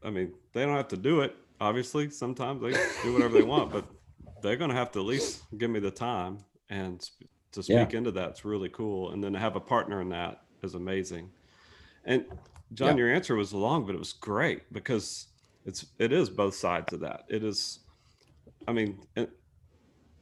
I 0.02 0.10
mean, 0.10 0.34
they 0.54 0.66
don't 0.66 0.78
have 0.78 0.88
to 0.90 0.98
do 0.98 1.20
it. 1.20 1.36
Obviously, 1.60 2.10
sometimes 2.10 2.62
they 2.62 2.72
do 3.04 3.12
whatever 3.12 3.34
they 3.34 3.44
want, 3.44 3.70
but 3.70 3.86
they're 4.42 4.56
going 4.56 4.70
to 4.70 4.76
have 4.78 4.94
to 4.94 5.00
at 5.00 5.06
least 5.06 5.44
give 5.58 5.70
me 5.70 5.82
the 5.82 5.92
time 5.92 6.38
and 6.70 7.10
to 7.52 7.62
speak 7.62 7.92
yeah. 7.92 7.98
into 7.98 8.12
that. 8.12 8.30
It's 8.30 8.46
really 8.46 8.70
cool. 8.70 9.12
And 9.12 9.22
then 9.22 9.34
to 9.34 9.40
have 9.40 9.58
a 9.58 9.60
partner 9.60 10.00
in 10.00 10.08
that 10.10 10.44
is 10.64 10.74
amazing. 10.74 11.30
And 12.06 12.24
John, 12.74 12.92
yeah. 12.98 13.04
your 13.04 13.14
answer 13.14 13.36
was 13.36 13.54
long, 13.54 13.86
but 13.86 13.94
it 13.94 14.00
was 14.00 14.14
great 14.14 14.72
because 14.72 15.28
it's 15.66 15.86
it 16.00 16.14
is 16.14 16.30
both 16.30 16.56
sides 16.56 16.94
of 16.94 17.02
that. 17.02 17.26
It 17.28 17.44
is, 17.44 17.80
I 18.70 18.72
mean, 18.72 18.98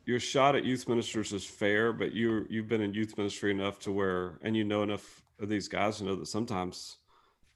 your 0.09 0.19
shot 0.19 0.55
at 0.55 0.65
youth 0.65 0.87
ministers 0.87 1.31
is 1.33 1.45
fair, 1.45 1.93
but 1.93 2.13
you 2.13 2.47
you've 2.49 2.67
been 2.67 2.81
in 2.81 2.95
youth 2.95 3.15
ministry 3.15 3.51
enough 3.51 3.77
to 3.81 3.91
where, 3.91 4.39
and 4.41 4.57
you 4.57 4.63
know 4.63 4.81
enough 4.81 5.21
of 5.39 5.49
these 5.49 5.67
guys 5.67 5.99
to 5.99 6.03
know 6.03 6.15
that 6.15 6.25
sometimes 6.25 6.97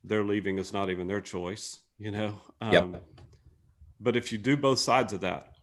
they're 0.03 0.23
leaving 0.23 0.59
is 0.59 0.71
not 0.71 0.91
even 0.91 1.07
their 1.07 1.19
choice. 1.19 1.79
You 1.97 2.11
know. 2.11 2.41
Um, 2.61 2.71
yep. 2.71 3.03
But 3.99 4.15
if 4.15 4.31
you 4.31 4.37
do 4.37 4.55
both 4.55 4.77
sides 4.77 5.13
of 5.13 5.21
that, 5.21 5.53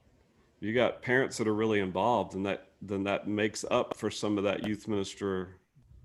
you 0.58 0.74
got 0.74 1.00
parents 1.00 1.36
that 1.38 1.46
are 1.46 1.54
really 1.54 1.78
involved, 1.78 2.34
and 2.34 2.44
that 2.46 2.72
then 2.82 3.04
that 3.04 3.28
makes 3.28 3.64
up 3.70 3.96
for 3.96 4.10
some 4.10 4.36
of 4.36 4.42
that 4.42 4.66
youth 4.66 4.88
minister 4.88 5.60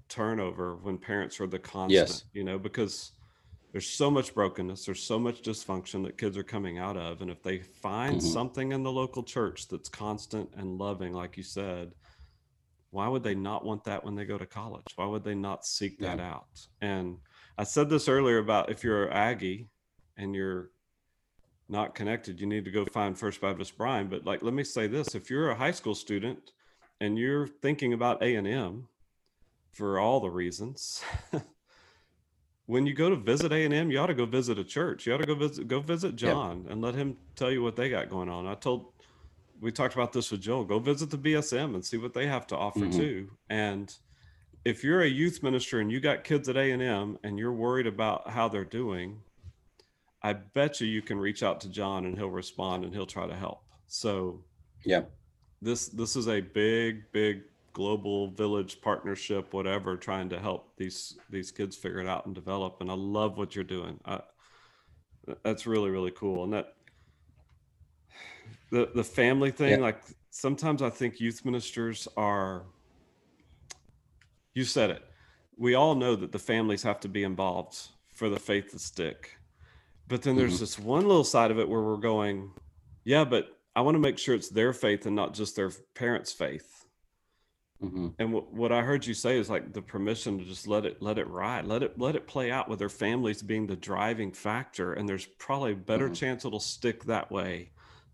turnover 0.08 0.76
when 0.76 1.00
parents 1.00 1.40
are 1.40 1.48
the 1.48 1.58
constant. 1.58 2.10
Yes. 2.10 2.26
You 2.34 2.44
know, 2.44 2.60
because 2.60 3.14
there's 3.76 3.90
so 3.90 4.10
much 4.10 4.34
brokenness 4.34 4.86
there's 4.86 5.04
so 5.04 5.20
much 5.20 5.42
dysfunction 5.42 6.02
that 6.02 6.18
kids 6.18 6.38
are 6.38 6.44
coming 6.44 6.78
out 6.78 6.96
of 6.96 7.20
and 7.20 7.30
if 7.30 7.44
they 7.44 7.60
find 7.60 8.16
mm-hmm. 8.16 8.26
something 8.30 8.72
in 8.72 8.84
the 8.84 8.92
local 8.92 9.22
church 9.22 9.68
that's 9.68 9.90
constant 9.90 10.50
and 10.56 10.78
loving 10.78 11.12
like 11.12 11.36
you 11.36 11.44
said 11.44 11.92
why 12.92 13.06
would 13.06 13.22
they 13.22 13.36
not 13.36 13.66
want 13.66 13.84
that 13.84 14.02
when 14.02 14.16
they 14.16 14.24
go 14.24 14.38
to 14.38 14.46
college 14.46 14.86
why 14.96 15.06
would 15.06 15.26
they 15.26 15.36
not 15.36 15.66
seek 15.66 16.00
that 16.00 16.20
yeah. 16.20 16.30
out 16.30 16.48
and 16.80 17.18
i 17.58 17.66
said 17.66 17.90
this 17.90 18.08
earlier 18.08 18.38
about 18.38 18.72
if 18.72 18.82
you're 18.82 19.12
aggie 19.12 19.68
and 20.16 20.34
you're 20.34 20.70
not 21.68 21.94
connected 21.94 22.40
you 22.40 22.48
need 22.48 22.64
to 22.64 22.72
go 22.72 22.86
find 22.86 23.20
first 23.20 23.42
baptist 23.42 23.78
bryan 23.78 24.08
but 24.08 24.24
like 24.24 24.42
let 24.42 24.54
me 24.54 24.64
say 24.64 24.88
this 24.88 25.16
if 25.16 25.30
you're 25.30 25.50
a 25.50 25.56
high 25.56 25.72
school 25.72 25.96
student 25.96 26.54
and 27.02 27.18
you're 27.18 27.46
thinking 27.46 27.92
about 27.92 28.24
a&m 28.24 28.88
for 29.74 30.00
all 30.00 30.22
the 30.22 30.30
reasons 30.30 31.04
when 32.68 32.86
you 32.86 32.94
go 32.94 33.10
to 33.10 33.16
visit 33.16 33.52
A&M, 33.52 33.92
you 33.92 34.00
ought 34.00 34.08
to 34.08 34.14
go 34.14 34.26
visit 34.26 34.58
a 34.58 34.64
church. 34.64 35.06
You 35.06 35.14
ought 35.14 35.22
to 35.22 35.26
go 35.26 35.36
visit 35.36 35.68
go 35.68 35.80
visit 35.80 36.16
John 36.16 36.64
yep. 36.64 36.72
and 36.72 36.82
let 36.82 36.96
him 36.96 37.18
tell 37.36 37.52
you 37.52 37.62
what 37.62 37.76
they 37.76 37.90
got 37.90 38.10
going 38.10 38.30
on. 38.30 38.48
I 38.48 38.56
told 38.56 38.92
we 39.62 39.72
talked 39.72 39.94
about 39.94 40.14
this 40.14 40.32
with 40.32 40.42
Joel. 40.42 40.66
Go 40.66 40.80
visit 40.80 41.10
the 41.10 41.18
BSM 41.18 41.76
and 41.76 41.86
see 41.86 41.98
what 41.98 42.14
they 42.14 42.28
have 42.28 42.48
to 42.48 42.58
offer 42.58 42.82
mm-hmm. 42.82 43.00
too. 43.00 43.32
And 43.50 43.94
if 44.66 44.84
you're 44.84 45.02
a 45.02 45.08
youth 45.08 45.44
minister 45.44 45.80
and 45.80 45.92
you 45.92 46.00
got 46.00 46.24
kids 46.24 46.50
at 46.50 46.58
A&M 46.58 47.20
and 47.24 47.40
you're 47.40 47.54
worried 47.54 47.88
about 47.88 48.30
how 48.30 48.48
they're 48.48 48.66
doing, 48.66 49.22
I 50.24 50.34
bet 50.34 50.82
you 50.82 50.88
you 50.88 51.04
can 51.04 51.20
reach 51.20 51.44
out 51.44 51.62
to 51.62 51.70
John 51.70 52.06
and 52.06 52.18
he'll 52.18 52.30
respond 52.30 52.84
and 52.84 52.94
he'll 52.94 53.06
try 53.06 53.28
to 53.28 53.36
help. 53.36 53.64
So, 53.88 54.44
yeah. 54.84 55.04
This 55.62 55.88
this 55.88 56.16
is 56.16 56.28
a 56.28 56.42
big 56.42 57.12
big 57.12 57.44
global 57.76 58.30
village 58.30 58.80
partnership, 58.82 59.54
whatever, 59.54 59.98
trying 59.98 60.30
to 60.30 60.40
help 60.40 60.76
these 60.78 61.20
these 61.30 61.52
kids 61.52 61.76
figure 61.76 62.00
it 62.00 62.08
out 62.08 62.26
and 62.26 62.34
develop. 62.34 62.78
And 62.80 62.90
I 62.90 62.96
love 62.96 63.38
what 63.38 63.54
you're 63.54 63.66
doing. 63.66 64.00
I, 64.06 64.22
that's 65.44 65.68
really 65.68 65.90
really 65.90 66.12
cool. 66.12 66.46
And 66.46 66.54
that 66.54 66.74
the 68.72 68.90
the 68.96 69.04
family 69.04 69.52
thing, 69.52 69.72
yeah. 69.72 69.86
like 69.86 70.02
sometimes 70.32 70.82
I 70.82 70.90
think 70.90 71.20
youth 71.20 71.46
ministers 71.46 72.08
are. 72.18 72.64
You 74.54 74.64
said 74.64 74.90
it. 74.90 75.04
We 75.58 75.76
all 75.76 75.96
know 75.96 76.16
that 76.16 76.32
the 76.32 76.40
families 76.40 76.84
have 76.84 77.02
to 77.02 77.10
be 77.10 77.24
involved 77.24 77.78
for 78.14 78.30
the 78.30 78.40
faith 78.40 78.72
to 78.72 78.80
stick. 78.80 79.38
But 80.08 80.22
then 80.22 80.38
there's 80.38 80.54
mm-hmm. 80.54 80.62
this 80.62 80.80
one 80.80 81.06
little 81.06 81.26
side 81.26 81.52
of 81.52 81.60
it 81.60 81.68
where 81.68 81.82
we're 81.82 81.98
going, 81.98 82.52
yeah, 83.04 83.26
but 83.26 83.50
I 83.76 83.82
want 83.82 83.96
to 83.96 84.00
make 84.00 84.18
sure 84.18 84.34
it's 84.34 84.48
their 84.48 84.72
faith 84.72 85.06
and 85.06 85.16
not 85.16 85.34
just 85.34 85.58
their 85.58 85.72
parents' 85.94 86.32
faith 86.32 86.85
Mm-hmm. 87.84 88.08
And 88.20 88.34
what, 88.34 88.54
what 88.54 88.72
I 88.72 88.82
heard 88.82 89.06
you 89.06 89.14
say 89.14 89.38
is 89.38 89.50
like 89.50 89.74
the 89.74 89.82
permission 89.82 90.40
to 90.40 90.46
just 90.46 90.68
let 90.68 90.86
it 90.86 91.02
let 91.02 91.18
it 91.18 91.28
ride, 91.28 91.66
let 91.66 91.84
it 91.84 92.00
let 92.00 92.16
it 92.16 92.26
play 92.26 92.50
out 92.50 92.70
with 92.70 92.80
their 92.80 92.90
families 92.90 93.42
being 93.42 93.68
the 93.68 93.76
driving 93.76 94.32
factor, 94.32 94.94
and 94.94 95.08
there's 95.08 95.26
probably 95.26 95.74
a 95.74 95.76
better 95.76 96.06
mm-hmm. 96.06 96.14
chance 96.14 96.46
it'll 96.46 96.60
stick 96.60 97.04
that 97.04 97.30
way 97.32 97.72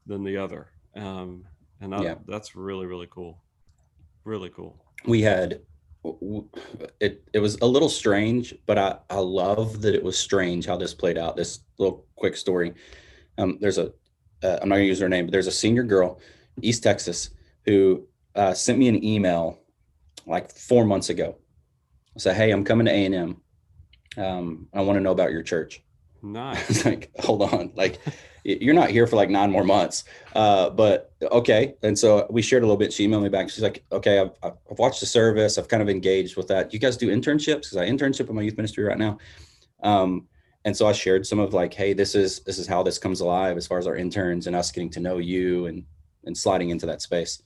than 0.08 0.24
the 0.24 0.38
other. 0.38 0.68
Um, 0.96 1.46
and 1.80 1.94
I, 1.94 2.02
yeah. 2.02 2.16
that's 2.28 2.56
really 2.56 2.88
really 2.88 3.08
cool, 3.10 3.38
really 4.24 4.50
cool. 4.50 4.84
We 5.06 5.22
had 5.22 5.62
it 7.00 7.24
it 7.32 7.40
was 7.40 7.58
a 7.62 7.68
little 7.68 7.90
strange, 7.90 8.56
but 8.66 8.80
I 8.80 8.98
I 9.12 9.20
love 9.20 9.82
that 9.84 9.94
it 9.94 10.04
was 10.04 10.18
strange 10.18 10.66
how 10.66 10.78
this 10.78 10.96
played 10.96 11.20
out. 11.20 11.36
This 11.36 11.60
little 11.78 12.06
quick 12.16 12.36
story. 12.36 12.74
Um, 13.38 13.60
there's 13.62 13.78
a 13.78 13.94
am 14.44 14.60
uh, 14.64 14.66
not 14.66 14.76
gonna 14.76 14.82
use 14.82 15.00
her 15.00 15.10
name, 15.10 15.28
but 15.28 15.32
there's 15.32 15.48
a 15.48 15.52
senior 15.52 15.84
girl, 15.84 16.20
East 16.64 16.82
Texas, 16.82 17.30
who 17.66 18.08
uh, 18.36 18.54
sent 18.54 18.80
me 18.80 18.88
an 18.88 19.04
email 19.04 19.60
like 20.26 20.52
four 20.52 20.86
months 20.86 21.10
ago. 21.10 21.38
I 22.16 22.20
said, 22.20 22.36
"Hey, 22.36 22.52
I'm 22.52 22.64
coming 22.64 22.86
to 22.86 22.92
A 22.92 23.06
and 23.06 23.16
M. 23.16 23.42
Um, 24.18 24.68
I 24.74 24.82
want 24.82 24.98
to 24.98 25.02
know 25.02 25.12
about 25.12 25.32
your 25.32 25.44
church." 25.44 25.84
Nice. 26.24 26.86
like, 26.86 27.12
hold 27.20 27.42
on, 27.42 27.72
like 27.76 28.00
you're 28.44 28.74
not 28.74 28.90
here 28.90 29.06
for 29.06 29.16
like 29.16 29.30
nine 29.30 29.52
more 29.52 29.64
months. 29.64 30.04
Uh, 30.36 30.70
but 30.70 31.14
okay. 31.22 31.76
And 31.84 31.98
so 31.98 32.26
we 32.30 32.42
shared 32.42 32.64
a 32.64 32.66
little 32.66 32.78
bit. 32.78 32.92
She 32.92 33.08
emailed 33.08 33.24
me 33.24 33.30
back. 33.30 33.50
She's 33.50 33.64
like, 33.64 33.84
"Okay, 33.92 34.20
I've, 34.20 34.32
I've 34.44 34.80
watched 34.80 35.00
the 35.00 35.06
service. 35.06 35.58
I've 35.58 35.68
kind 35.68 35.82
of 35.82 35.90
engaged 35.90 36.38
with 36.38 36.48
that. 36.48 36.74
You 36.74 36.80
guys 36.80 36.98
do 36.98 37.08
internships 37.08 37.64
because 37.64 37.78
I 37.78 37.88
internship 37.88 38.30
in 38.30 38.36
my 38.36 38.42
youth 38.42 38.58
ministry 38.58 38.84
right 38.84 38.98
now." 38.98 39.18
Um, 39.84 40.28
and 40.64 40.78
so 40.78 40.88
I 40.88 40.92
shared 40.92 41.26
some 41.26 41.40
of 41.40 41.54
like, 41.54 41.74
"Hey, 41.74 41.94
this 41.94 42.16
is 42.16 42.40
this 42.42 42.60
is 42.60 42.68
how 42.68 42.84
this 42.84 42.98
comes 42.98 43.22
alive 43.22 43.58
as 43.58 43.68
far 43.68 43.80
as 43.80 43.88
our 43.88 43.96
interns 43.96 44.48
and 44.48 44.56
us 44.56 44.72
getting 44.72 44.90
to 44.92 45.00
know 45.00 45.18
you 45.18 45.66
and 45.68 45.84
and 46.26 46.38
sliding 46.38 46.70
into 46.70 46.86
that 46.86 47.02
space." 47.02 47.42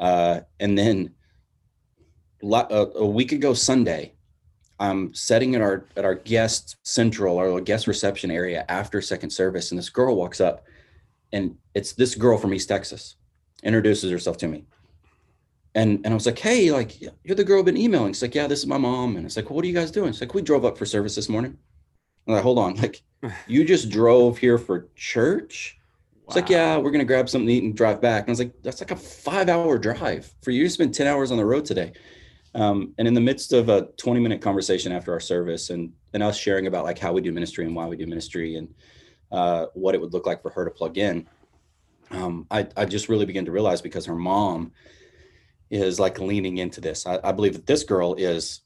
Uh, 0.00 0.40
and 0.58 0.76
then 0.76 1.14
a, 2.42 3.06
week 3.06 3.32
ago 3.32 3.52
Sunday, 3.52 4.14
I'm 4.78 5.12
sitting 5.12 5.54
at 5.54 5.60
our 5.60 5.84
at 5.94 6.06
our 6.06 6.14
guest 6.14 6.76
central 6.82 7.36
or 7.36 7.60
guest 7.60 7.86
reception 7.86 8.30
area 8.30 8.64
after 8.70 9.02
second 9.02 9.28
service, 9.30 9.70
and 9.70 9.78
this 9.78 9.90
girl 9.90 10.16
walks 10.16 10.40
up, 10.40 10.64
and 11.32 11.54
it's 11.74 11.92
this 11.92 12.14
girl 12.14 12.38
from 12.38 12.54
East 12.54 12.68
Texas, 12.68 13.16
introduces 13.62 14.10
herself 14.10 14.38
to 14.38 14.48
me, 14.48 14.64
and 15.74 16.00
and 16.04 16.06
I 16.06 16.14
was 16.14 16.24
like, 16.24 16.38
hey, 16.38 16.72
like 16.72 16.98
you're 17.00 17.36
the 17.36 17.44
girl 17.44 17.58
I've 17.58 17.66
been 17.66 17.76
emailing. 17.76 18.14
She's 18.14 18.22
like, 18.22 18.34
yeah, 18.34 18.46
this 18.46 18.60
is 18.60 18.66
my 18.66 18.78
mom, 18.78 19.16
and 19.16 19.26
it's 19.26 19.36
like, 19.36 19.50
well, 19.50 19.56
what 19.56 19.66
are 19.66 19.68
you 19.68 19.74
guys 19.74 19.90
doing? 19.90 20.08
It's 20.08 20.22
like, 20.22 20.32
we 20.32 20.40
drove 20.40 20.64
up 20.64 20.78
for 20.78 20.86
service 20.86 21.14
this 21.14 21.28
morning. 21.28 21.58
I'm 22.26 22.34
like, 22.34 22.42
hold 22.42 22.58
on, 22.58 22.76
like 22.76 23.02
you 23.46 23.64
just 23.64 23.90
drove 23.90 24.38
here 24.38 24.56
for 24.56 24.88
church? 24.96 25.78
It's 26.30 26.36
like, 26.36 26.48
yeah, 26.48 26.76
we're 26.76 26.92
gonna 26.92 27.04
grab 27.04 27.28
something 27.28 27.48
to 27.48 27.52
eat 27.52 27.64
and 27.64 27.76
drive 27.76 28.00
back. 28.00 28.22
And 28.22 28.28
I 28.28 28.32
was 28.32 28.38
like, 28.38 28.52
that's 28.62 28.80
like 28.80 28.92
a 28.92 28.96
five-hour 28.96 29.78
drive 29.78 30.32
for 30.42 30.52
you 30.52 30.62
to 30.62 30.70
spend 30.70 30.94
10 30.94 31.08
hours 31.08 31.32
on 31.32 31.36
the 31.36 31.44
road 31.44 31.64
today. 31.64 31.92
Um, 32.54 32.94
and 32.98 33.08
in 33.08 33.14
the 33.14 33.20
midst 33.20 33.52
of 33.52 33.68
a 33.68 33.88
20-minute 34.00 34.40
conversation 34.40 34.92
after 34.92 35.12
our 35.12 35.18
service 35.18 35.70
and 35.70 35.92
and 36.14 36.22
us 36.22 36.38
sharing 36.38 36.68
about 36.68 36.84
like 36.84 37.00
how 37.00 37.12
we 37.12 37.20
do 37.20 37.32
ministry 37.32 37.66
and 37.66 37.74
why 37.74 37.88
we 37.88 37.96
do 37.96 38.06
ministry 38.06 38.54
and 38.54 38.72
uh, 39.32 39.66
what 39.74 39.96
it 39.96 40.00
would 40.00 40.12
look 40.12 40.24
like 40.24 40.40
for 40.40 40.50
her 40.50 40.64
to 40.64 40.70
plug 40.70 40.98
in, 40.98 41.26
um, 42.12 42.46
I, 42.48 42.68
I 42.76 42.84
just 42.84 43.08
really 43.08 43.26
began 43.26 43.44
to 43.46 43.50
realize 43.50 43.82
because 43.82 44.06
her 44.06 44.14
mom 44.14 44.70
is 45.68 45.98
like 45.98 46.20
leaning 46.20 46.58
into 46.58 46.80
this. 46.80 47.08
I, 47.08 47.18
I 47.24 47.32
believe 47.32 47.54
that 47.54 47.66
this 47.66 47.82
girl 47.82 48.14
is 48.14 48.60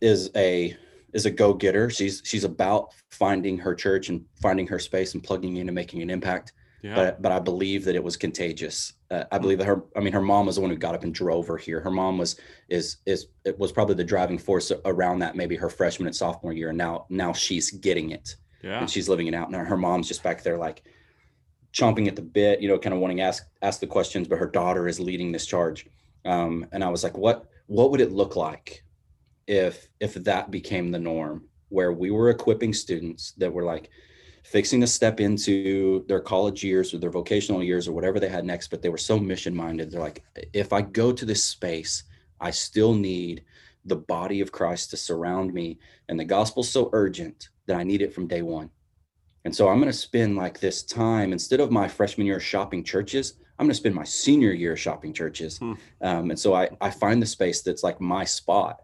is 0.00 0.30
a 0.36 0.76
is 1.12 1.26
a 1.26 1.32
go-getter. 1.32 1.90
She's 1.90 2.22
she's 2.24 2.44
about 2.44 2.94
finding 3.10 3.58
her 3.58 3.74
church 3.74 4.08
and 4.08 4.24
finding 4.40 4.68
her 4.68 4.78
space 4.78 5.14
and 5.14 5.24
plugging 5.24 5.56
in 5.56 5.68
and 5.68 5.74
making 5.74 6.00
an 6.00 6.10
impact. 6.10 6.52
Yeah. 6.82 6.94
But 6.94 7.22
but 7.22 7.32
I 7.32 7.40
believe 7.40 7.84
that 7.84 7.96
it 7.96 8.04
was 8.04 8.16
contagious. 8.16 8.92
Uh, 9.10 9.24
I 9.32 9.38
believe 9.38 9.58
that 9.58 9.66
her. 9.66 9.82
I 9.96 10.00
mean, 10.00 10.12
her 10.12 10.22
mom 10.22 10.46
was 10.46 10.56
the 10.56 10.60
one 10.60 10.70
who 10.70 10.76
got 10.76 10.94
up 10.94 11.02
and 11.02 11.12
drove 11.12 11.46
her 11.48 11.56
here. 11.56 11.80
Her 11.80 11.90
mom 11.90 12.18
was 12.18 12.36
is 12.68 12.98
is 13.04 13.26
it 13.44 13.58
was 13.58 13.72
probably 13.72 13.96
the 13.96 14.04
driving 14.04 14.38
force 14.38 14.70
around 14.84 15.18
that. 15.20 15.34
Maybe 15.34 15.56
her 15.56 15.68
freshman 15.68 16.06
and 16.06 16.14
sophomore 16.14 16.52
year. 16.52 16.68
And 16.68 16.78
now 16.78 17.06
now 17.08 17.32
she's 17.32 17.70
getting 17.70 18.10
it. 18.10 18.36
Yeah. 18.62 18.80
And 18.80 18.90
she's 18.90 19.08
living 19.08 19.26
it 19.26 19.34
out. 19.34 19.50
Now 19.50 19.64
her 19.64 19.76
mom's 19.76 20.08
just 20.08 20.22
back 20.22 20.42
there 20.42 20.56
like 20.56 20.82
chomping 21.72 22.06
at 22.06 22.16
the 22.16 22.22
bit. 22.22 22.60
You 22.60 22.68
know, 22.68 22.78
kind 22.78 22.94
of 22.94 23.00
wanting 23.00 23.16
to 23.16 23.24
ask 23.24 23.44
ask 23.60 23.80
the 23.80 23.86
questions. 23.86 24.28
But 24.28 24.38
her 24.38 24.48
daughter 24.48 24.86
is 24.86 25.00
leading 25.00 25.32
this 25.32 25.46
charge. 25.46 25.86
Um, 26.24 26.66
and 26.72 26.84
I 26.84 26.88
was 26.88 27.02
like, 27.02 27.16
what 27.16 27.46
what 27.66 27.90
would 27.90 28.00
it 28.00 28.12
look 28.12 28.36
like 28.36 28.84
if 29.48 29.88
if 29.98 30.14
that 30.14 30.52
became 30.52 30.92
the 30.92 30.98
norm, 31.00 31.48
where 31.70 31.92
we 31.92 32.12
were 32.12 32.30
equipping 32.30 32.72
students 32.72 33.32
that 33.32 33.52
were 33.52 33.64
like 33.64 33.90
fixing 34.50 34.80
to 34.80 34.86
step 34.86 35.20
into 35.20 36.04
their 36.08 36.20
college 36.20 36.64
years 36.64 36.94
or 36.94 36.98
their 36.98 37.10
vocational 37.10 37.62
years 37.62 37.86
or 37.86 37.92
whatever 37.92 38.18
they 38.18 38.30
had 38.30 38.46
next, 38.46 38.68
but 38.68 38.80
they 38.80 38.88
were 38.88 38.96
so 38.96 39.18
mission 39.18 39.54
minded. 39.54 39.90
They're 39.90 40.00
like, 40.00 40.24
if 40.54 40.72
I 40.72 40.80
go 40.80 41.12
to 41.12 41.26
this 41.26 41.44
space, 41.44 42.04
I 42.40 42.50
still 42.50 42.94
need 42.94 43.44
the 43.84 43.96
body 43.96 44.40
of 44.40 44.50
Christ 44.50 44.90
to 44.90 44.96
surround 44.96 45.52
me. 45.52 45.78
And 46.08 46.18
the 46.18 46.24
gospel's 46.24 46.70
so 46.70 46.88
urgent 46.94 47.50
that 47.66 47.76
I 47.76 47.84
need 47.84 48.00
it 48.00 48.14
from 48.14 48.26
day 48.26 48.40
one. 48.40 48.70
And 49.44 49.54
so 49.54 49.68
I'm 49.68 49.80
going 49.80 49.92
to 49.92 49.96
spend 49.96 50.36
like 50.36 50.58
this 50.58 50.82
time 50.82 51.32
instead 51.32 51.60
of 51.60 51.70
my 51.70 51.86
freshman 51.86 52.26
year 52.26 52.40
shopping 52.40 52.82
churches, 52.82 53.34
I'm 53.58 53.66
going 53.66 53.72
to 53.72 53.74
spend 53.74 53.94
my 53.94 54.04
senior 54.04 54.52
year 54.52 54.76
shopping 54.76 55.12
churches. 55.12 55.58
Hmm. 55.58 55.74
Um, 56.00 56.30
and 56.30 56.38
so 56.38 56.54
I, 56.54 56.70
I 56.80 56.88
find 56.88 57.20
the 57.20 57.26
space 57.26 57.60
that's 57.60 57.82
like 57.82 58.00
my 58.00 58.24
spot 58.24 58.80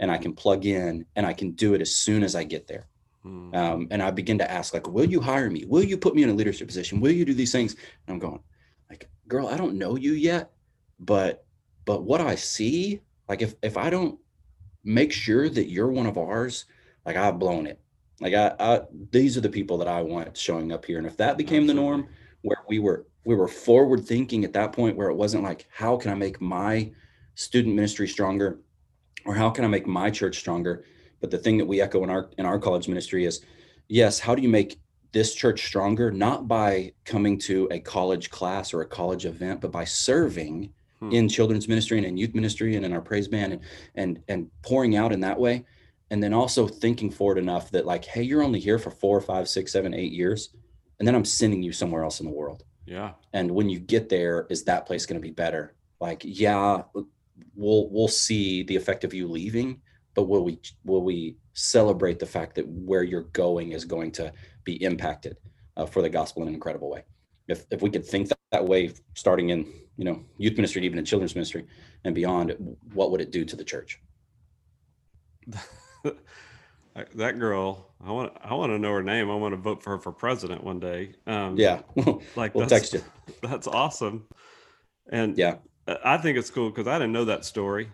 and 0.00 0.10
I 0.10 0.18
can 0.18 0.34
plug 0.34 0.66
in 0.66 1.06
and 1.14 1.24
I 1.24 1.34
can 1.34 1.52
do 1.52 1.74
it 1.74 1.80
as 1.80 1.94
soon 1.94 2.24
as 2.24 2.34
I 2.34 2.42
get 2.42 2.66
there. 2.66 2.88
Mm. 3.24 3.54
Um, 3.54 3.88
and 3.90 4.02
I 4.02 4.10
begin 4.10 4.38
to 4.38 4.50
ask, 4.50 4.74
like, 4.74 4.88
will 4.88 5.04
you 5.04 5.20
hire 5.20 5.50
me? 5.50 5.64
Will 5.66 5.82
you 5.82 5.96
put 5.96 6.14
me 6.14 6.22
in 6.22 6.30
a 6.30 6.34
leadership 6.34 6.68
position? 6.68 7.00
Will 7.00 7.12
you 7.12 7.24
do 7.24 7.34
these 7.34 7.52
things? 7.52 7.74
And 8.06 8.14
I'm 8.14 8.18
going, 8.18 8.40
like, 8.90 9.08
girl, 9.28 9.48
I 9.48 9.56
don't 9.56 9.78
know 9.78 9.96
you 9.96 10.12
yet, 10.12 10.52
but 11.00 11.46
but 11.84 12.02
what 12.02 12.20
I 12.20 12.34
see, 12.34 13.00
like 13.28 13.42
if 13.42 13.54
if 13.62 13.76
I 13.76 13.90
don't 13.90 14.18
make 14.84 15.12
sure 15.12 15.48
that 15.48 15.70
you're 15.70 15.90
one 15.90 16.06
of 16.06 16.18
ours, 16.18 16.66
like 17.06 17.16
I've 17.16 17.38
blown 17.38 17.66
it. 17.66 17.80
Like 18.20 18.34
I, 18.34 18.54
I 18.58 18.80
these 19.10 19.36
are 19.36 19.40
the 19.42 19.48
people 19.48 19.78
that 19.78 19.88
I 19.88 20.02
want 20.02 20.36
showing 20.36 20.72
up 20.72 20.84
here. 20.84 20.98
And 20.98 21.06
if 21.06 21.16
that 21.16 21.36
became 21.38 21.66
the 21.66 21.74
norm, 21.74 22.08
where 22.44 22.58
we 22.68 22.78
were 22.78 23.06
we 23.24 23.34
were 23.34 23.48
forward 23.48 24.04
thinking 24.04 24.44
at 24.44 24.52
that 24.52 24.72
point 24.72 24.96
where 24.96 25.08
it 25.08 25.16
wasn't 25.16 25.42
like 25.42 25.66
how 25.70 25.96
can 25.96 26.10
i 26.10 26.14
make 26.14 26.40
my 26.40 26.90
student 27.34 27.74
ministry 27.74 28.06
stronger 28.06 28.60
or 29.24 29.34
how 29.34 29.50
can 29.50 29.64
i 29.64 29.68
make 29.68 29.86
my 29.86 30.10
church 30.10 30.38
stronger 30.38 30.84
but 31.24 31.30
the 31.30 31.38
thing 31.38 31.56
that 31.56 31.64
we 31.64 31.80
echo 31.80 32.04
in 32.04 32.10
our 32.10 32.28
in 32.36 32.44
our 32.44 32.58
college 32.58 32.86
ministry 32.86 33.24
is 33.24 33.40
yes 33.88 34.18
how 34.18 34.34
do 34.34 34.42
you 34.42 34.48
make 34.48 34.78
this 35.12 35.34
church 35.34 35.64
stronger 35.64 36.10
not 36.10 36.46
by 36.46 36.92
coming 37.06 37.38
to 37.38 37.66
a 37.70 37.78
college 37.78 38.28
class 38.28 38.74
or 38.74 38.82
a 38.82 38.86
college 38.86 39.24
event 39.24 39.60
but 39.62 39.72
by 39.72 39.84
serving 39.84 40.70
hmm. 41.00 41.10
in 41.12 41.26
children's 41.26 41.66
ministry 41.66 41.96
and 41.96 42.06
in 42.06 42.18
youth 42.18 42.34
ministry 42.34 42.76
and 42.76 42.84
in 42.84 42.92
our 42.92 43.00
praise 43.00 43.26
band 43.26 43.54
and 43.54 43.62
and 43.94 44.22
and 44.28 44.50
pouring 44.62 44.96
out 44.96 45.12
in 45.12 45.20
that 45.20 45.40
way 45.40 45.64
and 46.10 46.22
then 46.22 46.34
also 46.34 46.68
thinking 46.68 47.10
forward 47.10 47.38
enough 47.38 47.70
that 47.70 47.86
like 47.86 48.04
hey 48.04 48.22
you're 48.22 48.42
only 48.42 48.60
here 48.60 48.78
for 48.78 48.90
four 48.90 49.18
five 49.20 49.48
six 49.48 49.72
seven 49.72 49.94
eight 49.94 50.12
years 50.12 50.50
and 50.98 51.08
then 51.08 51.14
i'm 51.14 51.24
sending 51.24 51.62
you 51.62 51.72
somewhere 51.72 52.04
else 52.04 52.20
in 52.20 52.26
the 52.26 52.32
world 52.32 52.64
yeah. 52.86 53.12
And 53.32 53.50
when 53.50 53.68
you 53.68 53.78
get 53.78 54.08
there, 54.08 54.46
is 54.50 54.64
that 54.64 54.86
place 54.86 55.06
going 55.06 55.20
to 55.20 55.26
be 55.26 55.32
better? 55.32 55.74
Like, 56.00 56.22
yeah, 56.24 56.82
we'll 57.54 57.88
we'll 57.90 58.08
see 58.08 58.62
the 58.62 58.76
effect 58.76 59.04
of 59.04 59.14
you 59.14 59.28
leaving, 59.28 59.80
but 60.14 60.24
will 60.24 60.44
we 60.44 60.58
will 60.84 61.02
we 61.02 61.36
celebrate 61.52 62.18
the 62.18 62.26
fact 62.26 62.54
that 62.54 62.66
where 62.68 63.02
you're 63.02 63.28
going 63.32 63.72
is 63.72 63.84
going 63.84 64.10
to 64.12 64.32
be 64.64 64.82
impacted 64.82 65.36
uh, 65.76 65.86
for 65.86 66.02
the 66.02 66.08
gospel 66.08 66.42
in 66.42 66.48
an 66.48 66.54
incredible 66.54 66.90
way? 66.90 67.04
If 67.48 67.64
if 67.70 67.82
we 67.82 67.90
could 67.90 68.06
think 68.06 68.28
that, 68.28 68.38
that 68.52 68.64
way, 68.64 68.92
starting 69.14 69.50
in 69.50 69.66
you 69.96 70.04
know 70.04 70.24
youth 70.38 70.56
ministry, 70.56 70.84
even 70.84 70.98
in 70.98 71.04
children's 71.04 71.34
ministry 71.34 71.66
and 72.04 72.14
beyond, 72.14 72.54
what 72.92 73.10
would 73.10 73.20
it 73.20 73.30
do 73.30 73.44
to 73.44 73.56
the 73.56 73.64
church? 73.64 74.00
that 77.14 77.38
girl 77.38 77.90
i 78.04 78.10
want 78.10 78.32
i 78.42 78.54
want 78.54 78.70
to 78.70 78.78
know 78.78 78.92
her 78.92 79.02
name. 79.02 79.30
I 79.30 79.34
want 79.34 79.52
to 79.52 79.56
vote 79.56 79.82
for 79.82 79.90
her 79.90 79.98
for 79.98 80.12
president 80.12 80.62
one 80.62 80.80
day. 80.80 81.14
Um 81.26 81.56
yeah. 81.56 81.80
Like 82.36 82.54
we'll 82.54 82.66
text 82.66 82.94
you. 82.94 83.02
that's 83.42 83.66
awesome. 83.66 84.26
And 85.10 85.36
yeah. 85.36 85.56
I 85.86 86.16
think 86.16 86.38
it's 86.38 86.50
cool 86.50 86.70
because 86.70 86.86
i 86.86 86.98
didn't 86.98 87.12
know 87.12 87.26
that 87.26 87.44
story 87.44 87.90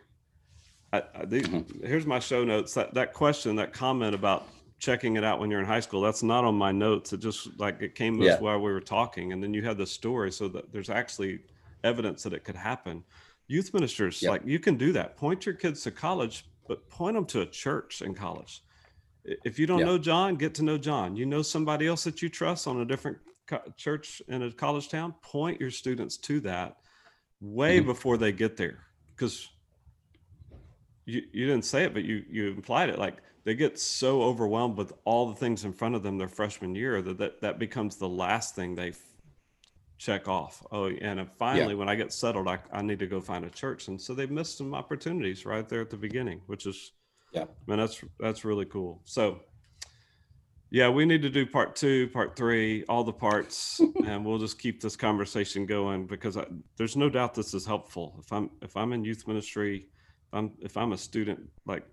I, 0.93 0.99
I 0.99 1.25
mm-hmm. 1.25 1.87
here's 1.87 2.07
my 2.07 2.19
show 2.19 2.45
notes 2.45 2.75
that 2.75 2.95
that 2.95 3.13
question 3.13 3.57
that 3.57 3.73
comment 3.73 4.15
about 4.15 4.49
checking 4.79 5.17
it 5.17 5.25
out 5.25 5.39
when 5.39 5.51
you're 5.51 5.61
in 5.61 5.67
high 5.67 5.81
school 5.81 6.01
that's 6.01 6.23
not 6.23 6.45
on 6.45 6.55
my 6.55 6.73
notes 6.73 7.13
it 7.13 7.21
just 7.21 7.59
like 7.59 7.83
it 7.83 7.95
came 7.95 8.21
yeah. 8.21 8.39
while 8.41 8.59
we 8.59 8.73
were 8.73 8.81
talking 8.81 9.33
and 9.33 9.43
then 9.43 9.53
you 9.53 9.63
had 9.63 9.77
the 9.77 9.87
story 9.87 10.33
so 10.33 10.49
that 10.49 10.73
there's 10.73 10.89
actually 10.89 11.41
evidence 11.85 12.23
that 12.23 12.33
it 12.33 12.45
could 12.45 12.57
happen 12.57 13.05
youth 13.47 13.75
ministers 13.75 14.23
like 14.23 14.43
you 14.45 14.59
can 14.59 14.77
do 14.77 14.91
that 14.93 15.17
point 15.17 15.45
your 15.45 15.55
kids 15.55 15.83
to 15.83 15.91
college 15.91 16.47
but 16.67 16.89
point 16.89 17.15
them 17.15 17.27
to 17.27 17.43
a 17.43 17.47
church 17.47 18.01
in 18.01 18.15
college 18.15 18.63
if 19.25 19.59
you 19.59 19.67
don't 19.67 19.81
yeah. 19.81 19.87
know 19.87 19.99
John, 19.99 20.37
get 20.37 20.55
to 20.57 20.63
know 20.63 20.79
John. 20.79 21.17
You 21.17 21.27
know 21.27 21.43
somebody 21.43 21.87
else 21.87 22.05
that 22.05 22.23
you 22.23 22.29
trust 22.29 22.67
on 22.67 22.81
a 22.81 22.85
different 22.85 23.19
co- 23.47 23.63
church 23.77 24.23
in 24.29 24.43
a 24.43 24.51
college 24.51 24.89
town, 24.89 25.15
point 25.23 25.61
your 25.61 25.71
students 25.71 26.17
to 26.19 26.41
that 26.41 26.77
way 27.41 27.79
mm-hmm. 27.79 27.87
before 27.87 28.17
they 28.17 28.33
get 28.33 28.57
there. 28.57 28.79
Because 29.15 29.49
you, 31.05 31.23
you 31.33 31.47
didn't 31.47 31.65
say 31.65 31.85
it, 31.85 31.95
but 31.95 32.05
you 32.05 32.25
you 32.31 32.49
implied 32.49 32.91
it. 32.91 32.99
Like 32.99 33.19
they 33.45 33.55
get 33.55 33.79
so 33.79 34.23
overwhelmed 34.23 34.77
with 34.77 34.93
all 35.05 35.29
the 35.29 35.35
things 35.35 35.65
in 35.65 35.73
front 35.73 35.95
of 35.95 36.03
them 36.03 36.19
their 36.19 36.29
freshman 36.29 36.75
year 36.75 37.03
that 37.03 37.19
that, 37.19 37.41
that 37.41 37.59
becomes 37.59 37.97
the 37.97 38.09
last 38.09 38.55
thing 38.55 38.75
they 38.75 38.91
f- 38.91 38.99
check 39.99 40.29
off. 40.29 40.65
Oh, 40.71 40.87
and 40.87 41.21
uh, 41.21 41.25
finally, 41.39 41.75
yeah. 41.75 41.79
when 41.79 41.89
I 41.89 41.95
get 41.95 42.13
settled, 42.13 42.49
I, 42.49 42.59
I 42.73 42.83
need 42.83 42.99
to 42.99 43.07
go 43.07 43.21
find 43.21 43.45
a 43.45 43.51
church. 43.51 43.89
And 43.89 44.01
so 44.01 44.15
they've 44.15 44.31
missed 44.31 44.59
some 44.59 44.75
opportunities 44.75 45.47
right 45.47 45.69
there 45.69 45.81
at 45.81 45.91
the 45.91 45.97
beginning, 45.97 46.43
which 46.47 46.67
is 46.67 46.93
yeah 47.33 47.45
man 47.67 47.79
that's 47.79 48.03
that's 48.19 48.45
really 48.45 48.65
cool 48.65 49.01
so 49.05 49.41
yeah 50.71 50.89
we 50.89 51.05
need 51.05 51.23
to 51.23 51.31
do 51.31 51.47
part 51.47 51.77
two 51.77 52.09
part 52.09 52.37
three 52.37 52.85
all 52.89 53.05
the 53.05 53.13
parts 53.13 53.81
and 54.07 54.25
we'll 54.25 54.39
just 54.39 54.59
keep 54.59 54.81
this 54.81 54.97
conversation 54.97 55.67
going 55.67 56.07
because 56.07 56.37
I, 56.37 56.47
there's 56.77 56.97
no 56.97 57.09
doubt 57.09 57.35
this 57.35 57.55
is 57.55 57.67
helpful 57.67 58.17
if 58.19 58.33
i'm 58.33 58.51
if 58.63 58.77
i'm 58.77 58.93
in 58.93 59.05
youth 59.05 59.27
ministry 59.27 59.87
i'm 60.33 60.53
if 60.61 60.77
i'm 60.77 60.93
a 60.93 60.99
student 60.99 61.41
like 61.67 61.85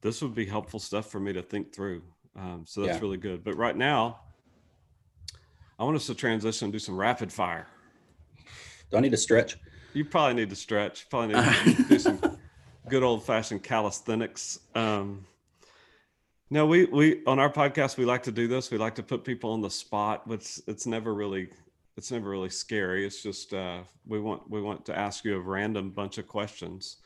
this 0.00 0.20
would 0.22 0.34
be 0.34 0.44
helpful 0.44 0.80
stuff 0.80 1.10
for 1.10 1.20
me 1.20 1.32
to 1.32 1.42
think 1.42 1.74
through 1.74 2.02
um, 2.34 2.64
so 2.66 2.80
that's 2.80 2.94
yeah. 2.94 3.00
really 3.00 3.18
good 3.18 3.44
but 3.44 3.56
right 3.56 3.76
now 3.76 4.20
i 5.78 5.84
want 5.84 5.96
us 5.96 6.06
to 6.06 6.14
transition 6.14 6.66
and 6.66 6.72
do 6.72 6.78
some 6.78 6.96
rapid 6.96 7.32
fire 7.32 7.66
do 8.90 8.96
i 8.96 9.00
need 9.00 9.10
to 9.10 9.16
stretch 9.16 9.56
you 9.92 10.04
probably 10.04 10.34
need 10.34 10.50
to 10.50 10.56
stretch 10.56 11.08
probably 11.10 11.34
need 11.34 11.76
to 11.76 11.82
do 11.84 11.98
some 11.98 12.38
good 12.88 13.02
old 13.02 13.24
fashioned 13.24 13.62
calisthenics. 13.62 14.60
Um, 14.74 15.26
no, 16.50 16.66
we 16.66 16.84
we 16.86 17.24
on 17.26 17.38
our 17.38 17.50
podcast 17.50 17.96
we 17.96 18.04
like 18.04 18.22
to 18.24 18.32
do 18.32 18.46
this. 18.48 18.70
We 18.70 18.78
like 18.78 18.94
to 18.96 19.02
put 19.02 19.24
people 19.24 19.52
on 19.52 19.60
the 19.60 19.70
spot, 19.70 20.28
but 20.28 20.34
it's, 20.34 20.62
it's 20.66 20.86
never 20.86 21.14
really 21.14 21.48
it's 21.96 22.10
never 22.10 22.28
really 22.28 22.50
scary. 22.50 23.06
It's 23.06 23.22
just 23.22 23.54
uh, 23.54 23.80
we 24.06 24.20
want 24.20 24.48
we 24.50 24.60
want 24.60 24.84
to 24.86 24.98
ask 24.98 25.24
you 25.24 25.36
a 25.36 25.40
random 25.40 25.90
bunch 25.90 26.18
of 26.18 26.26
questions 26.26 26.98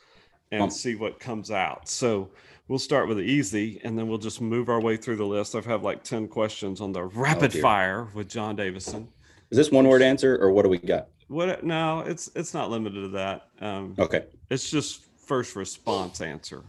and 0.51 0.63
um, 0.63 0.69
see 0.69 0.95
what 0.95 1.19
comes 1.19 1.51
out. 1.51 1.87
So 1.89 2.29
we'll 2.67 2.79
start 2.79 3.07
with 3.07 3.17
the 3.17 3.23
easy, 3.23 3.79
and 3.83 3.97
then 3.97 4.07
we'll 4.07 4.17
just 4.17 4.41
move 4.41 4.69
our 4.69 4.81
way 4.81 4.97
through 4.97 5.17
the 5.17 5.25
list. 5.25 5.55
I've 5.55 5.65
have 5.65 5.83
like 5.83 6.03
ten 6.03 6.27
questions 6.27 6.81
on 6.81 6.91
the 6.91 7.03
rapid 7.03 7.55
oh, 7.55 7.61
fire 7.61 8.07
with 8.13 8.27
John 8.29 8.55
Davison. 8.55 9.07
Is 9.49 9.57
this 9.57 9.71
one 9.71 9.87
word 9.87 10.01
answer 10.01 10.37
or 10.37 10.51
what 10.51 10.63
do 10.63 10.69
we 10.69 10.77
got? 10.77 11.07
What? 11.27 11.63
No, 11.63 12.01
it's 12.01 12.29
it's 12.35 12.53
not 12.53 12.69
limited 12.69 13.01
to 13.01 13.07
that. 13.09 13.47
Um, 13.59 13.95
okay. 13.99 14.25
It's 14.49 14.69
just 14.69 15.03
first 15.17 15.55
response 15.55 16.21
answer. 16.21 16.63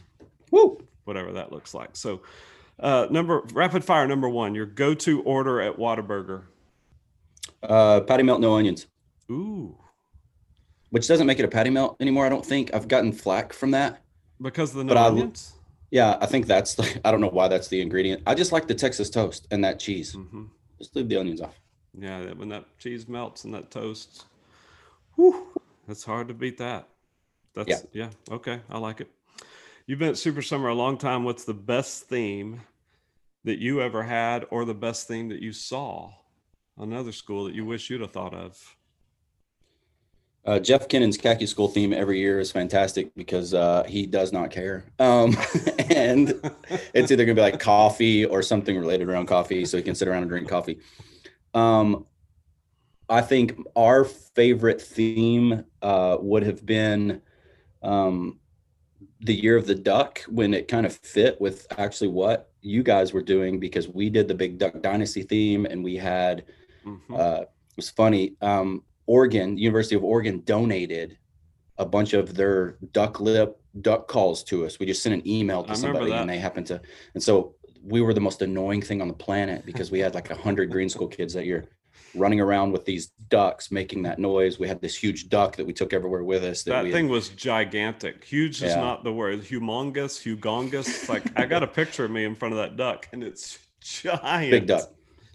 Woo! 0.51 0.83
Whatever 1.05 1.33
that 1.33 1.53
looks 1.53 1.75
like. 1.75 1.91
So, 1.97 2.23
uh, 2.81 3.07
number 3.11 3.43
rapid 3.53 3.85
fire 3.85 4.07
number 4.07 4.29
one, 4.29 4.55
your 4.55 4.67
go-to 4.67 5.23
order 5.23 5.61
at 5.61 5.77
Whataburger. 5.77 6.45
Uh, 7.63 8.01
patty 8.01 8.23
melt, 8.23 8.41
no 8.41 8.55
onions. 8.55 8.87
Ooh. 9.31 9.77
Which 10.91 11.07
doesn't 11.07 11.27
make 11.27 11.39
it 11.39 11.45
a 11.45 11.49
patty 11.49 11.71
melt 11.71 11.97
anymore. 12.01 12.25
I 12.25 12.29
don't 12.29 12.45
think 12.45 12.73
I've 12.75 12.89
gotten 12.89 13.13
flack 13.13 13.53
from 13.53 13.73
that 13.73 14.03
because 14.41 14.71
of 14.71 14.77
the 14.77 14.85
no 14.85 14.95
but 14.95 14.99
onions. 14.99 15.53
I, 15.55 15.59
yeah, 15.91 16.19
I 16.21 16.27
think 16.27 16.47
that's. 16.47 16.75
The, 16.75 17.01
I 17.05 17.11
don't 17.11 17.21
know 17.21 17.29
why 17.29 17.49
that's 17.49 17.69
the 17.69 17.81
ingredient. 17.81 18.23
I 18.27 18.35
just 18.35 18.53
like 18.53 18.69
the 18.69 18.75
Texas 18.75 19.11
toast 19.11 19.47
and 19.51 19.63
that 19.65 19.79
cheese. 19.79 20.15
Mm-hmm. 20.15 20.45
Just 20.79 20.95
leave 20.97 21.09
the 21.09 21.19
onions 21.19 21.41
off. 21.41 21.59
Yeah, 21.99 22.33
when 22.35 22.49
that 22.51 22.65
cheese 22.79 23.09
melts 23.09 23.45
and 23.45 23.53
that 23.55 23.71
toast, 23.71 24.27
whew, 25.17 25.49
it's 25.89 26.05
hard 26.05 26.29
to 26.29 26.35
beat 26.35 26.59
that. 26.59 26.89
That's 27.55 27.85
yeah. 27.93 28.11
yeah. 28.29 28.35
Okay, 28.35 28.61
I 28.71 28.79
like 28.79 29.01
it. 29.01 29.11
You've 29.87 29.99
been 29.99 30.11
at 30.11 30.19
Super 30.19 30.43
Summer 30.43 30.69
a 30.69 30.75
long 30.75 30.99
time. 30.99 31.25
What's 31.25 31.45
the 31.45 31.55
best 31.55 32.05
theme 32.05 32.61
that 33.45 33.59
you 33.59 33.81
ever 33.81 34.03
had, 34.03 34.47
or 34.51 34.65
the 34.65 34.75
best 34.75 35.09
theme 35.09 35.31
that 35.31 35.41
you 35.41 35.53
saw 35.53 36.13
another 36.77 37.13
school 37.13 37.45
that 37.45 37.55
you 37.55 37.65
wish 37.65 37.91
you'd 37.91 38.03
have 38.03 38.13
thought 38.13 38.35
of? 38.35 38.77
Uh, 40.49 40.59
Jeff 40.59 40.89
Kennon's 40.89 41.19
khaki 41.19 41.45
school 41.45 41.69
theme 41.69 41.93
every 41.93 42.21
year 42.21 42.41
is 42.41 42.51
fantastic 42.51 43.15
because 43.15 43.53
uh, 43.53 43.83
he 43.87 44.07
does 44.07 44.33
not 44.33 44.51
care. 44.51 44.83
Um, 44.99 45.37
and 45.91 46.41
it's 46.95 47.11
either 47.11 47.27
going 47.27 47.37
to 47.37 47.43
be 47.43 47.43
like 47.43 47.61
coffee 47.61 48.25
or 48.25 48.43
something 48.43 48.75
related 48.79 49.11
around 49.11 49.27
coffee. 49.27 49.67
So 49.67 49.77
he 49.77 49.83
can 49.83 49.95
sit 49.95 50.09
around 50.09 50.23
and 50.23 50.31
drink 50.31 50.49
coffee. 50.49 50.79
Um, 51.53 52.07
I 53.11 53.21
think 53.21 53.61
our 53.77 54.07
favorite 54.07 54.81
theme 54.81 55.67
uh, 55.83 56.17
would 56.19 56.45
have 56.45 56.65
been 56.65 57.21
um, 57.83 58.41
the 59.21 59.35
year 59.35 59.59
of 59.59 59.67
the 59.67 59.75
duck 59.75 60.23
when 60.29 60.55
it 60.55 60.67
kind 60.67 60.87
of 60.87 60.97
fit 60.97 61.39
with 61.43 61.67
actually 61.77 62.09
what 62.09 62.51
you 62.63 62.83
guys 62.83 63.13
were 63.13 63.21
doing 63.23 63.61
because 63.61 63.87
we 63.87 64.09
did 64.09 64.29
the 64.29 64.35
big 64.35 64.57
duck 64.57 64.81
dynasty 64.81 65.25
theme 65.25 65.67
and 65.67 65.85
we 65.85 65.97
had 65.97 66.47
mm-hmm. 66.87 67.15
uh, 67.15 67.41
it 67.41 67.77
was 67.77 67.91
funny 67.91 68.33
oregon 69.09 69.59
university 69.59 69.97
of 69.97 70.05
oregon 70.05 70.43
donated 70.45 71.19
a 71.79 71.85
bunch 71.85 72.13
of 72.13 72.35
their 72.35 72.77
duck 72.93 73.21
lip 73.21 73.61
duck 73.81 74.07
calls 74.07 74.45
to 74.45 74.65
us 74.65 74.79
we 74.79 74.87
just 74.87 75.03
sent 75.03 75.15
an 75.15 75.27
email 75.27 75.65
to 75.65 75.75
somebody 75.75 76.13
and 76.13 76.31
they 76.31 76.39
happened 76.39 76.67
to 76.67 76.81
and 77.15 77.23
so 77.23 77.55
we 77.85 78.01
were 78.01 78.15
the 78.15 78.21
most 78.21 78.43
annoying 78.43 78.83
thing 78.83 79.01
on 79.01 79.09
the 79.09 79.15
planet 79.15 79.65
because 79.65 79.91
we 79.91 79.99
had 79.99 80.15
like 80.15 80.31
a 80.31 80.35
hundred 80.35 80.71
green 80.71 80.89
school 80.89 81.09
kids 81.09 81.35
that 81.35 81.47
year 81.47 81.69
running 82.15 82.41
around 82.41 82.73
with 82.73 82.85
these 82.85 83.09
ducks 83.29 83.71
making 83.71 84.03
that 84.03 84.19
noise. 84.19 84.59
We 84.59 84.69
had 84.69 84.81
this 84.81 84.97
huge 84.97 85.29
duck 85.29 85.57
that 85.57 85.67
we 85.67 85.73
took 85.73 85.93
everywhere 85.93 86.25
with 86.25 86.45
us. 86.45 86.63
That, 86.63 86.83
that 86.83 86.93
thing 86.93 87.07
had... 87.07 87.13
was 87.13 87.29
gigantic. 87.31 88.25
Huge 88.25 88.63
yeah. 88.63 88.69
is 88.69 88.77
not 88.77 89.05
the 89.05 89.13
word. 89.13 89.43
Humongous, 89.43 90.21
hugongous. 90.21 91.09
Like 91.09 91.39
I 91.39 91.47
got 91.47 91.63
a 91.63 91.67
picture 91.67 92.05
of 92.05 92.11
me 92.11 92.25
in 92.25 92.35
front 92.35 92.55
of 92.55 92.59
that 92.59 92.77
duck, 92.77 93.09
and 93.13 93.23
it's 93.23 93.59
giant. 93.81 94.51
Big 94.51 94.67
duck. 94.67 94.91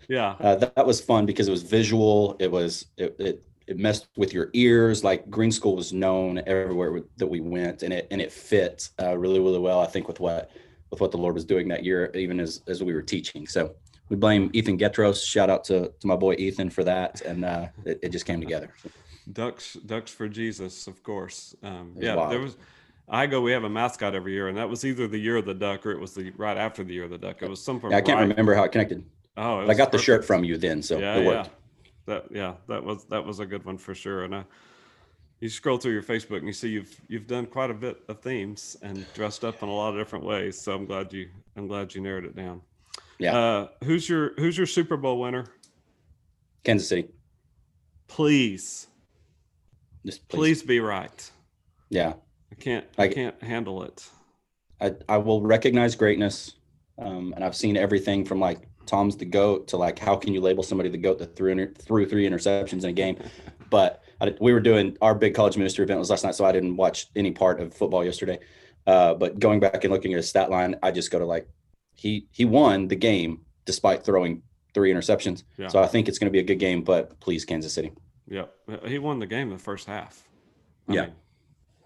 Yeah, 0.10 0.36
uh, 0.40 0.56
that, 0.56 0.76
that, 0.76 0.86
was 0.86 1.00
fun 1.00 1.26
because 1.26 1.48
it 1.48 1.52
was 1.52 1.64
visual. 1.64 2.36
It 2.40 2.52
was 2.52 2.88
it, 2.98 3.16
it 3.20 3.44
it 3.68 3.78
messed 3.78 4.08
with 4.18 4.34
your 4.34 4.50
ears. 4.54 5.04
Like 5.04 5.30
Green 5.30 5.52
School 5.52 5.76
was 5.76 5.94
known 5.94 6.42
everywhere 6.46 7.02
that 7.18 7.28
we 7.28 7.40
went, 7.40 7.84
and 7.84 7.94
it 7.94 8.08
and 8.12 8.22
it 8.22 8.32
fit 8.32 8.90
uh, 9.02 9.18
really 9.18 9.40
really 9.40 9.60
well. 9.60 9.80
I 9.80 9.88
think 9.88 10.08
with 10.08 10.20
what 10.20 10.52
with 10.92 11.02
what 11.02 11.12
the 11.12 11.18
Lord 11.18 11.36
was 11.36 11.46
doing 11.46 11.68
that 11.70 11.84
year, 11.84 12.12
even 12.14 12.40
as 12.40 12.62
as 12.68 12.84
we 12.84 12.94
were 12.94 13.02
teaching. 13.02 13.48
So 13.48 13.76
we 14.10 14.16
blame 14.16 14.50
Ethan 14.54 14.78
Getros. 14.78 15.26
Shout 15.26 15.50
out 15.50 15.64
to, 15.66 15.92
to 16.00 16.08
my 16.08 16.16
boy 16.16 16.36
Ethan 16.38 16.70
for 16.70 16.84
that, 16.84 17.22
and 17.22 17.46
uh, 17.46 17.68
it, 17.86 18.00
it, 18.04 18.10
just 18.10 18.26
came 18.26 18.40
together. 18.40 18.70
Ducks, 19.32 19.74
Ducks 19.74 20.12
for 20.12 20.28
Jesus, 20.28 20.88
of 20.88 21.02
course. 21.04 21.56
Um, 21.64 21.96
yeah, 21.98 22.16
wild. 22.16 22.32
there 22.32 22.40
was. 22.40 22.58
I 23.08 23.26
go. 23.26 23.42
We 23.42 23.52
have 23.52 23.64
a 23.64 23.70
mascot 23.70 24.16
every 24.16 24.34
year, 24.34 24.50
and 24.50 24.58
that 24.58 24.70
was 24.70 24.86
either 24.86 25.08
the 25.08 25.18
year 25.18 25.38
of 25.38 25.46
the 25.46 25.54
duck 25.54 25.86
or 25.86 25.92
it 25.92 26.00
was 26.00 26.14
the 26.14 26.32
right 26.38 26.58
after 26.58 26.84
the 26.84 26.94
year 26.94 27.06
of 27.06 27.10
the 27.10 27.18
duck. 27.18 27.42
It 27.42 27.50
was 27.50 27.62
some. 27.62 27.82
Yeah, 27.90 27.98
I 27.98 28.02
can't 28.02 28.20
right- 28.20 28.30
remember 28.30 28.54
how 28.54 28.64
it 28.64 28.72
connected. 28.72 29.04
Oh, 29.36 29.62
it 29.62 29.70
I 29.70 29.74
got 29.74 29.92
the 29.92 29.98
shirt 29.98 30.24
from 30.24 30.44
you 30.44 30.58
then, 30.58 30.84
so 30.84 31.00
yeah, 31.00 31.16
it 31.16 31.26
yeah. 31.26 31.48
That 32.06 32.26
yeah, 32.32 32.56
that 32.68 32.84
was 32.84 33.06
that 33.06 33.24
was 33.26 33.40
a 33.40 33.46
good 33.46 33.64
one 33.66 33.78
for 33.78 33.96
sure. 33.96 34.24
And 34.24 34.36
i 34.36 34.44
you 35.40 35.50
scroll 35.50 35.78
through 35.78 35.92
your 35.92 36.04
Facebook 36.04 36.38
and 36.38 36.48
you 36.48 36.54
see 36.54 36.70
you've 36.70 37.02
you've 37.10 37.28
done 37.28 37.46
quite 37.46 37.70
a 37.70 37.74
bit 37.74 38.02
of 38.08 38.22
themes 38.22 38.78
and 38.82 39.06
dressed 39.14 39.44
up 39.44 39.62
in 39.62 39.68
a 39.70 39.74
lot 39.74 39.90
of 39.90 39.96
different 40.00 40.24
ways. 40.26 40.60
So 40.62 40.74
I'm 40.74 40.86
glad 40.86 41.12
you 41.14 41.30
I'm 41.58 41.68
glad 41.68 41.94
you 41.94 42.02
narrowed 42.02 42.26
it 42.26 42.36
down. 42.36 42.62
Yeah. 43.20 43.38
Uh, 43.38 43.68
who's 43.84 44.08
your 44.08 44.34
who's 44.38 44.58
your 44.58 44.68
Super 44.68 44.98
Bowl 44.98 45.20
winner? 45.20 45.46
Kansas 46.64 46.88
City. 46.88 47.10
Please, 48.08 48.88
Just 50.06 50.28
please, 50.28 50.62
please. 50.62 50.64
be 50.68 50.80
right. 50.80 51.32
Yeah. 51.90 52.14
I 52.52 52.56
can't 52.56 52.86
I 52.98 53.04
I- 53.04 53.08
can't 53.14 53.42
handle 53.44 53.84
it. 53.84 54.08
I, 54.82 54.94
I 55.08 55.18
will 55.18 55.42
recognize 55.42 55.96
greatness. 55.96 56.54
Um, 57.00 57.34
and 57.36 57.44
I've 57.44 57.56
seen 57.56 57.76
everything 57.78 58.24
from 58.26 58.40
like 58.40 58.68
Tom's 58.86 59.16
the 59.18 59.26
goat 59.26 59.68
to 59.70 59.78
like 59.78 60.00
how 60.00 60.16
can 60.16 60.34
you 60.34 60.42
label 60.42 60.64
somebody 60.64 60.90
the 60.90 60.98
goat 60.98 61.20
that 61.20 61.36
threw 61.36 61.74
threw 61.74 62.06
three 62.08 62.28
interceptions 62.28 62.84
in 62.84 62.90
a 62.90 62.94
game. 62.94 63.18
But 63.70 64.04
I, 64.22 64.36
we 64.40 64.54
were 64.54 64.60
doing 64.60 64.98
our 65.02 65.16
big 65.16 65.34
college 65.34 65.58
ministry 65.58 65.84
event 65.84 66.00
was 66.00 66.10
last 66.10 66.24
night, 66.24 66.36
so 66.36 66.46
I 66.46 66.52
didn't 66.52 66.76
watch 66.76 67.08
any 67.16 67.32
part 67.32 67.60
of 67.60 67.74
football 67.74 68.04
yesterday. 68.06 68.40
Uh, 68.86 69.14
but 69.14 69.40
going 69.40 69.60
back 69.60 69.84
and 69.84 69.94
looking 69.94 70.14
at 70.14 70.18
his 70.18 70.30
stat 70.30 70.50
line, 70.50 70.76
I 70.84 70.92
just 70.92 71.12
go 71.12 71.20
to 71.20 71.26
like 71.26 71.48
he 71.96 72.28
he 72.32 72.46
won 72.46 72.88
the 72.88 72.96
game 72.96 73.42
despite 73.66 74.04
throwing 74.04 74.42
three 74.74 74.92
interceptions. 74.94 75.44
Yeah. 75.58 75.68
So 75.70 75.82
I 75.82 75.88
think 75.88 76.08
it's 76.08 76.20
going 76.20 76.28
to 76.28 76.32
be 76.32 76.40
a 76.40 76.44
good 76.44 76.60
game. 76.60 76.84
But 76.84 77.20
please, 77.20 77.46
Kansas 77.46 77.74
City. 77.74 77.92
Yep. 78.28 78.54
He 78.88 79.00
won 79.00 79.20
the 79.20 79.28
game 79.28 79.50
in 79.50 79.54
the 79.58 79.64
first 79.64 79.88
half. 79.88 80.28
I 80.88 80.94
Yeah. 80.94 81.02
mean, 81.04 81.14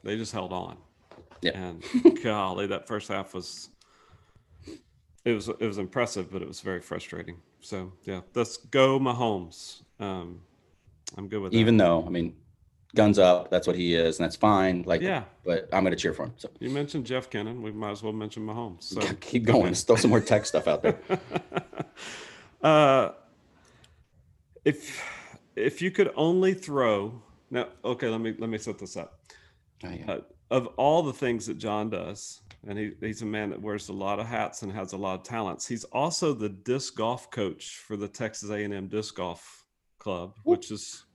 they 0.03 0.17
just 0.17 0.31
held 0.31 0.53
on. 0.53 0.77
Yeah. 1.41 1.51
And 1.57 1.83
golly, 2.23 2.67
that 2.67 2.87
first 2.87 3.09
half 3.09 3.33
was 3.33 3.69
it 5.27 5.33
was 5.33 5.49
it 5.49 5.65
was 5.65 5.77
impressive, 5.77 6.31
but 6.31 6.41
it 6.41 6.47
was 6.47 6.61
very 6.61 6.79
frustrating. 6.79 7.37
So 7.59 7.91
yeah, 8.03 8.21
let's 8.33 8.57
go 8.57 8.97
Mahomes. 8.97 9.83
Um 9.99 10.41
I'm 11.17 11.27
good 11.27 11.41
with 11.41 11.51
that. 11.51 11.57
Even 11.57 11.75
though 11.75 12.05
I 12.05 12.09
mean, 12.09 12.33
guns 12.95 13.19
up, 13.19 13.51
that's 13.51 13.67
what 13.67 13.75
he 13.75 13.93
is, 13.93 14.19
and 14.19 14.23
that's 14.23 14.37
fine. 14.37 14.83
Like, 14.83 15.01
yeah, 15.01 15.23
but 15.43 15.67
I'm 15.73 15.83
going 15.83 15.91
to 15.91 15.97
cheer 15.97 16.13
for 16.13 16.25
him. 16.25 16.33
So 16.37 16.49
you 16.59 16.69
mentioned 16.69 17.05
Jeff 17.05 17.29
Kennan. 17.29 17.61
We 17.61 17.71
might 17.71 17.91
as 17.91 18.03
well 18.03 18.13
mention 18.13 18.45
Mahomes. 18.45 18.83
So 18.83 19.01
keep 19.19 19.43
going. 19.43 19.65
Let's 19.65 19.83
throw 19.83 19.97
some 19.97 20.11
more 20.11 20.21
tech 20.21 20.45
stuff 20.45 20.67
out 20.67 20.81
there. 20.81 20.97
uh, 22.61 23.11
if 24.63 25.03
if 25.55 25.81
you 25.81 25.91
could 25.91 26.11
only 26.15 26.53
throw 26.53 27.21
now, 27.51 27.67
okay, 27.83 28.07
let 28.07 28.21
me 28.21 28.33
let 28.37 28.49
me 28.49 28.57
set 28.57 28.79
this 28.79 28.95
up. 28.95 29.19
Oh, 29.83 29.89
yeah. 29.89 30.11
uh, 30.11 30.19
of 30.49 30.67
all 30.77 31.03
the 31.03 31.13
things 31.13 31.47
that 31.47 31.57
John 31.57 31.89
does, 31.89 32.41
and 32.67 32.77
he, 32.77 32.91
he's 32.99 33.21
a 33.21 33.25
man 33.25 33.49
that 33.51 33.61
wears 33.61 33.89
a 33.89 33.93
lot 33.93 34.19
of 34.19 34.27
hats 34.27 34.61
and 34.61 34.71
has 34.71 34.91
a 34.91 34.97
lot 34.97 35.19
of 35.19 35.23
talents. 35.23 35.65
He's 35.65 35.85
also 35.85 36.33
the 36.33 36.49
disc 36.49 36.95
golf 36.95 37.31
coach 37.31 37.77
for 37.77 37.95
the 37.95 38.07
Texas 38.07 38.49
A&M 38.49 38.87
Disc 38.87 39.15
Golf 39.15 39.65
Club, 39.99 40.35
which 40.43 40.69
is 40.69 41.05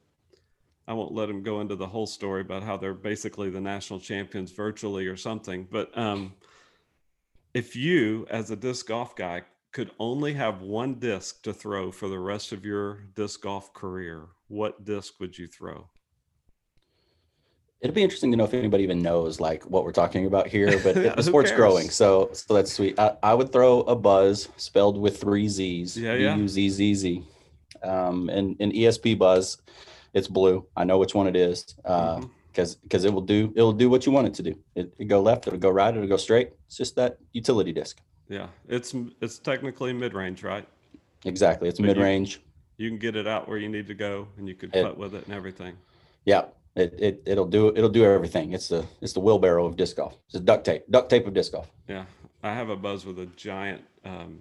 I 0.89 0.95
won't 0.95 1.13
let 1.13 1.29
him 1.29 1.43
go 1.43 1.61
into 1.61 1.77
the 1.77 1.87
whole 1.87 2.07
story 2.07 2.41
about 2.41 2.63
how 2.63 2.77
they're 2.77 2.95
basically 2.95 3.51
the 3.51 3.61
national 3.61 4.01
champions 4.01 4.51
virtually 4.51 5.07
or 5.07 5.17
something. 5.17 5.69
But 5.71 5.97
um, 5.97 6.35
if 7.55 7.77
you, 7.77 8.27
as 8.31 8.51
a 8.51 8.57
disc 8.57 8.87
golf 8.87 9.15
guy, 9.15 9.43
could 9.73 9.91
only 9.99 10.35
have 10.35 10.61
one 10.61 10.95
disc 10.95 11.43
to 11.43 11.53
throw 11.53 11.93
for 11.93 12.09
the 12.09 12.19
rest 12.19 12.53
of 12.53 12.65
your 12.65 13.05
disc 13.15 13.43
golf 13.43 13.73
career, 13.73 14.29
what 14.49 14.85
disc 14.85 15.21
would 15.21 15.39
you 15.39 15.47
throw? 15.47 15.89
It'd 17.83 17.95
be 17.95 18.03
interesting 18.03 18.31
to 18.31 18.37
know 18.37 18.45
if 18.45 18.55
anybody 18.55 18.85
even 18.85 19.03
knows 19.03 19.41
like 19.41 19.65
what 19.65 19.85
we're 19.85 19.93
talking 19.93 20.27
about 20.27 20.47
here, 20.47 20.79
but 20.85 20.97
Yeah, 20.97 21.15
the 21.15 21.23
sport's 21.23 21.51
cares? 21.51 21.59
growing, 21.59 21.91
so 21.91 22.31
so 22.33 22.55
that's 22.55 22.73
sweet. 22.73 22.99
I, 22.99 23.17
I 23.23 23.35
would 23.35 23.53
throw 23.53 23.81
a 23.83 23.97
buzz 23.97 24.49
spelled 24.57 24.97
with 24.99 25.21
three 25.21 25.49
Z's. 25.49 25.97
Yeah, 25.97 26.15
yeah. 26.15 26.37
U 26.37 26.47
Z 26.49 26.69
Z 26.71 26.95
Z. 26.95 27.25
Um, 27.83 28.29
and 28.31 28.57
an 28.61 28.71
ESP 28.73 29.19
buzz, 29.19 29.59
it's 30.15 30.29
blue. 30.29 30.65
I 30.77 30.85
know 30.85 30.99
which 30.99 31.15
one 31.15 31.27
it 31.27 31.35
is. 31.37 31.75
Uh, 31.85 32.19
Mhm. 32.19 32.31
because 32.53 32.77
because 32.77 33.05
it 33.05 33.13
will 33.13 33.23
do 33.37 33.53
it'll 33.57 33.73
do 33.73 33.91
what 33.91 34.07
you 34.07 34.13
want 34.13 34.29
it 34.29 34.35
to 34.35 34.43
do. 34.45 34.55
It, 34.77 34.95
it 34.99 35.07
go 35.07 35.21
left, 35.21 35.47
it'll 35.49 35.59
go 35.59 35.71
right, 35.71 35.93
it'll 35.95 36.07
go 36.07 36.17
straight. 36.19 36.51
It's 36.67 36.77
just 36.77 36.95
that 36.97 37.17
utility 37.33 37.73
disc. 37.73 37.99
Yeah, 38.29 38.47
it's 38.69 38.95
it's 39.21 39.39
technically 39.41 39.93
mid 39.93 40.15
range, 40.15 40.45
right? 40.45 40.67
Exactly. 41.25 41.69
It's 41.69 41.81
mid 41.81 41.97
range. 41.97 42.41
You 42.77 42.89
can 42.91 42.99
get 42.99 43.17
it 43.17 43.27
out 43.27 43.49
where 43.49 43.59
you 43.59 43.69
need 43.69 43.87
to 43.89 43.95
go, 43.95 44.29
and 44.39 44.47
you 44.49 44.55
could 44.55 44.75
It- 44.77 44.85
putt 44.85 44.97
with 44.99 45.15
it 45.15 45.25
and 45.27 45.35
everything. 45.35 45.75
Yeah. 46.25 46.45
It, 46.75 46.95
it 46.99 47.23
it'll 47.27 47.47
do 47.47 47.69
it'll 47.69 47.91
do 47.91 48.05
everything. 48.05 48.53
It's 48.53 48.69
the 48.69 48.85
it's 49.03 49.13
the 49.13 49.21
wheelbarrow 49.21 49.67
of 49.67 49.77
disc 49.77 49.97
golf. 49.97 50.17
It's 50.27 50.37
a 50.37 50.41
duct 50.41 50.65
tape, 50.65 50.85
duct 50.91 51.11
tape 51.11 51.27
of 51.27 51.35
disc 51.35 51.53
golf. 51.53 51.71
Yeah, 51.89 52.05
I 52.43 52.55
have 52.55 52.71
a 52.71 52.77
buzz 52.77 53.05
with 53.05 53.19
a 53.19 53.27
giant 53.37 53.83
um, 54.05 54.41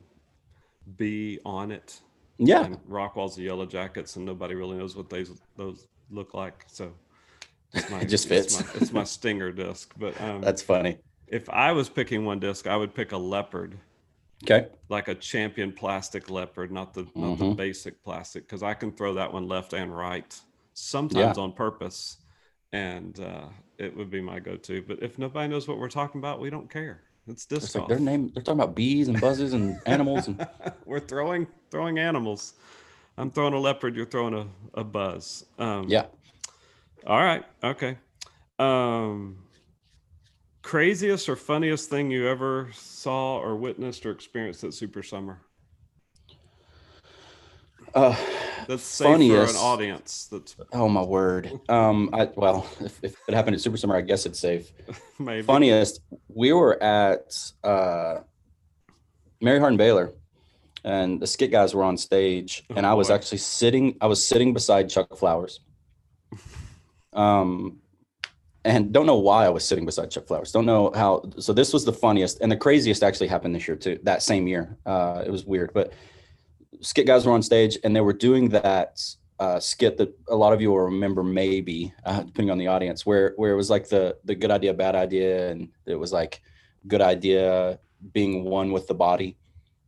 bee 0.97 1.39
on 1.45 1.71
it. 1.71 1.99
Yeah. 2.37 2.63
And 2.65 2.77
Rockwall's 2.89 3.35
the 3.35 3.43
yellow 3.43 3.65
jackets, 3.65 4.15
and 4.15 4.25
nobody 4.25 4.55
really 4.55 4.77
knows 4.77 4.95
what 4.95 5.09
those 5.09 5.41
those 5.57 5.87
look 6.09 6.33
like. 6.33 6.63
So 6.67 6.93
it's 7.73 7.89
my, 7.89 7.99
It 8.01 8.05
just 8.05 8.31
it's 8.31 8.55
fits. 8.55 8.73
my, 8.73 8.81
it's 8.81 8.91
my 8.93 9.03
stinger 9.03 9.51
disc. 9.51 9.93
But 9.97 10.19
um, 10.21 10.39
That's 10.41 10.61
funny. 10.61 10.99
if 11.27 11.49
I 11.49 11.73
was 11.73 11.89
picking 11.89 12.23
one 12.23 12.39
disc, 12.39 12.65
I 12.65 12.77
would 12.77 12.95
pick 12.95 13.11
a 13.11 13.17
leopard, 13.17 13.77
Okay. 14.43 14.67
like 14.89 15.09
a 15.09 15.15
champion 15.15 15.71
plastic 15.73 16.29
leopard, 16.29 16.71
not 16.71 16.93
the 16.93 17.05
not 17.13 17.37
the 17.39 17.45
Mhm. 17.45 17.55
basic 17.57 18.01
plastic, 18.05 18.47
because 18.47 18.63
I 18.63 18.73
can 18.73 18.93
throw 18.93 19.13
that 19.15 19.31
one 19.33 19.47
left 19.49 19.73
and 19.73 19.95
right, 19.95 20.33
sometimes 20.73 21.37
on 21.37 21.51
purpose, 21.51 22.17
and 22.73 23.19
uh, 23.19 23.45
it 23.77 23.95
would 23.95 24.09
be 24.09 24.21
my 24.21 24.39
go-to. 24.39 24.81
But 24.81 25.01
if 25.01 25.17
nobody 25.17 25.47
knows 25.47 25.67
what 25.67 25.77
we're 25.77 25.89
talking 25.89 26.19
about, 26.19 26.39
we 26.39 26.49
don't 26.49 26.69
care. 26.69 27.01
It's 27.27 27.45
disc 27.45 27.63
It's 27.63 27.75
like 27.75 27.81
golf. 27.81 27.89
their 27.89 27.99
name. 27.99 28.31
They're 28.33 28.43
talking 28.43 28.59
about 28.59 28.75
bees 28.75 29.07
and 29.07 29.19
buzzes 29.21 29.53
and 29.53 29.79
animals 29.85 30.27
and 30.27 30.45
we're 30.85 30.99
throwing 30.99 31.47
throwing 31.69 31.99
animals. 31.99 32.53
I'm 33.17 33.29
throwing 33.29 33.53
a 33.53 33.59
leopard. 33.59 33.95
You're 33.95 34.05
throwing 34.05 34.33
a, 34.33 34.47
a 34.79 34.83
buzz. 34.83 35.45
Um, 35.59 35.85
yeah. 35.87 36.05
All 37.05 37.19
right. 37.23 37.43
Okay. 37.63 37.97
Um, 38.57 39.37
craziest 40.61 41.27
or 41.29 41.35
funniest 41.35 41.89
thing 41.89 42.09
you 42.09 42.27
ever 42.27 42.69
saw 42.73 43.37
or 43.37 43.55
witnessed 43.55 44.05
or 44.05 44.11
experienced 44.11 44.63
at 44.63 44.73
Super 44.73 45.03
Summer? 45.03 45.39
Uh, 47.93 48.15
That's 48.67 48.83
safe 48.83 49.07
for 49.07 49.43
an 49.43 49.55
audience. 49.57 50.27
That's 50.31 50.55
oh 50.73 50.87
my 50.87 51.01
word. 51.01 51.51
Um. 51.69 52.09
I 52.13 52.29
well, 52.35 52.67
if, 52.79 53.03
if 53.03 53.15
it 53.27 53.33
happened 53.33 53.55
at 53.55 53.61
Super 53.61 53.77
Summer, 53.77 53.95
I 53.95 54.01
guess 54.01 54.25
it's 54.25 54.39
safe. 54.39 54.71
maybe 55.19 55.41
Funniest. 55.43 56.01
We 56.29 56.53
were 56.53 56.81
at 56.81 57.37
uh, 57.63 58.19
Mary 59.41 59.59
Hardin 59.59 59.77
Baylor, 59.77 60.13
and 60.83 61.19
the 61.19 61.27
skit 61.27 61.51
guys 61.51 61.73
were 61.73 61.83
on 61.83 61.97
stage, 61.97 62.63
Oh, 62.69 62.75
and 62.75 62.85
I 62.85 62.93
was 62.93 63.09
boy. 63.09 63.15
actually 63.15 63.39
sitting. 63.39 63.97
I 63.99 64.07
was 64.07 64.25
sitting 64.25 64.53
beside 64.53 64.89
Chuck 64.89 65.17
Flowers. 65.17 65.59
Um. 67.13 67.77
And 68.63 68.93
don't 68.93 69.07
know 69.07 69.17
why 69.17 69.45
I 69.45 69.49
was 69.49 69.65
sitting 69.65 69.85
beside 69.85 70.11
Chuck 70.11 70.27
Flowers. 70.27 70.51
Don't 70.51 70.67
know 70.67 70.91
how. 70.93 71.23
So 71.39 71.51
this 71.51 71.73
was 71.73 71.83
the 71.83 71.91
funniest 71.91 72.39
and 72.41 72.51
the 72.51 72.55
craziest 72.55 73.01
actually 73.01 73.27
happened 73.27 73.55
this 73.55 73.67
year 73.67 73.75
too. 73.75 73.97
That 74.03 74.21
same 74.21 74.47
year, 74.47 74.77
uh, 74.85 75.23
it 75.25 75.31
was 75.31 75.43
weird. 75.45 75.73
But 75.73 75.93
skit 76.79 77.05
guys 77.05 77.25
were 77.25 77.33
on 77.33 77.41
stage 77.43 77.77
and 77.83 77.95
they 77.95 78.01
were 78.01 78.13
doing 78.13 78.49
that 78.49 79.01
uh, 79.39 79.59
skit 79.59 79.97
that 79.97 80.13
a 80.29 80.35
lot 80.35 80.53
of 80.53 80.61
you 80.61 80.69
will 80.69 80.79
remember, 80.81 81.23
maybe 81.23 81.91
uh, 82.05 82.21
depending 82.21 82.51
on 82.51 82.59
the 82.59 82.67
audience, 82.67 83.05
where 83.05 83.33
where 83.37 83.51
it 83.51 83.55
was 83.55 83.69
like 83.71 83.89
the 83.89 84.15
the 84.23 84.35
good 84.35 84.51
idea, 84.51 84.73
bad 84.73 84.95
idea, 84.95 85.49
and 85.49 85.67
it 85.85 85.95
was 85.95 86.13
like 86.13 86.41
good 86.87 87.01
idea 87.01 87.79
being 88.13 88.43
one 88.45 88.71
with 88.71 88.87
the 88.87 88.93
body, 88.93 89.37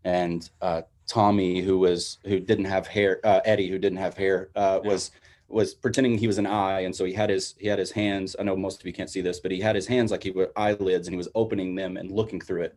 and 0.03 0.49
uh, 0.61 0.81
Tommy, 1.07 1.61
who 1.61 1.77
was 1.77 2.17
who 2.25 2.39
didn't 2.39 2.65
have 2.65 2.87
hair, 2.87 3.19
uh, 3.23 3.41
Eddie, 3.45 3.69
who 3.69 3.77
didn't 3.77 3.99
have 3.99 4.15
hair, 4.17 4.49
uh, 4.55 4.79
Yeah. 4.83 4.89
was 4.89 5.11
was 5.49 5.75
pretending 5.75 6.17
he 6.17 6.25
was 6.25 6.39
an 6.39 6.47
eye, 6.47 6.79
and 6.81 6.95
so 6.95 7.05
he 7.05 7.13
had 7.13 7.29
his 7.29 7.53
he 7.59 7.67
had 7.67 7.77
his 7.77 7.91
hands. 7.91 8.35
I 8.39 8.43
know 8.43 8.55
most 8.55 8.81
of 8.81 8.87
you 8.87 8.93
can't 8.93 9.09
see 9.09 9.21
this, 9.21 9.39
but 9.39 9.51
he 9.51 9.59
had 9.59 9.75
his 9.75 9.85
hands 9.85 10.09
like 10.09 10.23
he 10.23 10.31
were 10.31 10.51
eyelids, 10.55 11.07
and 11.07 11.13
he 11.13 11.17
was 11.17 11.29
opening 11.35 11.75
them 11.75 11.95
and 11.97 12.09
looking 12.09 12.41
through 12.41 12.63
it. 12.63 12.75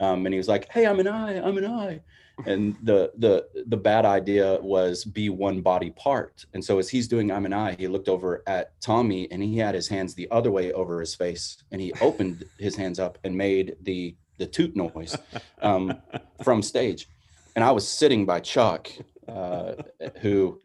Um, 0.00 0.24
and 0.24 0.32
he 0.32 0.38
was 0.38 0.48
like, 0.48 0.72
"Hey, 0.72 0.86
I'm 0.86 1.00
an 1.00 1.08
eye. 1.08 1.36
I'm 1.38 1.58
an 1.58 1.66
eye." 1.66 2.00
And 2.46 2.76
the 2.82 3.12
the 3.18 3.48
the 3.66 3.76
bad 3.76 4.04
idea 4.04 4.58
was 4.60 5.04
be 5.04 5.28
one 5.28 5.60
body 5.60 5.90
part. 5.90 6.44
And 6.54 6.64
so 6.64 6.78
as 6.78 6.88
he's 6.88 7.08
doing 7.08 7.30
"I'm 7.30 7.46
an 7.46 7.52
eye," 7.52 7.74
he 7.78 7.88
looked 7.88 8.08
over 8.08 8.42
at 8.46 8.80
Tommy, 8.80 9.30
and 9.30 9.42
he 9.42 9.56
had 9.58 9.74
his 9.74 9.88
hands 9.88 10.14
the 10.14 10.30
other 10.30 10.50
way 10.50 10.72
over 10.72 11.00
his 11.00 11.14
face, 11.14 11.58
and 11.72 11.80
he 11.80 11.92
opened 12.00 12.44
his 12.58 12.76
hands 12.76 12.98
up 12.98 13.18
and 13.24 13.36
made 13.36 13.76
the 13.82 14.14
the 14.38 14.46
toot 14.46 14.76
noise 14.76 15.16
um, 15.62 16.00
from 16.42 16.62
stage. 16.62 17.08
And 17.56 17.64
I 17.64 17.72
was 17.72 17.88
sitting 17.88 18.24
by 18.24 18.40
Chuck, 18.40 18.88
uh, 19.26 19.72
who 20.20 20.60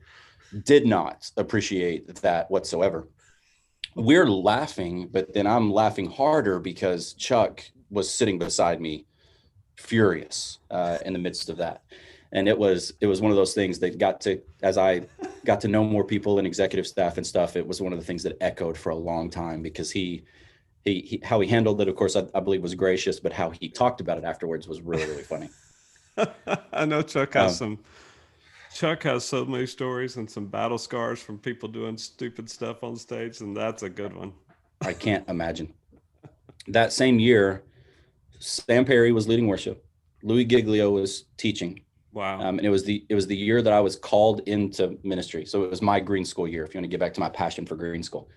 did 0.64 0.86
not 0.86 1.32
appreciate 1.38 2.16
that 2.22 2.52
whatsoever. 2.52 3.08
We're 3.96 4.30
laughing, 4.30 5.10
but 5.12 5.34
then 5.34 5.48
I'm 5.48 5.72
laughing 5.72 6.10
harder 6.10 6.60
because 6.60 7.14
Chuck 7.14 7.64
was 7.90 8.12
sitting 8.14 8.40
beside 8.40 8.82
me, 8.82 9.06
furious 9.76 10.60
uh, 10.72 10.98
in 11.06 11.14
the 11.14 11.20
midst 11.20 11.50
of 11.50 11.58
that. 11.58 11.82
and 12.32 12.48
it 12.48 12.58
was 12.58 12.94
it 13.00 13.08
was 13.08 13.22
one 13.22 13.32
of 13.32 13.38
those 13.38 13.54
things 13.54 13.80
that 13.80 13.98
got 13.98 14.20
to 14.22 14.42
as 14.64 14.78
I 14.78 15.02
got 15.46 15.62
to 15.62 15.68
know 15.68 15.84
more 15.84 16.04
people 16.04 16.38
and 16.40 16.48
executive 16.48 16.88
staff 16.88 17.18
and 17.18 17.26
stuff. 17.26 17.56
It 17.56 17.66
was 17.68 17.82
one 17.82 17.94
of 17.94 18.00
the 18.00 18.06
things 18.06 18.24
that 18.24 18.38
echoed 18.42 18.78
for 18.78 18.90
a 18.92 18.96
long 18.96 19.30
time 19.30 19.62
because 19.62 19.92
he 19.92 20.24
he, 20.84 21.02
he 21.02 21.22
how 21.24 21.40
he 21.40 21.48
handled 21.48 21.80
it, 21.82 21.88
of 21.88 21.96
course, 21.96 22.16
I, 22.16 22.26
I 22.36 22.40
believe 22.40 22.62
was 22.62 22.76
gracious, 22.76 23.20
but 23.20 23.32
how 23.34 23.52
he 23.52 23.70
talked 23.70 24.02
about 24.02 24.18
it 24.18 24.24
afterwards 24.24 24.68
was 24.68 24.82
really 24.82 25.06
really 25.06 25.24
funny. 25.24 25.50
I 26.74 26.86
know 26.86 27.02
Chuck 27.02 27.34
has 27.36 27.62
Um, 27.62 27.78
some. 27.78 27.80
Chuck 28.74 29.04
has 29.04 29.24
so 29.24 29.46
many 29.46 29.68
stories 29.68 30.18
and 30.18 30.30
some 30.30 30.48
battle 30.48 30.80
scars 30.80 31.22
from 31.22 31.38
people 31.38 31.70
doing 31.70 31.96
stupid 31.98 32.50
stuff 32.50 32.84
on 32.84 32.96
stage, 32.96 33.42
and 33.42 33.56
that's 33.56 33.84
a 33.84 33.90
good 33.90 34.16
one. 34.16 34.34
I 34.82 34.94
can't 34.94 35.28
imagine. 35.30 35.72
That 36.68 36.92
same 36.92 37.20
year, 37.20 37.64
Sam 38.44 38.84
Perry 38.86 39.12
was 39.12 39.28
leading 39.28 39.48
worship. 39.48 39.86
Louis 40.22 40.46
Giglio 40.46 40.92
was 40.92 41.26
teaching. 41.38 41.82
Wow. 42.12 42.40
Um, 42.42 42.58
and 42.58 42.66
it 42.66 42.70
was 42.70 42.84
the 42.84 43.06
it 43.10 43.16
was 43.16 43.26
the 43.26 43.36
year 43.36 43.62
that 43.62 43.74
I 43.74 43.80
was 43.80 43.96
called 43.96 44.42
into 44.48 44.98
ministry. 45.04 45.46
So 45.46 45.64
it 45.64 45.70
was 45.70 45.82
my 45.82 46.00
green 46.00 46.26
school 46.26 46.48
year. 46.48 46.64
If 46.64 46.74
you 46.74 46.80
want 46.80 46.86
to 46.86 46.90
get 46.90 47.00
back 47.00 47.14
to 47.16 47.20
my 47.20 47.30
passion 47.30 47.66
for 47.66 47.76
green 47.76 48.04
school, 48.04 48.30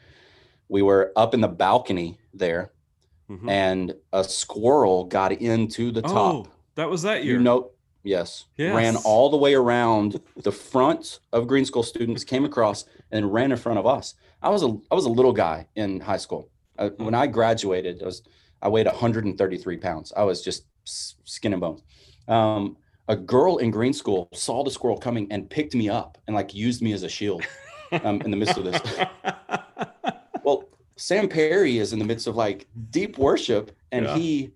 we 0.68 0.82
were 0.82 1.12
up 1.16 1.34
in 1.34 1.40
the 1.40 1.48
balcony 1.48 2.18
there, 2.32 2.72
Mhm. 3.30 3.50
and 3.50 3.94
a 4.12 4.24
squirrel 4.24 5.04
got 5.04 5.32
into 5.32 5.90
the 5.90 6.02
top. 6.02 6.46
Oh, 6.46 6.46
that 6.76 6.88
was 6.88 7.02
that 7.02 7.24
year. 7.24 7.34
You 7.34 7.40
know, 7.42 7.70
yes, 8.02 8.46
ran 8.58 8.96
all 9.04 9.28
the 9.28 9.36
way 9.36 9.54
around 9.54 10.20
the 10.42 10.52
front 10.52 11.18
of 11.32 11.46
green 11.46 11.64
school 11.64 11.82
students, 11.82 12.24
came 12.24 12.44
across, 12.44 12.84
and 13.10 13.32
ran 13.32 13.50
in 13.52 13.58
front 13.58 13.78
of 13.78 13.86
us. 13.86 14.14
I 14.42 14.48
was 14.48 14.62
a 14.62 14.68
I 14.90 14.94
was 14.94 15.04
a 15.04 15.10
little 15.10 15.32
guy 15.32 15.66
in 15.76 16.00
high 16.00 16.16
school. 16.18 16.48
Uh, 16.78 16.90
when 16.96 17.14
I 17.14 17.26
graduated, 17.26 18.02
I 18.02 18.06
was 18.06 18.22
I 18.62 18.68
weighed 18.68 18.86
133 18.86 19.76
pounds. 19.78 20.12
I 20.16 20.22
was 20.24 20.42
just 20.42 20.64
skin 20.84 21.52
and 21.52 21.60
bones. 21.60 21.82
Um, 22.28 22.76
a 23.08 23.16
girl 23.16 23.58
in 23.58 23.70
green 23.70 23.92
school 23.92 24.28
saw 24.32 24.64
the 24.64 24.70
squirrel 24.70 24.98
coming 24.98 25.28
and 25.30 25.48
picked 25.48 25.74
me 25.74 25.88
up 25.88 26.18
and 26.26 26.34
like 26.34 26.54
used 26.54 26.82
me 26.82 26.92
as 26.92 27.02
a 27.04 27.08
shield 27.08 27.44
um, 28.02 28.20
in 28.22 28.30
the 28.30 28.36
midst 28.36 28.56
of 28.58 28.64
this. 28.64 28.80
Well, 30.44 30.62
Sam 30.94 31.28
Perry 31.28 31.78
is 31.78 31.92
in 31.92 31.98
the 31.98 32.04
midst 32.04 32.28
of 32.28 32.36
like 32.36 32.68
deep 32.90 33.18
worship, 33.18 33.72
and 33.90 34.04
Yeah. 34.06 34.16
he 34.16 34.50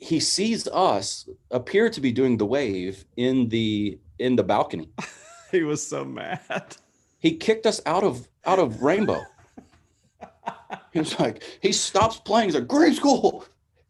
he 0.00 0.18
sees 0.18 0.66
us 0.68 1.28
appear 1.52 1.88
to 1.88 2.00
be 2.00 2.10
doing 2.10 2.36
the 2.36 2.44
wave 2.44 3.04
in 3.16 3.48
the 3.48 3.98
in 4.18 4.34
the 4.34 4.42
balcony. 4.42 4.88
he 5.52 5.62
was 5.62 5.86
so 5.86 6.04
mad. 6.04 6.76
He 7.20 7.36
kicked 7.36 7.64
us 7.64 7.80
out 7.86 8.02
of 8.02 8.28
out 8.44 8.58
of 8.58 8.82
Rainbow. 8.82 9.22
He 10.94 11.00
was 11.00 11.18
like, 11.18 11.42
he 11.60 11.72
stops 11.72 12.18
playing. 12.18 12.48
He's 12.48 12.54
like, 12.54 12.68
green 12.68 12.94
school, 12.94 13.44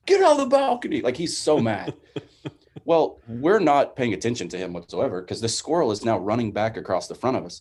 get 0.07 0.23
out 0.23 0.33
of 0.33 0.39
the 0.39 0.47
balcony. 0.47 1.03
Like 1.03 1.19
he's 1.19 1.37
so 1.37 1.59
mad. 1.59 1.93
well, 2.87 3.21
we're 3.29 3.59
not 3.59 3.95
paying 3.95 4.15
attention 4.15 4.49
to 4.49 4.57
him 4.57 4.73
whatsoever 4.73 5.21
because 5.21 5.43
the 5.43 5.49
squirrel 5.49 5.93
is 5.93 6.03
now 6.03 6.19
running 6.19 6.51
back 6.51 6.79
across 6.79 7.07
the 7.07 7.15
front 7.15 7.37
of 7.37 7.45
us. 7.45 7.61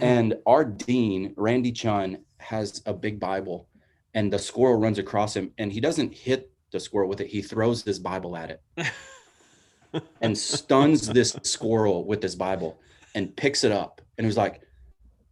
And 0.00 0.34
our 0.44 0.64
dean, 0.64 1.34
Randy 1.36 1.70
Chun, 1.70 2.18
has 2.38 2.82
a 2.84 2.92
big 2.92 3.20
Bible, 3.20 3.68
and 4.12 4.32
the 4.32 4.40
squirrel 4.40 4.80
runs 4.80 4.98
across 4.98 5.36
him, 5.36 5.52
and 5.56 5.72
he 5.72 5.80
doesn't 5.80 6.12
hit 6.12 6.50
the 6.72 6.80
squirrel 6.80 7.08
with 7.08 7.20
it. 7.20 7.28
He 7.28 7.42
throws 7.42 7.84
his 7.84 8.00
Bible 8.00 8.36
at 8.36 8.50
it 8.50 10.02
and 10.20 10.36
stuns 10.36 11.06
this 11.06 11.36
squirrel 11.44 12.04
with 12.04 12.20
this 12.20 12.34
Bible 12.34 12.80
and 13.14 13.34
picks 13.36 13.62
it 13.62 13.70
up. 13.70 14.00
And 14.18 14.26
he's 14.26 14.36
like, 14.36 14.62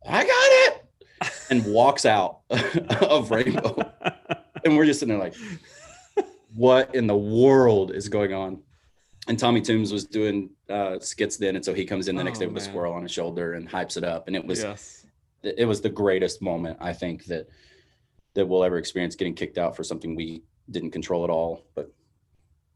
I 0.09 0.25
got. 0.25 0.42
And 1.51 1.65
walks 1.67 2.05
out 2.05 2.41
of 3.01 3.31
Rainbow. 3.31 3.77
And 4.65 4.77
we're 4.77 4.87
just 4.87 5.01
sitting 5.01 5.13
there 5.19 5.25
like, 5.25 5.35
what 6.55 6.95
in 6.95 7.09
the 7.09 7.17
world 7.17 7.91
is 7.91 8.09
going 8.09 8.33
on? 8.33 8.63
And 9.27 9.37
Tommy 9.37 9.61
Toombs 9.61 9.93
was 9.93 10.05
doing 10.05 10.51
uh, 10.69 11.01
skits 11.01 11.37
then. 11.37 11.57
And 11.57 11.65
so 11.65 11.75
he 11.75 11.85
comes 11.85 12.07
in 12.07 12.15
the 12.15 12.23
next 12.23 12.39
Oh, 12.39 12.43
day 12.43 12.47
with 12.47 12.63
a 12.63 12.67
squirrel 12.67 12.93
on 12.93 13.03
his 13.03 13.11
shoulder 13.11 13.55
and 13.55 13.69
hypes 13.69 13.97
it 13.97 14.05
up. 14.05 14.29
And 14.29 14.37
it 14.37 14.47
was 14.47 14.63
yes. 14.63 15.05
it 15.43 15.67
was 15.67 15.81
the 15.81 15.89
greatest 15.89 16.43
moment 16.43 16.79
I 16.81 16.93
think 16.93 17.25
that 17.25 17.49
that 18.35 18.47
we'll 18.47 18.63
ever 18.63 18.79
experience 18.79 19.17
getting 19.17 19.35
kicked 19.35 19.59
out 19.59 19.75
for 19.75 19.83
something 19.83 20.15
we 20.15 20.45
didn't 20.71 20.93
control 20.93 21.25
at 21.25 21.31
all. 21.31 21.65
But 21.75 21.93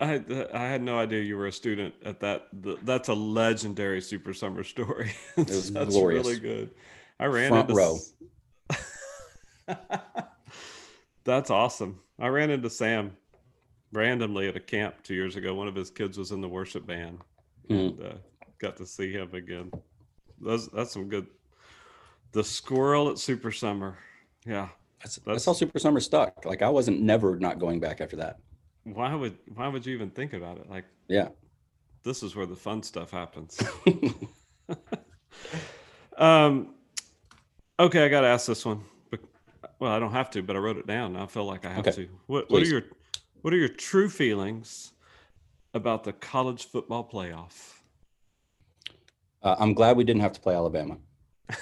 I 0.00 0.06
had, 0.06 0.48
I 0.52 0.66
had 0.66 0.82
no 0.82 0.98
idea 0.98 1.22
you 1.22 1.36
were 1.36 1.46
a 1.46 1.52
student 1.52 1.94
at 2.04 2.20
that. 2.20 2.48
That's 2.52 3.08
a 3.08 3.14
legendary 3.14 4.00
Super 4.00 4.34
Summer 4.34 4.62
story. 4.64 5.12
was 5.36 5.72
that's 5.72 5.90
glorious. 5.90 6.26
really 6.26 6.40
good. 6.40 6.70
I 7.18 7.26
ran 7.26 7.48
Front 7.48 7.70
into 7.70 7.80
row. 7.80 7.98
that's 11.24 11.50
awesome. 11.50 12.00
I 12.18 12.28
ran 12.28 12.50
into 12.50 12.70
Sam 12.70 13.16
randomly 13.92 14.48
at 14.48 14.56
a 14.56 14.60
camp 14.60 14.96
two 15.02 15.14
years 15.14 15.36
ago. 15.36 15.54
One 15.54 15.68
of 15.68 15.74
his 15.74 15.90
kids 15.90 16.18
was 16.18 16.32
in 16.32 16.40
the 16.40 16.48
worship 16.48 16.86
band. 16.86 17.18
Hmm. 17.68 17.74
And, 17.74 18.02
uh, 18.02 18.14
got 18.58 18.76
to 18.76 18.86
see 18.86 19.12
him 19.12 19.34
again. 19.34 19.70
That's 20.40 20.68
that's 20.68 20.92
some 20.92 21.08
good. 21.08 21.26
The 22.32 22.44
squirrel 22.44 23.08
at 23.10 23.18
Super 23.18 23.50
Summer. 23.52 23.98
Yeah. 24.46 24.68
that's, 25.00 25.16
that's 25.16 25.24
That's- 25.24 25.44
how 25.46 25.52
Super 25.52 25.78
Summer 25.78 26.00
stuck. 26.00 26.44
Like 26.44 26.62
I 26.62 26.68
wasn't 26.68 27.00
never 27.00 27.38
not 27.38 27.58
going 27.58 27.80
back 27.80 28.00
after 28.00 28.16
that. 28.16 28.38
Why 28.84 29.14
would 29.14 29.36
why 29.54 29.68
would 29.68 29.84
you 29.84 29.94
even 29.94 30.10
think 30.10 30.32
about 30.32 30.58
it? 30.58 30.68
Like 30.70 30.84
Yeah. 31.08 31.28
this 32.04 32.22
is 32.22 32.36
where 32.36 32.46
the 32.46 32.54
fun 32.56 32.82
stuff 32.82 33.10
happens. 33.10 33.58
um, 36.18 36.74
okay, 37.78 38.04
I 38.04 38.08
got 38.08 38.20
to 38.22 38.26
ask 38.28 38.46
this 38.46 38.64
one. 38.64 38.82
Well, 39.78 39.92
I 39.92 39.98
don't 39.98 40.12
have 40.12 40.30
to, 40.30 40.42
but 40.42 40.56
I 40.56 40.58
wrote 40.58 40.78
it 40.78 40.86
down. 40.86 41.16
I 41.16 41.26
feel 41.26 41.44
like 41.44 41.64
I 41.66 41.70
have 41.70 41.86
Okay, 41.86 42.04
to. 42.04 42.08
What 42.26 42.50
What 42.50 42.62
are 42.62 42.66
your 42.66 42.82
What 43.42 43.52
are 43.52 43.58
your 43.58 43.68
true 43.68 44.08
feelings 44.08 44.92
about 45.74 46.04
the 46.04 46.12
college 46.12 46.64
football 46.66 47.08
playoff? 47.08 47.74
Uh, 49.42 49.54
I'm 49.58 49.74
glad 49.74 49.96
we 49.96 50.04
didn't 50.04 50.22
have 50.22 50.32
to 50.32 50.40
play 50.40 50.54
Alabama. 50.54 50.96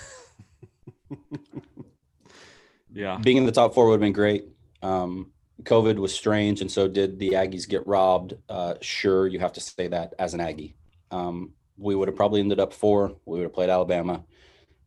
Yeah, 2.92 3.18
Being 3.20 3.38
in 3.38 3.44
the 3.44 3.50
top 3.50 3.74
four 3.74 3.86
would 3.86 3.94
have 3.94 4.00
been 4.00 4.12
great. 4.12 4.44
Um, 4.80 5.32
COVID 5.64 5.96
was 5.96 6.14
strange, 6.14 6.60
and 6.60 6.70
so 6.70 6.86
did 6.86 7.18
the 7.18 7.30
Aggies 7.30 7.68
get 7.68 7.84
robbed. 7.88 8.34
Uh, 8.48 8.74
sure, 8.80 9.26
you 9.26 9.40
have 9.40 9.52
to 9.54 9.60
say 9.60 9.88
that 9.88 10.14
as 10.20 10.32
an 10.32 10.40
Aggie. 10.40 10.76
Um, 11.10 11.54
we 11.76 11.96
would 11.96 12.06
have 12.06 12.16
probably 12.16 12.38
ended 12.38 12.60
up 12.60 12.72
four. 12.72 13.16
We 13.26 13.38
would 13.38 13.42
have 13.42 13.52
played 13.52 13.68
Alabama, 13.68 14.22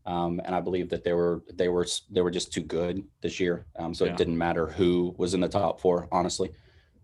um, 0.08 0.40
and 0.46 0.56
I 0.56 0.62
believe 0.62 0.90
that 0.90 1.04
they 1.04 1.14
were 1.14 1.44
they 1.54 1.68
were 1.68 1.86
they 2.10 2.22
were 2.22 2.32
just 2.32 2.52
too 2.54 2.62
good 2.62 3.04
this 3.22 3.40
year. 3.40 3.66
Um, 3.78 3.94
so 3.94 4.06
Yeah. 4.06 4.12
it 4.12 4.18
didn't 4.18 4.38
matter 4.38 4.66
who 4.68 5.14
was 5.18 5.34
in 5.34 5.42
the 5.42 5.50
top 5.50 5.80
four, 5.82 6.08
honestly. 6.12 6.50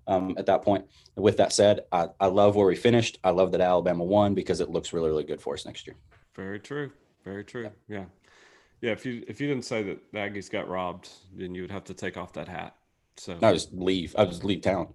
Um, 0.08 0.36
at 0.38 0.46
that 0.48 0.64
point, 0.64 0.86
with 1.16 1.38
that 1.38 1.54
said, 1.54 1.82
I, 1.92 2.08
I 2.20 2.28
love 2.28 2.56
where 2.56 2.68
we 2.68 2.76
finished. 2.76 3.20
I 3.24 3.30
love 3.30 3.52
that 3.54 3.62
Alabama 3.62 4.04
won 4.04 4.34
because 4.34 4.60
it 4.62 4.70
looks 4.70 4.94
really 4.94 5.10
really 5.10 5.24
good 5.26 5.42
for 5.42 5.54
us 5.54 5.66
next 5.66 5.86
year. 5.86 5.96
very 6.36 6.60
true. 6.60 6.92
Very 7.24 7.44
true. 7.46 7.70
Yeah, 7.88 8.06
yeah. 8.82 8.92
If 8.92 9.06
you 9.06 9.24
if 9.28 9.40
you 9.40 9.48
didn't 9.48 9.66
say 9.66 9.84
that 9.84 10.00
the 10.12 10.18
Aggies 10.20 10.50
got 10.50 10.68
robbed, 10.68 11.10
then 11.36 11.54
you 11.56 11.62
would 11.62 11.72
have 11.72 11.84
to 11.86 11.94
take 11.94 12.18
off 12.18 12.34
that 12.34 12.48
hat. 12.48 12.76
So 13.18 13.38
I 13.42 13.54
just 13.54 13.74
leave. 13.74 14.16
I 14.18 14.26
just 14.26 14.44
leave 14.44 14.62
town. 14.62 14.94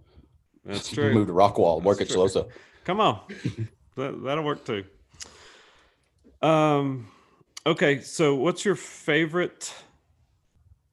that's 0.65 0.89
true. 0.95 1.13
Move 1.15 1.29
to 1.29 1.33
Rockwall. 1.35 1.83
Work 1.83 2.01
at 2.01 2.09
true. 2.09 2.29
Come 2.85 3.01
on. 3.01 3.21
that, 3.97 4.23
that'll 4.25 4.45
work 4.45 4.65
too. 4.65 4.85
Um, 6.43 7.09
okay. 7.69 8.01
So, 8.01 8.35
what's 8.35 8.65
your 8.65 8.77
favorite 8.77 9.73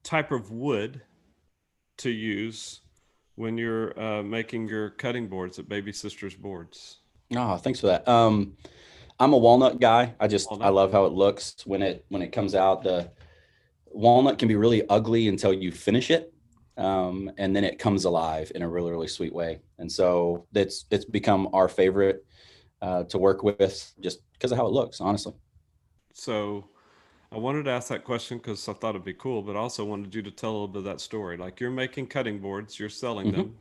type 0.04 0.32
of 0.32 0.52
wood 0.52 1.02
to 1.98 2.10
use 2.10 2.82
when 3.36 3.58
you're 3.58 4.00
uh, 4.00 4.24
making 4.24 4.68
your 4.68 4.92
cutting 4.92 5.28
boards 5.28 5.60
at 5.60 5.68
Baby 5.68 5.92
Sisters 5.92 6.36
Boards? 6.36 7.00
Oh, 7.36 7.58
thanks 7.58 7.80
for 7.80 7.88
that. 7.88 8.08
Um, 8.08 8.56
I'm 9.20 9.34
a 9.34 9.38
walnut 9.38 9.80
guy. 9.80 10.14
I 10.20 10.28
just 10.28 10.48
I 10.52 10.70
love 10.70 10.92
how 10.92 11.06
it 11.06 11.14
looks 11.14 11.56
when 11.66 11.82
it 11.82 12.06
when 12.10 12.22
it 12.22 12.32
comes 12.32 12.54
out. 12.54 12.84
The 12.84 13.12
walnut 13.88 14.38
can 14.38 14.48
be 14.48 14.56
really 14.56 14.88
ugly 14.90 15.28
until 15.28 15.54
you 15.54 15.72
finish 15.72 16.12
it, 16.12 16.34
um, 16.78 17.32
and 17.38 17.56
then 17.56 17.64
it 17.64 17.80
comes 17.80 18.06
alive 18.06 18.52
in 18.54 18.62
a 18.62 18.70
really 18.70 18.92
really 18.92 19.08
sweet 19.08 19.34
way. 19.34 19.62
And 19.80 19.92
so 19.92 20.46
it's 20.54 20.86
it's 20.92 21.06
become 21.06 21.50
our 21.54 21.68
favorite 21.68 22.26
uh, 22.82 23.06
to 23.06 23.18
work 23.18 23.42
with 23.42 23.94
just 24.00 24.20
because 24.34 24.52
of 24.52 24.58
how 24.58 24.68
it 24.68 24.74
looks. 24.74 25.00
Honestly, 25.00 25.34
So, 26.26 26.70
I 27.32 27.38
wanted 27.38 27.64
to 27.66 27.72
ask 27.72 27.90
that 27.90 28.06
question 28.06 28.38
because 28.38 28.70
I 28.70 28.74
thought 28.74 28.92
it'd 28.92 29.04
be 29.04 29.14
cool, 29.14 29.42
but 29.42 29.58
I 29.58 29.60
also 29.60 29.84
wanted 29.84 30.16
you 30.16 30.22
to 30.22 30.32
tell 30.32 30.52
a 30.52 30.54
little 30.54 30.68
bit 30.70 30.80
of 30.80 30.86
that 30.86 31.02
story. 31.02 31.36
Like 31.36 31.60
you're 31.60 31.72
making 31.72 32.08
cutting 32.08 32.40
boards, 32.40 32.80
you're 32.80 32.90
selling 32.90 33.28
Mhm. 33.28 33.34
them. 33.34 33.60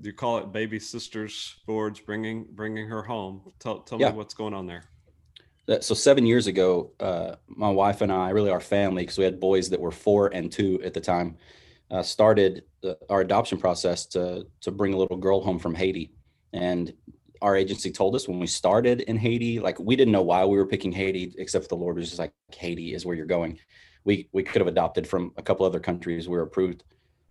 You 0.00 0.12
call 0.14 0.38
it 0.38 0.52
Baby 0.52 0.78
Sisters 0.80 1.56
Boards, 1.66 2.00
bringing 2.00 2.44
bringing 2.54 2.88
her 2.88 3.02
home. 3.02 3.52
Tell 3.58 3.80
tell 3.80 4.00
Yeah. 4.00 4.10
me 4.10 4.16
what's 4.16 4.34
going 4.34 4.54
on 4.54 4.66
there. 4.66 4.84
So 5.80 5.94
seven 5.94 6.26
years 6.26 6.46
ago, 6.46 6.92
uh, 6.98 7.36
my 7.46 7.70
wife 7.70 8.00
and 8.00 8.10
I, 8.10 8.30
really 8.30 8.50
our 8.50 8.60
family, 8.60 9.02
because 9.02 9.18
we 9.18 9.24
had 9.24 9.38
boys 9.38 9.68
that 9.70 9.80
were 9.80 9.92
four 9.92 10.28
and 10.34 10.50
two 10.50 10.82
at 10.82 10.94
the 10.94 11.00
time, 11.00 11.36
uh, 11.90 12.02
started 12.02 12.64
the, 12.80 12.98
our 13.10 13.20
adoption 13.20 13.58
process 13.58 14.06
to 14.06 14.46
to 14.62 14.70
bring 14.70 14.94
a 14.94 14.96
little 14.96 15.18
girl 15.18 15.42
home 15.42 15.58
from 15.58 15.74
Haiti. 15.74 16.14
And 16.52 16.94
our 17.42 17.56
agency 17.56 17.90
told 17.90 18.14
us 18.14 18.28
when 18.28 18.38
we 18.38 18.46
started 18.46 19.02
in 19.02 19.16
Haiti, 19.16 19.58
like 19.58 19.78
we 19.78 19.96
didn't 19.96 20.12
know 20.12 20.22
why 20.22 20.44
we 20.44 20.56
were 20.56 20.66
picking 20.66 20.92
Haiti, 20.92 21.34
except 21.36 21.68
the 21.68 21.76
Lord 21.76 21.96
was 21.96 22.08
just 22.08 22.18
like 22.18 22.32
Haiti 22.56 22.94
is 22.94 23.04
where 23.04 23.16
you're 23.16 23.26
going. 23.26 23.58
We 24.04 24.28
we 24.32 24.42
could 24.42 24.60
have 24.60 24.68
adopted 24.68 25.06
from 25.06 25.32
a 25.36 25.42
couple 25.42 25.66
other 25.66 25.80
countries 25.80 26.28
we 26.28 26.36
were 26.36 26.44
approved 26.44 26.84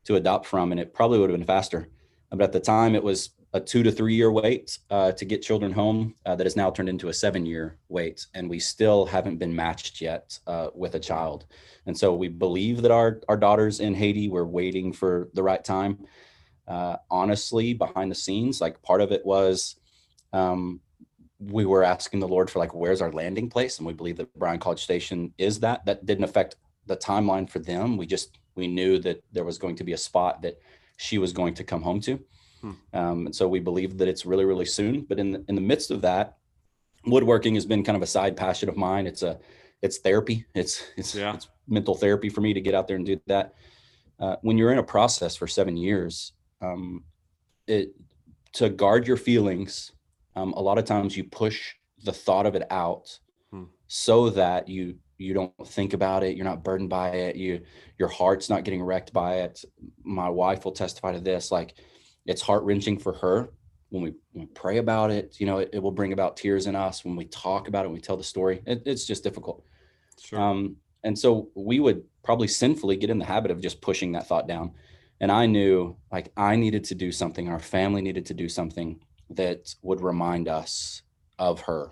to 0.04 0.16
adopt 0.16 0.46
from, 0.46 0.72
and 0.72 0.80
it 0.80 0.94
probably 0.94 1.18
would 1.18 1.30
have 1.30 1.40
been 1.40 1.48
faster. 1.48 1.90
But 2.30 2.42
at 2.42 2.52
the 2.52 2.60
time, 2.60 2.96
it 2.96 3.04
was 3.04 3.32
a 3.54 3.60
two 3.60 3.84
to 3.84 3.92
three 3.92 4.16
year 4.16 4.32
wait 4.32 4.78
uh, 4.90 5.12
to 5.14 5.26
get 5.26 5.42
children 5.42 5.72
home 5.72 6.16
uh, 6.26 6.36
that 6.36 6.46
has 6.46 6.56
now 6.56 6.70
turned 6.70 6.90
into 6.90 7.10
a 7.10 7.14
seven 7.14 7.46
year 7.46 7.78
wait. 7.90 8.26
And 8.34 8.50
we 8.50 8.60
still 8.60 9.06
haven't 9.06 9.38
been 9.38 9.56
matched 9.56 10.02
yet 10.02 10.38
uh, 10.48 10.70
with 10.74 10.96
a 10.96 11.00
child. 11.00 11.46
And 11.86 11.98
so 11.98 12.14
we 12.14 12.30
believe 12.30 12.82
that 12.82 12.92
our, 12.92 13.20
our 13.28 13.38
daughters 13.38 13.80
in 13.80 13.94
Haiti, 13.94 14.30
we're 14.30 14.46
waiting 14.46 14.94
for 14.94 15.30
the 15.34 15.44
right 15.44 15.64
time. 15.64 16.06
Uh, 16.68 16.96
honestly, 17.10 17.74
behind 17.74 18.10
the 18.10 18.16
scenes, 18.16 18.62
like 18.62 18.82
part 18.82 19.02
of 19.02 19.12
it 19.12 19.26
was 19.26 19.76
um, 20.34 20.80
we 21.40 21.66
were 21.66 21.84
asking 21.84 22.20
the 22.20 22.28
Lord 22.28 22.50
for 22.50 22.60
like, 22.60 22.74
where's 22.74 23.02
our 23.02 23.12
landing 23.12 23.50
place? 23.50 23.78
And 23.78 23.88
we 23.88 23.94
believe 23.94 24.18
that 24.18 24.38
Bryan 24.38 24.60
College 24.60 24.84
Station 24.84 25.34
is 25.38 25.60
that. 25.62 25.86
That 25.86 26.06
didn't 26.06 26.24
affect 26.24 26.56
the 26.86 26.98
timeline 26.98 27.50
for 27.50 27.60
them. 27.60 27.98
We 27.98 28.06
just, 28.06 28.38
we 28.56 28.68
knew 28.68 29.00
that 29.00 29.24
there 29.32 29.44
was 29.44 29.58
going 29.58 29.76
to 29.78 29.84
be 29.84 29.94
a 29.94 29.98
spot 29.98 30.42
that 30.44 30.60
she 30.98 31.18
was 31.18 31.34
going 31.34 31.56
to 31.56 31.64
come 31.64 31.82
home 31.82 32.00
to. 32.02 32.20
Hmm. 32.62 32.72
Um, 32.94 33.26
and 33.28 33.36
so 33.36 33.48
we 33.48 33.60
believe 33.60 33.98
that 33.98 34.08
it's 34.08 34.26
really, 34.26 34.46
really 34.46 34.66
soon. 34.66 35.02
But 35.02 35.20
in 35.20 35.32
the, 35.32 35.44
in 35.48 35.56
the 35.56 35.62
midst 35.62 35.90
of 35.90 36.02
that, 36.02 36.38
woodworking 37.06 37.56
has 37.56 37.66
been 37.66 37.84
kind 37.84 37.96
of 37.96 38.04
a 38.04 38.08
side 38.08 38.38
passion 38.38 38.70
of 38.70 38.78
mine. 38.78 39.08
It's 39.08 39.24
a, 39.24 39.40
it's 39.82 39.98
therapy. 39.98 40.46
It's, 40.54 40.84
it's, 40.96 41.16
yeah. 41.16 41.34
it's 41.34 41.50
mental 41.68 41.96
therapy 41.96 42.30
for 42.30 42.42
me 42.42 42.54
to 42.54 42.62
get 42.62 42.76
out 42.76 42.88
there 42.88 42.98
and 42.98 43.06
do 43.06 43.20
that. 43.26 43.56
Uh, 44.20 44.36
when 44.44 44.60
you're 44.60 44.72
in 44.72 44.78
a 44.78 44.84
process 44.84 45.36
for 45.36 45.48
seven 45.48 45.76
years, 45.76 46.34
um, 46.62 47.04
it, 47.66 47.96
to 48.54 48.70
guard 48.70 49.08
your 49.08 49.18
feelings, 49.18 49.94
um, 50.36 50.54
a 50.54 50.62
lot 50.62 50.78
of 50.78 50.86
times 50.86 51.16
you 51.16 51.24
push 51.24 51.74
the 52.04 52.12
thought 52.12 52.46
of 52.46 52.56
it 52.56 52.64
out 52.72 53.20
hmm. 53.52 53.64
so 53.88 54.30
that 54.30 54.68
you 54.68 54.96
you 55.18 55.34
don't 55.34 55.54
think 55.68 55.94
about 55.94 56.24
it 56.24 56.36
you're 56.36 56.46
not 56.46 56.64
burdened 56.64 56.90
by 56.90 57.10
it 57.10 57.36
you 57.36 57.62
your 58.00 58.08
heart's 58.08 58.50
not 58.50 58.64
getting 58.64 58.82
wrecked 58.82 59.14
by 59.14 59.36
it 59.36 59.64
my 60.04 60.28
wife 60.28 60.66
will 60.66 60.72
testify 60.72 61.12
to 61.12 61.20
this 61.20 61.52
like 61.52 61.76
it's 62.26 62.42
heart 62.42 62.64
wrenching 62.64 62.98
for 62.98 63.14
her 63.14 63.50
when 63.90 64.04
we, 64.04 64.14
when 64.32 64.46
we, 64.48 64.54
pray 64.54 64.78
about 64.78 65.12
it 65.12 65.36
you 65.40 65.46
know 65.46 65.60
it, 65.60 65.70
it, 65.74 65.80
will 65.80 65.92
bring 65.92 66.14
about 66.14 66.38
tears 66.38 66.66
in 66.66 66.76
us 66.76 67.06
when 67.06 67.16
we 67.16 67.26
talk 67.26 67.68
about 67.68 67.86
it 67.86 67.90
when 67.90 67.96
we 67.96 68.02
tell 68.02 68.18
the 68.18 68.24
story 68.24 68.62
it, 68.66 68.82
it's 68.86 69.06
just 69.06 69.24
difficult 69.24 69.64
sure. 70.20 70.40
um, 70.40 70.76
and 71.04 71.18
so 71.18 71.50
we 71.56 71.80
would 71.80 72.04
probably 72.24 72.48
sinfully 72.48 72.96
get 72.96 73.10
in 73.10 73.20
the 73.20 73.26
habit 73.26 73.52
of 73.52 73.62
just 73.62 73.82
pushing 73.82 74.12
that 74.12 74.28
thought 74.28 74.48
down 74.48 74.72
and 75.20 75.32
i 75.32 75.46
knew 75.46 75.96
like 76.12 76.32
i 76.36 76.56
needed 76.56 76.84
to 76.84 76.96
do 76.96 77.12
something 77.12 77.48
our 77.48 77.60
family 77.60 78.02
needed 78.02 78.26
to 78.26 78.34
do 78.34 78.50
something 78.50 79.00
that 79.36 79.74
would 79.82 80.02
remind 80.02 80.48
us 80.48 81.02
of 81.40 81.62
her 81.62 81.92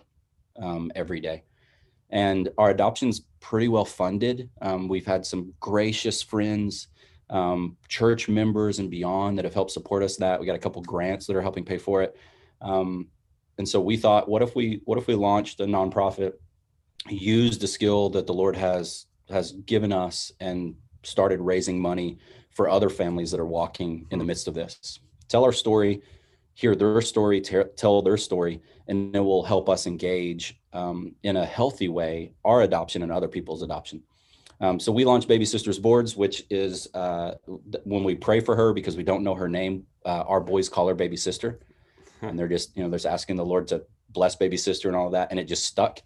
um, 0.62 0.92
every 0.96 1.20
day 1.20 1.44
and 2.10 2.50
our 2.58 2.72
adoption's 2.72 3.22
pretty 3.40 3.68
well 3.68 3.86
funded. 3.86 4.50
Um, 4.62 4.88
we've 4.88 5.06
had 5.06 5.26
some 5.26 5.54
gracious 5.60 6.22
friends, 6.22 6.88
um, 7.30 7.78
church 7.88 8.28
members, 8.28 8.80
and 8.80 8.90
beyond 8.90 9.38
that 9.38 9.46
have 9.46 9.54
helped 9.54 9.72
support 9.72 10.04
us. 10.04 10.18
That 10.18 10.40
we 10.40 10.46
got 10.46 10.56
a 10.56 10.60
couple 10.60 10.82
grants 10.82 11.28
that 11.28 11.36
are 11.36 11.42
helping 11.42 11.66
pay 11.66 11.78
for 11.78 12.02
it. 12.02 12.16
Um, 12.62 13.08
and 13.58 13.68
so 13.68 13.80
we 13.80 13.98
thought, 13.98 14.28
what 14.28 14.42
if 14.42 14.56
we 14.56 14.82
what 14.86 14.98
if 14.98 15.08
we 15.08 15.16
launched 15.16 15.60
a 15.60 15.66
nonprofit, 15.66 16.34
used 17.08 17.62
the 17.62 17.68
skill 17.68 18.10
that 18.12 18.26
the 18.26 18.34
Lord 18.34 18.56
has 18.56 19.06
has 19.30 19.52
given 19.52 19.94
us, 19.94 20.32
and 20.40 20.76
started 21.04 21.40
raising 21.40 21.80
money 21.80 22.18
for 22.50 22.68
other 22.68 22.90
families 22.90 23.30
that 23.32 23.40
are 23.40 23.46
walking 23.46 24.08
in 24.10 24.18
the 24.20 24.26
midst 24.26 24.48
of 24.48 24.56
this. 24.56 25.00
Tell 25.28 25.46
our 25.46 25.54
story, 25.54 26.02
hear 26.60 26.76
their 26.76 27.00
story, 27.00 27.40
tell 27.40 28.02
their 28.02 28.18
story, 28.18 28.62
and 28.90 29.16
it 29.16 29.20
will 29.22 29.44
help 29.44 29.70
us 29.70 29.88
engage 29.88 30.60
um, 30.74 31.16
in 31.24 31.38
a 31.38 31.46
healthy 31.46 31.88
way 31.88 32.34
our 32.44 32.64
adoption 32.64 33.02
and 33.02 33.14
other 33.14 33.30
people's 33.30 33.62
adoption. 33.62 34.04
Um, 34.60 34.78
so 34.78 34.92
we 34.92 35.06
launched 35.06 35.30
Baby 35.30 35.46
Sisters 35.46 35.80
Boards, 35.80 36.18
which 36.18 36.44
is 36.50 36.94
uh, 36.94 37.36
when 37.86 38.04
we 38.04 38.14
pray 38.14 38.42
for 38.42 38.58
her 38.58 38.74
because 38.74 38.98
we 38.98 39.04
don't 39.04 39.24
know 39.24 39.36
her 39.36 39.48
name. 39.48 39.86
Uh, 40.06 40.24
our 40.28 40.42
boys 40.42 40.68
call 40.68 40.90
her 40.90 40.96
Baby 40.96 41.16
Sister, 41.16 41.62
and 42.22 42.38
they're 42.38 42.50
just 42.50 42.76
you 42.76 42.84
know 42.84 42.90
they're 42.90 43.10
asking 43.10 43.38
the 43.38 43.46
Lord 43.46 43.66
to 43.70 43.86
bless 44.10 44.36
Baby 44.36 44.58
Sister 44.58 44.90
and 44.90 44.98
all 44.98 45.06
of 45.06 45.14
that, 45.14 45.32
and 45.32 45.40
it 45.40 45.46
just 45.46 45.66
stuck. 45.66 46.02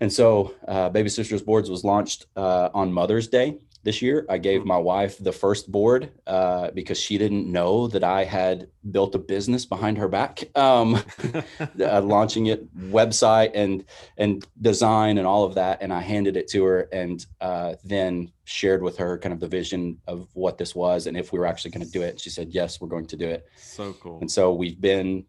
And 0.00 0.12
so 0.12 0.54
uh, 0.66 0.88
Baby 0.88 1.10
Sisters 1.10 1.42
Boards 1.42 1.70
was 1.70 1.84
launched 1.84 2.26
uh, 2.34 2.70
on 2.74 2.92
Mother's 2.92 3.28
Day, 3.28 3.58
this 3.82 4.02
year. 4.02 4.26
I 4.28 4.38
gave 4.38 4.64
my 4.64 4.76
wife 4.76 5.18
the 5.18 5.32
first 5.32 5.70
board 5.70 6.12
uh, 6.26 6.70
because 6.72 6.98
she 6.98 7.16
didn't 7.18 7.50
know 7.50 7.86
that 7.88 8.04
I 8.04 8.24
had 8.24 8.68
built 8.90 9.14
a 9.14 9.18
business 9.18 9.64
behind 9.64 9.98
her 9.98 10.08
back, 10.08 10.44
um, 10.56 11.02
uh, 11.80 12.00
launching 12.02 12.46
it, 12.46 12.74
website 12.90 13.52
and 13.54 13.84
and 14.18 14.46
design 14.60 15.18
and 15.18 15.26
all 15.26 15.44
of 15.44 15.54
that. 15.54 15.82
And 15.82 15.92
I 15.92 16.00
handed 16.00 16.36
it 16.36 16.48
to 16.48 16.64
her, 16.64 16.88
and 16.92 17.24
uh, 17.40 17.74
then 17.84 18.30
shared 18.44 18.82
with 18.82 18.96
her 18.98 19.18
kind 19.18 19.32
of 19.32 19.40
the 19.40 19.48
vision 19.48 19.98
of 20.06 20.28
what 20.34 20.58
this 20.58 20.74
was 20.74 21.06
and 21.06 21.16
if 21.16 21.32
we 21.32 21.38
were 21.38 21.46
actually 21.46 21.70
going 21.70 21.86
to 21.86 21.92
do 21.92 22.02
it. 22.02 22.20
She 22.20 22.30
said, 22.30 22.50
"Yes, 22.50 22.80
we're 22.80 22.88
going 22.88 23.06
to 23.06 23.16
do 23.16 23.28
it." 23.28 23.46
So 23.56 23.94
cool. 23.94 24.20
And 24.20 24.30
so 24.30 24.52
we've 24.52 24.80
been 24.80 25.24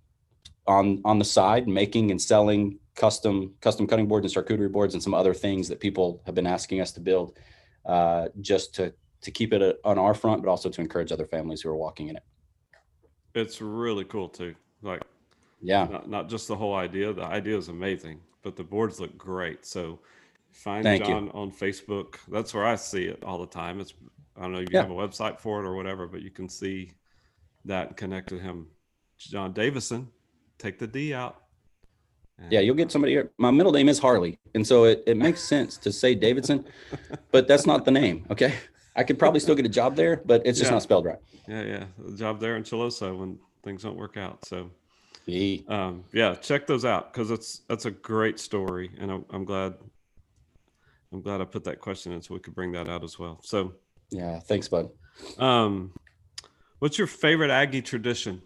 on 0.68 1.02
on 1.06 1.20
the 1.20 1.26
side 1.26 1.68
making 1.68 2.12
and 2.12 2.22
selling 2.22 2.80
custom 2.96 3.54
custom 3.62 3.88
cutting 3.88 4.08
boards 4.08 4.26
and 4.26 4.46
charcuterie 4.46 4.72
boards 4.72 4.94
and 4.94 5.02
some 5.02 5.14
other 5.14 5.34
things 5.34 5.68
that 5.70 5.80
people 5.80 6.22
have 6.26 6.36
been 6.36 6.46
asking 6.46 6.82
us 6.82 6.92
to 6.92 7.00
build 7.00 7.38
uh, 7.86 8.28
just 8.42 8.76
to 8.76 8.94
to 9.22 9.32
keep 9.32 9.54
it 9.54 9.80
on 9.84 10.00
our 10.00 10.14
front, 10.16 10.42
but 10.44 10.50
also 10.50 10.70
to 10.70 10.82
encourage 10.82 11.12
other 11.12 11.28
families 11.28 11.62
who 11.62 11.70
are 11.70 11.76
walking 11.76 12.08
in 12.10 12.16
it. 12.16 12.24
It's 13.36 13.62
really 13.62 14.04
cool 14.04 14.28
too. 14.28 14.56
Like, 14.82 15.04
yeah, 15.62 15.86
not, 15.86 16.10
not 16.10 16.30
just 16.30 16.48
the 16.48 16.56
whole 16.56 16.74
idea. 16.76 17.14
The 17.14 17.24
idea 17.24 17.58
is 17.58 17.68
amazing, 17.70 18.20
but 18.42 18.56
the 18.56 18.64
boards 18.64 19.00
look 19.00 19.16
great. 19.18 19.66
So 19.66 20.00
find 20.52 20.84
Thank 20.84 21.04
John 21.04 21.26
you. 21.26 21.32
on 21.34 21.52
Facebook. 21.52 22.16
That's 22.30 22.54
where 22.54 22.66
I 22.66 22.76
see 22.76 23.06
it 23.06 23.24
all 23.24 23.38
the 23.40 23.48
time. 23.48 23.80
It's 23.80 23.94
I 24.36 24.42
don't 24.42 24.54
know 24.54 24.60
if 24.60 24.70
you 24.70 24.76
Yeah. 24.76 24.82
have 24.84 24.92
a 24.92 24.96
website 24.96 25.40
for 25.40 25.64
it 25.64 25.68
or 25.68 25.76
whatever, 25.76 26.08
but 26.08 26.22
you 26.22 26.32
can 26.32 26.50
see 26.50 26.94
that 27.66 27.88
and 27.90 27.98
connect 27.98 28.30
to 28.30 28.40
him. 28.40 28.68
John 29.20 29.54
Davison, 29.54 30.08
take 30.58 30.80
the 30.80 30.88
D 30.88 31.14
out. 31.14 31.41
Yeah, 32.50 32.60
you'll 32.60 32.76
get 32.76 32.92
somebody 32.92 33.14
here. 33.14 33.32
My 33.38 33.52
middle 33.52 33.72
name 33.72 33.88
is 33.88 34.00
Harley. 34.00 34.40
And 34.56 34.66
so 34.66 34.86
it, 34.86 35.04
it 35.06 35.18
makes 35.18 35.42
sense 35.42 35.78
to 35.78 35.92
say 35.92 36.16
Davidson, 36.16 36.66
but 37.32 37.48
that's 37.48 37.66
not 37.66 37.86
the 37.86 37.92
name. 37.92 38.26
Okay. 38.32 38.54
I 38.96 39.04
could 39.04 39.18
probably 39.20 39.40
still 39.40 39.56
get 39.56 39.66
a 39.66 39.70
job 39.70 39.96
there, 39.96 40.22
but 40.26 40.42
it's 40.46 40.58
just 40.60 40.70
Yeah. 40.70 40.76
not 40.76 40.84
spelled 40.84 41.06
right. 41.06 41.20
Yeah, 41.48 41.64
yeah. 41.64 41.84
The 41.98 42.18
job 42.18 42.40
there 42.40 42.58
in 42.58 42.64
Chiloso 42.64 43.18
when 43.18 43.38
things 43.64 43.84
don't 43.84 43.96
work 43.96 44.18
out. 44.18 44.44
So 44.46 44.70
Yeah. 45.26 45.60
um, 45.70 46.04
yeah, 46.14 46.36
check 46.36 46.68
those 46.68 46.84
out 46.84 47.14
because 47.14 47.32
it's 47.32 47.62
that's 47.70 47.86
a 47.86 47.92
great 47.92 48.40
story, 48.40 48.92
and 49.00 49.12
I'm, 49.12 49.26
I'm 49.30 49.46
glad 49.46 49.76
I'm 51.14 51.22
glad 51.22 51.42
I 51.42 51.46
put 51.46 51.64
that 51.66 51.80
question 51.80 52.12
in 52.12 52.22
so 52.22 52.34
we 52.34 52.40
could 52.40 52.56
bring 52.56 52.72
that 52.74 52.88
out 52.90 53.04
as 53.04 53.20
well. 53.20 53.40
So, 53.44 53.74
Yeah. 54.10 54.40
Thanks, 54.40 54.68
bud. 54.68 54.90
um, 55.38 55.94
what's 56.80 56.98
your 56.98 57.08
favorite 57.08 57.52
Aggie 57.52 57.82
tradition? 57.82 58.42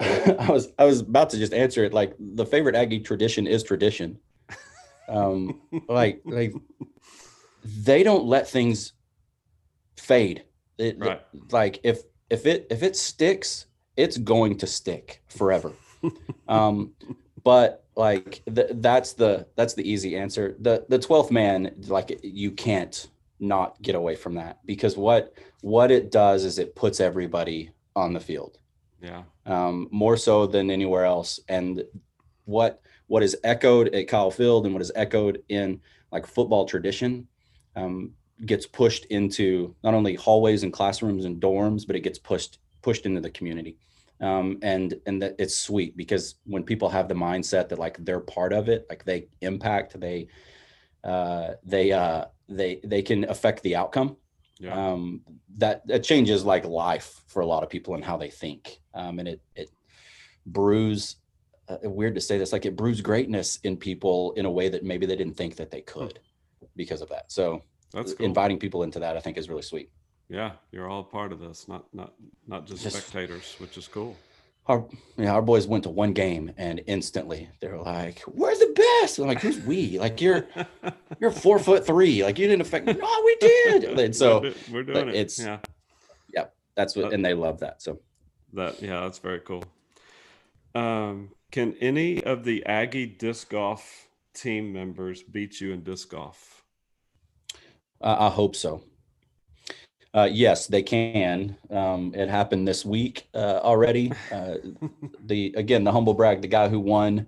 I 0.38 0.50
was 0.50 0.68
I 0.78 0.84
was 0.84 1.00
about 1.00 1.30
to 1.30 1.36
just 1.38 1.52
answer 1.52 1.84
it 1.84 1.92
like 1.92 2.14
the 2.18 2.46
favorite 2.46 2.74
Aggie 2.74 3.00
tradition 3.00 3.46
is 3.46 3.62
tradition. 3.62 4.18
Um, 5.08 5.60
like 5.88 6.22
like 6.24 6.54
they 7.64 8.02
don't 8.02 8.24
let 8.24 8.48
things 8.48 8.92
fade. 9.98 10.44
It- 10.78 10.98
Right. 10.98 11.20
Like 11.52 11.80
if 11.84 12.00
if 12.30 12.46
it 12.46 12.66
if 12.70 12.82
it 12.82 12.96
sticks, 12.96 13.66
it's 13.96 14.16
going 14.16 14.56
to 14.58 14.66
stick 14.66 15.22
forever. 15.28 15.72
um, 16.48 16.92
but 17.44 17.84
like 17.96 18.42
th- 18.54 18.70
that's 18.74 19.12
the 19.14 19.46
that's 19.56 19.74
the 19.74 19.88
easy 19.88 20.16
answer. 20.16 20.56
The 20.60 20.86
the 20.88 20.98
twelfth 20.98 21.30
man, 21.30 21.74
like 21.88 22.18
you 22.22 22.52
can't 22.52 23.08
not 23.40 23.80
get 23.82 23.94
away 23.94 24.14
from 24.16 24.34
that 24.34 24.58
because 24.64 24.96
what 24.96 25.34
what 25.62 25.90
it 25.90 26.10
does 26.10 26.44
is 26.44 26.58
it 26.58 26.74
puts 26.76 27.00
everybody 27.00 27.70
on 27.96 28.12
the 28.12 28.20
field 28.20 28.58
Yeah, 29.02 29.22
um, 29.46 29.88
more 29.90 30.16
so 30.16 30.46
than 30.46 30.70
anywhere 30.70 31.04
else. 31.04 31.40
And 31.48 31.84
what 32.44 32.82
what 33.06 33.22
is 33.22 33.36
echoed 33.42 33.94
at 33.94 34.08
Kyle 34.08 34.30
Field 34.30 34.66
and 34.66 34.74
what 34.74 34.82
is 34.82 34.92
echoed 34.94 35.42
in 35.48 35.80
like 36.12 36.26
football 36.26 36.64
tradition 36.64 37.26
um, 37.76 38.12
gets 38.46 38.66
pushed 38.66 39.06
into 39.06 39.74
not 39.82 39.94
only 39.94 40.14
hallways 40.14 40.62
and 40.62 40.72
classrooms 40.72 41.24
and 41.24 41.40
dorms, 41.40 41.86
but 41.86 41.96
it 41.96 42.00
gets 42.00 42.18
pushed 42.18 42.58
pushed 42.82 43.06
into 43.06 43.20
the 43.20 43.30
community. 43.30 43.78
Um, 44.20 44.58
and 44.62 44.94
and 45.06 45.22
that 45.22 45.36
it's 45.38 45.56
sweet 45.56 45.96
because 45.96 46.34
when 46.44 46.62
people 46.62 46.90
have 46.90 47.08
the 47.08 47.14
mindset 47.14 47.70
that 47.70 47.78
like 47.78 47.96
they're 48.04 48.20
part 48.20 48.52
of 48.52 48.68
it, 48.68 48.86
like 48.90 49.04
they 49.04 49.28
impact, 49.40 49.98
they 49.98 50.28
uh, 51.04 51.52
they 51.64 51.92
uh, 51.92 52.26
they 52.48 52.80
they 52.84 53.00
can 53.00 53.24
affect 53.30 53.62
the 53.62 53.76
outcome 53.76 54.16
yeah, 54.60 54.92
um, 54.92 55.22
that 55.56 55.86
that 55.88 56.04
changes 56.04 56.44
like 56.44 56.64
life 56.64 57.22
for 57.26 57.40
a 57.40 57.46
lot 57.46 57.62
of 57.64 57.68
people 57.70 57.94
and 57.94 58.04
how 58.04 58.16
they 58.16 58.30
think. 58.30 58.80
Um, 58.94 59.18
and 59.18 59.26
it 59.26 59.40
it 59.56 59.70
brews 60.46 61.16
uh, 61.68 61.78
weird 61.84 62.14
to 62.14 62.20
say 62.20 62.38
this 62.38 62.52
like 62.52 62.66
it 62.66 62.76
brews 62.76 63.00
greatness 63.00 63.58
in 63.64 63.76
people 63.76 64.32
in 64.32 64.44
a 64.46 64.50
way 64.50 64.68
that 64.68 64.84
maybe 64.84 65.06
they 65.06 65.16
didn't 65.16 65.36
think 65.36 65.56
that 65.56 65.70
they 65.70 65.80
could 65.80 66.20
because 66.76 67.00
of 67.00 67.08
that. 67.08 67.32
So 67.32 67.62
that's 67.92 68.14
cool. 68.14 68.26
inviting 68.26 68.58
people 68.58 68.84
into 68.84 69.00
that 69.00 69.16
i 69.16 69.20
think 69.20 69.36
is 69.36 69.48
really 69.48 69.62
sweet. 69.62 69.90
Yeah, 70.28 70.52
you're 70.70 70.88
all 70.88 71.02
part 71.02 71.32
of 71.32 71.40
this, 71.40 71.66
not 71.66 71.92
not 71.92 72.12
not 72.46 72.66
just 72.66 72.82
Just- 72.84 72.96
spectators, 72.96 73.56
which 73.58 73.76
is 73.76 73.88
cool. 73.88 74.16
Our 74.66 74.86
yeah, 75.16 75.32
our 75.32 75.42
boys 75.42 75.66
went 75.66 75.84
to 75.84 75.90
one 75.90 76.12
game 76.12 76.52
and 76.56 76.80
instantly 76.86 77.48
they 77.60 77.68
were 77.68 77.78
like 77.82 78.22
we're 78.28 78.54
the 78.56 78.72
best 79.02 79.18
I'm 79.18 79.26
like 79.26 79.40
who's 79.40 79.58
we 79.60 79.98
like 79.98 80.20
you're 80.20 80.46
you're 81.18 81.30
four 81.32 81.58
foot 81.58 81.84
three 81.86 82.22
like 82.22 82.38
you 82.38 82.46
didn't 82.46 82.60
affect 82.62 82.86
no 82.86 83.22
we 83.24 83.36
did 83.40 83.84
and 83.98 84.14
so 84.14 84.40
we're, 84.40 84.50
do- 84.50 84.56
we're 84.72 84.84
but 84.84 84.92
doing 84.94 85.08
it. 85.08 85.14
it's- 85.16 85.40
yeah, 86.32 86.46
that's 86.76 86.94
what, 86.94 87.06
Uh, 87.06 87.10
and 87.10 87.24
they 87.24 87.34
love 87.34 87.60
that. 87.60 87.82
So 87.82 88.00
That 88.52 88.80
yeah, 88.80 89.00
that's 89.00 89.18
very 89.18 89.40
cool. 89.40 89.64
Um, 90.74 91.30
can 91.50 91.74
any 91.80 92.22
of 92.22 92.44
the 92.44 92.64
Aggie 92.66 93.06
disc 93.06 93.50
golf 93.50 94.06
team 94.34 94.72
members 94.72 95.22
beat 95.22 95.60
you 95.60 95.72
in 95.72 95.82
disc 95.82 96.08
golf? 96.10 96.62
I, 98.00 98.26
I 98.26 98.30
hope 98.30 98.54
so. 98.54 98.84
Uh, 100.12 100.28
yes, 100.30 100.66
they 100.66 100.82
can. 100.82 101.56
Um, 101.70 102.12
it 102.14 102.28
happened 102.28 102.66
this 102.66 102.84
week 102.84 103.28
uh, 103.34 103.60
already. 103.62 104.12
Uh, 104.32 104.56
the 105.26 105.54
again, 105.56 105.84
the 105.84 105.92
humble 105.92 106.14
brag, 106.14 106.42
the 106.42 106.48
guy 106.48 106.68
who 106.68 106.80
won, 106.80 107.26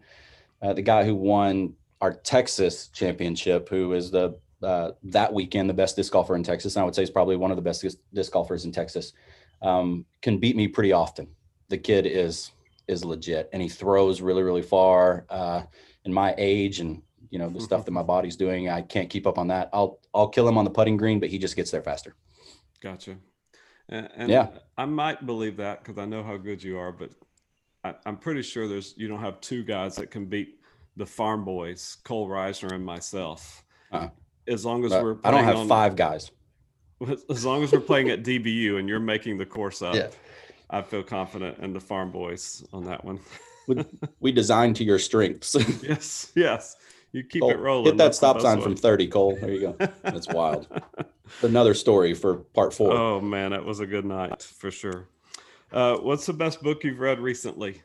uh, 0.60 0.72
the 0.72 0.82
guy 0.82 1.04
who 1.04 1.14
won 1.14 1.74
our 2.00 2.12
Texas 2.12 2.88
championship, 2.88 3.68
who 3.68 3.92
is 3.92 4.10
the 4.10 4.36
uh, 4.62 4.92
that 5.04 5.32
weekend 5.32 5.68
the 5.70 5.74
best 5.74 5.96
disc 5.96 6.12
golfer 6.12 6.34
in 6.34 6.42
Texas. 6.42 6.74
And 6.74 6.82
I 6.82 6.84
would 6.84 6.94
say 6.94 7.02
is 7.02 7.10
probably 7.10 7.36
one 7.36 7.50
of 7.50 7.56
the 7.56 7.62
best 7.62 7.82
disc, 7.82 7.98
disc 8.12 8.32
golfers 8.32 8.64
in 8.64 8.72
Texas. 8.72 9.12
Um, 9.60 10.04
can 10.20 10.38
beat 10.38 10.56
me 10.56 10.66
pretty 10.66 10.92
often. 10.92 11.28
The 11.68 11.78
kid 11.78 12.06
is 12.06 12.50
is 12.88 13.04
legit, 13.04 13.48
and 13.52 13.62
he 13.62 13.68
throws 13.68 14.20
really 14.20 14.42
really 14.42 14.62
far. 14.62 15.24
Uh, 15.30 15.62
in 16.04 16.12
my 16.12 16.34
age 16.36 16.80
and 16.80 17.00
you 17.30 17.38
know 17.38 17.48
the 17.48 17.60
stuff 17.68 17.84
that 17.84 17.92
my 17.92 18.02
body's 18.02 18.34
doing, 18.34 18.68
I 18.68 18.82
can't 18.82 19.08
keep 19.08 19.24
up 19.24 19.38
on 19.38 19.46
that. 19.48 19.70
I'll 19.72 20.00
I'll 20.12 20.28
kill 20.28 20.48
him 20.48 20.58
on 20.58 20.64
the 20.64 20.70
putting 20.70 20.96
green, 20.96 21.20
but 21.20 21.28
he 21.28 21.38
just 21.38 21.54
gets 21.54 21.70
there 21.70 21.82
faster. 21.82 22.16
Gotcha. 22.82 23.16
And, 23.88 24.08
and 24.16 24.30
Yeah. 24.30 24.48
I 24.76 24.84
might 24.84 25.26
believe 25.26 25.56
that 25.58 25.82
because 25.84 25.98
I 25.98 26.04
know 26.04 26.22
how 26.22 26.36
good 26.36 26.62
you 26.62 26.78
are, 26.78 26.92
but 26.92 27.10
I, 27.84 27.94
I'm 28.06 28.16
pretty 28.16 28.42
sure 28.42 28.68
there's 28.68 28.94
you 28.96 29.08
don't 29.08 29.20
have 29.20 29.40
two 29.40 29.64
guys 29.64 29.96
that 29.96 30.10
can 30.10 30.26
beat 30.26 30.58
the 30.96 31.06
farm 31.06 31.44
boys, 31.44 31.96
Cole 32.04 32.28
Reisner 32.28 32.72
and 32.72 32.84
myself. 32.84 33.64
Uh-uh. 33.92 34.08
As 34.48 34.64
long 34.64 34.84
as 34.84 34.90
we're 34.92 35.16
I 35.24 35.30
don't 35.30 35.44
have 35.44 35.56
on- 35.56 35.68
five 35.68 35.96
guys. 35.96 36.30
As 37.28 37.44
long 37.44 37.64
as 37.64 37.72
we're 37.72 37.80
playing 37.80 38.10
at 38.10 38.22
DBU 38.22 38.78
and 38.78 38.88
you're 38.88 39.00
making 39.00 39.36
the 39.36 39.46
course 39.46 39.82
up, 39.82 39.94
Yeah. 39.96 40.08
I 40.70 40.82
feel 40.82 41.02
confident 41.02 41.58
in 41.58 41.72
the 41.72 41.80
farm 41.80 42.12
boys 42.12 42.64
on 42.72 42.84
that 42.84 43.04
one. 43.04 43.18
We 44.20 44.32
designed 44.32 44.76
to 44.76 44.84
your 44.84 44.98
strengths. 45.00 45.54
yes, 45.82 46.30
yes. 46.36 46.76
You 47.12 47.24
keep 47.24 47.42
Cole, 47.42 47.50
it 47.50 47.58
rolling. 47.58 47.84
Hit 47.86 47.96
that 47.98 48.04
That's 48.04 48.16
stop 48.18 48.40
sign 48.40 48.58
way. 48.58 48.64
from 48.64 48.76
30, 48.76 49.06
Cole. 49.08 49.36
There 49.40 49.50
you 49.50 49.60
go. 49.76 49.88
That's 50.02 50.28
wild. 50.28 50.66
Another 51.42 51.74
story 51.74 52.14
for 52.14 52.36
part 52.54 52.74
four. 52.74 52.92
Oh 52.92 53.20
man, 53.20 53.50
that 53.52 53.64
was 53.64 53.80
a 53.80 53.86
good 53.86 54.04
night 54.04 54.42
for 54.42 54.70
sure. 54.70 55.08
Uh, 55.72 55.96
what's 55.96 56.26
the 56.26 56.32
best 56.32 56.62
book 56.62 56.84
you've 56.84 56.98
read 57.00 57.18
recently? 57.20 57.82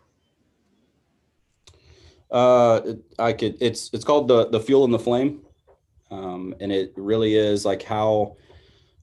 Uh, 2.29 2.81
I 3.17 3.33
could. 3.33 3.57
It's 3.61 3.89
it's 3.93 4.03
called 4.03 4.27
the 4.27 4.49
the 4.49 4.59
fuel 4.59 4.83
and 4.83 4.93
the 4.93 4.99
flame, 4.99 5.41
um, 6.11 6.53
and 6.59 6.71
it 6.71 6.93
really 6.97 7.35
is 7.35 7.63
like 7.63 7.81
how 7.83 8.35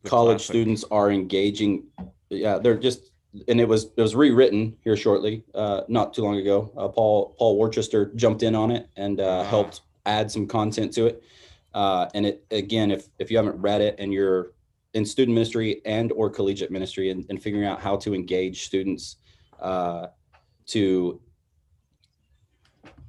The 0.02 0.10
college 0.10 0.38
classic. 0.38 0.46
students 0.52 0.84
are 0.90 1.10
engaging. 1.10 1.84
Yeah, 2.28 2.58
they're 2.58 2.76
just, 2.76 3.12
and 3.48 3.60
it 3.60 3.68
was 3.68 3.84
it 3.96 4.02
was 4.02 4.14
rewritten 4.14 4.76
here 4.84 4.96
shortly, 4.96 5.42
uh, 5.54 5.82
not 5.88 6.12
too 6.12 6.22
long 6.22 6.36
ago. 6.36 6.70
Uh, 6.76 6.88
Paul 6.88 7.34
Paul 7.38 7.56
Worcester 7.58 8.12
jumped 8.14 8.42
in 8.42 8.54
on 8.54 8.70
it 8.70 8.88
and 8.96 9.20
uh, 9.20 9.40
Ah. 9.40 9.44
helped 9.44 9.80
add 10.04 10.30
some 10.30 10.46
content 10.46 10.92
to 10.94 11.06
it. 11.06 11.22
Uh, 11.74 12.08
and 12.14 12.24
it 12.26 12.44
again, 12.50 12.90
if 12.90 13.08
if 13.18 13.30
you 13.30 13.36
haven't 13.36 13.60
read 13.60 13.80
it 13.80 13.96
and 13.98 14.12
you're 14.12 14.52
in 14.94 15.04
student 15.04 15.34
ministry 15.34 15.82
and 15.84 16.12
or 16.12 16.30
collegiate 16.30 16.70
ministry 16.70 17.10
and, 17.10 17.26
and 17.28 17.42
figuring 17.42 17.66
out 17.66 17.80
how 17.80 17.96
to 17.96 18.14
engage 18.14 18.62
students 18.64 19.16
uh, 19.60 20.06
to 20.66 21.20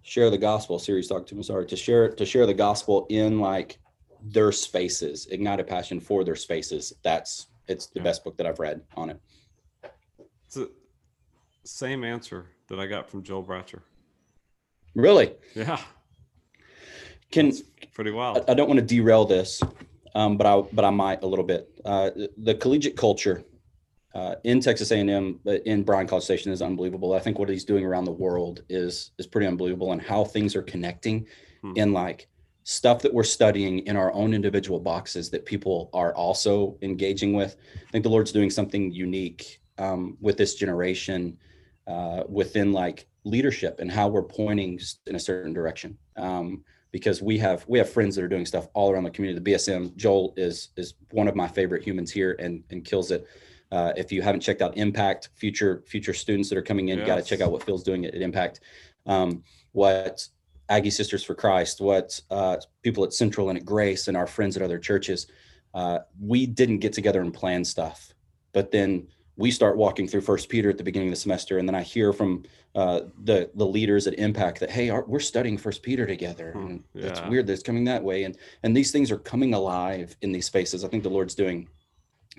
share 0.01 0.29
the 0.31 0.37
gospel 0.37 0.77
series 0.79 1.07
talk 1.07 1.25
to 1.27 1.35
me 1.35 1.41
sorry 1.43 1.65
to 1.65 1.75
share 1.75 2.09
to 2.09 2.25
share 2.25 2.45
the 2.45 2.53
gospel 2.53 3.05
in 3.09 3.39
like 3.39 3.79
their 4.21 4.51
spaces 4.51 5.25
ignite 5.31 5.59
a 5.59 5.63
passion 5.63 5.99
for 5.99 6.23
their 6.23 6.35
spaces 6.35 6.93
that's 7.03 7.47
it's 7.67 7.87
the 7.87 7.99
Yeah. 7.99 8.03
best 8.03 8.23
book 8.23 8.37
that 8.37 8.45
i've 8.45 8.59
read 8.59 8.81
on 8.95 9.09
it 9.09 9.19
It's 10.45 10.55
the 10.55 10.71
same 11.63 12.03
answer 12.03 12.45
that 12.67 12.79
I 12.79 12.85
got 12.85 13.09
from 13.09 13.23
Joel 13.23 13.43
Bratcher. 13.43 13.81
really 14.95 15.33
Yeah, 15.55 15.79
can 17.31 17.47
it's 17.47 17.61
pretty 17.95 18.11
wild. 18.11 18.37
I, 18.47 18.51
I 18.51 18.53
don't 18.53 18.67
want 18.67 18.79
to 18.79 18.85
derail 18.85 19.25
this 19.25 19.61
um, 20.13 20.37
but 20.37 20.45
i 20.45 20.61
but 20.73 20.85
i 20.85 20.91
might 20.91 21.23
a 21.23 21.27
little 21.27 21.45
bit 21.45 21.69
uh, 21.85 22.11
the 22.37 22.53
collegiate 22.55 22.95
culture 22.95 23.43
uh, 24.13 24.35
in 24.45 24.61
Texas 24.61 24.91
A&M, 24.91 25.41
in 25.65 25.83
Bryan 25.83 26.07
College 26.07 26.23
Station 26.23 26.49
is 26.53 26.61
unbelievable. 26.61 27.11
I 27.11 27.19
think 27.19 27.37
what 27.37 27.49
he's 27.49 27.65
doing 27.65 27.83
around 27.83 28.05
the 28.05 28.13
world 28.13 28.63
is 28.69 29.11
is 29.17 29.27
pretty 29.27 29.45
unbelievable, 29.45 29.91
and 29.91 30.01
how 30.01 30.23
things 30.23 30.55
are 30.55 30.61
connecting 30.61 31.27
Hmm. 31.65 31.73
in 31.75 31.93
like 31.93 32.27
stuff 32.63 33.01
that 33.01 33.13
we're 33.13 33.23
studying 33.23 33.79
in 33.79 33.95
our 33.95 34.11
own 34.13 34.33
individual 34.33 34.79
boxes 34.79 35.29
that 35.31 35.45
people 35.45 35.89
are 35.93 36.13
also 36.15 36.77
engaging 36.81 37.33
with. 37.33 37.57
I 37.87 37.91
think 37.91 38.03
the 38.03 38.09
Lord's 38.09 38.31
doing 38.31 38.49
something 38.49 38.91
unique 38.91 39.61
um, 39.77 40.17
with 40.21 40.37
this 40.37 40.55
generation 40.55 41.37
uh, 41.87 42.23
within 42.27 42.71
like 42.71 43.07
leadership 43.23 43.79
and 43.79 43.91
how 43.91 44.07
we're 44.07 44.23
pointing 44.23 44.79
in 45.07 45.15
a 45.15 45.19
certain 45.19 45.53
direction. 45.53 45.97
Um, 46.17 46.63
because 46.91 47.21
we 47.21 47.37
have 47.37 47.65
we 47.67 47.77
have 47.77 47.89
friends 47.89 48.15
that 48.15 48.23
are 48.23 48.27
doing 48.27 48.45
stuff 48.45 48.67
all 48.73 48.91
around 48.91 49.03
the 49.03 49.11
community. 49.11 49.43
The 49.43 49.51
BSM 49.51 49.95
Joel 49.95 50.33
is 50.37 50.69
is 50.77 50.93
one 51.11 51.27
of 51.27 51.35
my 51.35 51.47
favorite 51.47 51.83
humans 51.83 52.11
here 52.11 52.35
and 52.39 52.63
and 52.69 52.83
kills 52.83 53.11
it. 53.11 53.27
Uh, 53.71 53.91
if 53.97 54.11
you 54.11 54.21
haven't 54.21 54.41
checked 54.41 54.61
out 54.61 54.77
Impact, 54.77 55.29
future 55.35 55.83
future 55.87 56.13
students 56.13 56.49
that 56.49 56.57
are 56.57 56.61
coming 56.61 56.89
in, 56.89 56.99
you 56.99 57.05
got 57.05 57.15
to 57.15 57.23
check 57.23 57.41
out 57.41 57.51
what 57.51 57.63
Phil's 57.63 57.83
doing 57.83 58.05
at, 58.05 58.13
at 58.13 58.21
Impact. 58.21 58.61
Um, 59.05 59.43
what 59.73 60.27
Aggie 60.69 60.89
Sisters 60.89 61.23
for 61.23 61.35
Christ, 61.35 61.81
what 61.81 62.19
uh, 62.31 62.57
people 62.81 63.03
at 63.03 63.13
Central 63.13 63.49
and 63.49 63.57
at 63.57 63.65
Grace, 63.65 64.07
and 64.07 64.15
our 64.15 64.27
friends 64.27 64.55
at 64.55 64.63
other 64.63 64.79
churches. 64.79 65.27
Uh, 65.73 65.99
we 66.21 66.45
didn't 66.45 66.79
get 66.79 66.93
together 66.93 67.21
and 67.21 67.33
plan 67.33 67.65
stuff, 67.65 68.13
but 68.53 68.71
then 68.71 69.07
we 69.37 69.51
start 69.51 69.77
walking 69.77 70.07
through 70.07 70.21
First 70.21 70.47
Peter 70.49 70.69
at 70.69 70.77
the 70.77 70.83
beginning 70.83 71.09
of 71.09 71.13
the 71.13 71.19
semester, 71.19 71.57
and 71.57 71.67
then 71.67 71.75
I 71.75 71.81
hear 71.81 72.13
from 72.13 72.43
uh, 72.73 73.01
the 73.23 73.49
the 73.55 73.65
leaders 73.65 74.07
at 74.07 74.17
Impact 74.17 74.59
that 74.61 74.69
hey, 74.71 74.89
our, 74.89 75.03
we're 75.05 75.19
studying 75.19 75.57
First 75.57 75.83
Peter 75.83 76.05
together, 76.05 76.51
Hmm, 76.53 76.67
and 76.67 76.83
it's 76.93 77.21
weird 77.29 77.47
that 77.47 77.53
it's 77.53 77.63
coming 77.63 77.83
that 77.85 78.03
way, 78.03 78.23
and 78.23 78.37
and 78.63 78.75
these 78.75 78.91
things 78.91 79.11
are 79.11 79.17
coming 79.17 79.53
alive 79.53 80.15
in 80.21 80.31
these 80.31 80.45
spaces. 80.45 80.83
I 80.83 80.87
think 80.87 81.03
the 81.03 81.09
Lord's 81.09 81.35
doing 81.35 81.67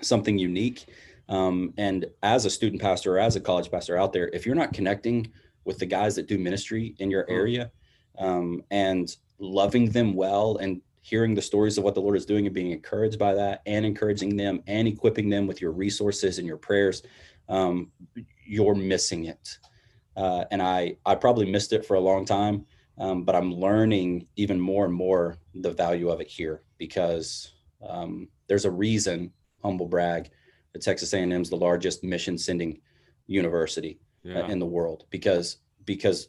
something 0.01 0.37
unique. 0.37 0.85
Um, 1.29 1.73
and 1.77 2.05
as 2.23 2.45
a 2.45 2.49
student 2.49 2.81
pastor 2.81 3.15
or 3.15 3.19
as 3.19 3.35
a 3.35 3.41
college 3.41 3.69
pastor 3.69 3.97
out 3.97 4.13
there, 4.13 4.29
if 4.31 4.45
you're 4.45 4.55
not 4.55 4.71
connecting 4.73 5.31
with 5.65 5.77
the 5.77 5.85
guys 5.85 6.15
that 6.15 6.27
do 6.27 6.37
ministry 6.37 6.95
in 6.99 7.11
your 7.11 7.25
Hmm. 7.25 7.33
area 7.33 7.71
um, 8.17 8.63
and 8.71 9.13
loving 9.39 9.89
them 9.91 10.13
well 10.13 10.57
and 10.57 10.81
hearing 11.07 11.33
the 11.33 11.41
stories 11.41 11.77
of 11.77 11.85
what 11.85 11.95
the 11.95 12.01
Lord 12.01 12.17
is 12.17 12.25
doing 12.25 12.45
and 12.47 12.53
being 12.53 12.71
encouraged 12.71 13.17
by 13.17 13.33
that 13.33 13.61
and 13.65 13.85
encouraging 13.85 14.35
them 14.35 14.61
and 14.67 14.89
equipping 14.89 15.29
them 15.29 15.47
with 15.47 15.61
your 15.61 15.71
resources 15.71 16.37
and 16.37 16.45
your 16.45 16.57
prayers, 16.57 17.01
um, 17.47 17.89
you're 18.45 18.75
missing 18.75 19.23
it. 19.23 19.57
Uh, 20.17 20.43
and 20.51 20.61
I, 20.61 20.97
I 21.05 21.15
probably 21.15 21.49
missed 21.49 21.71
it 21.71 21.85
for 21.85 21.95
a 21.95 22.01
long 22.01 22.25
time, 22.25 22.65
um, 22.97 23.23
but 23.23 23.37
I'm 23.37 23.53
learning 23.53 24.27
even 24.35 24.59
more 24.59 24.83
and 24.83 24.93
more 24.93 25.37
the 25.55 25.71
value 25.71 26.09
of 26.09 26.19
it 26.19 26.27
here 26.27 26.63
because 26.77 27.53
um, 27.87 28.27
there's 28.47 28.65
a 28.65 28.71
reason, 28.71 29.31
humble 29.63 29.87
brag, 29.87 30.29
that 30.73 30.81
Texas 30.81 31.13
A&M 31.13 31.31
is 31.31 31.49
the 31.49 31.55
largest 31.55 32.03
mission 32.03 32.37
sending 32.37 32.81
university 33.27 33.97
uh, 34.25 34.43
in 34.47 34.59
the 34.59 34.65
world 34.65 35.05
because 35.09 35.59
because 35.85 36.27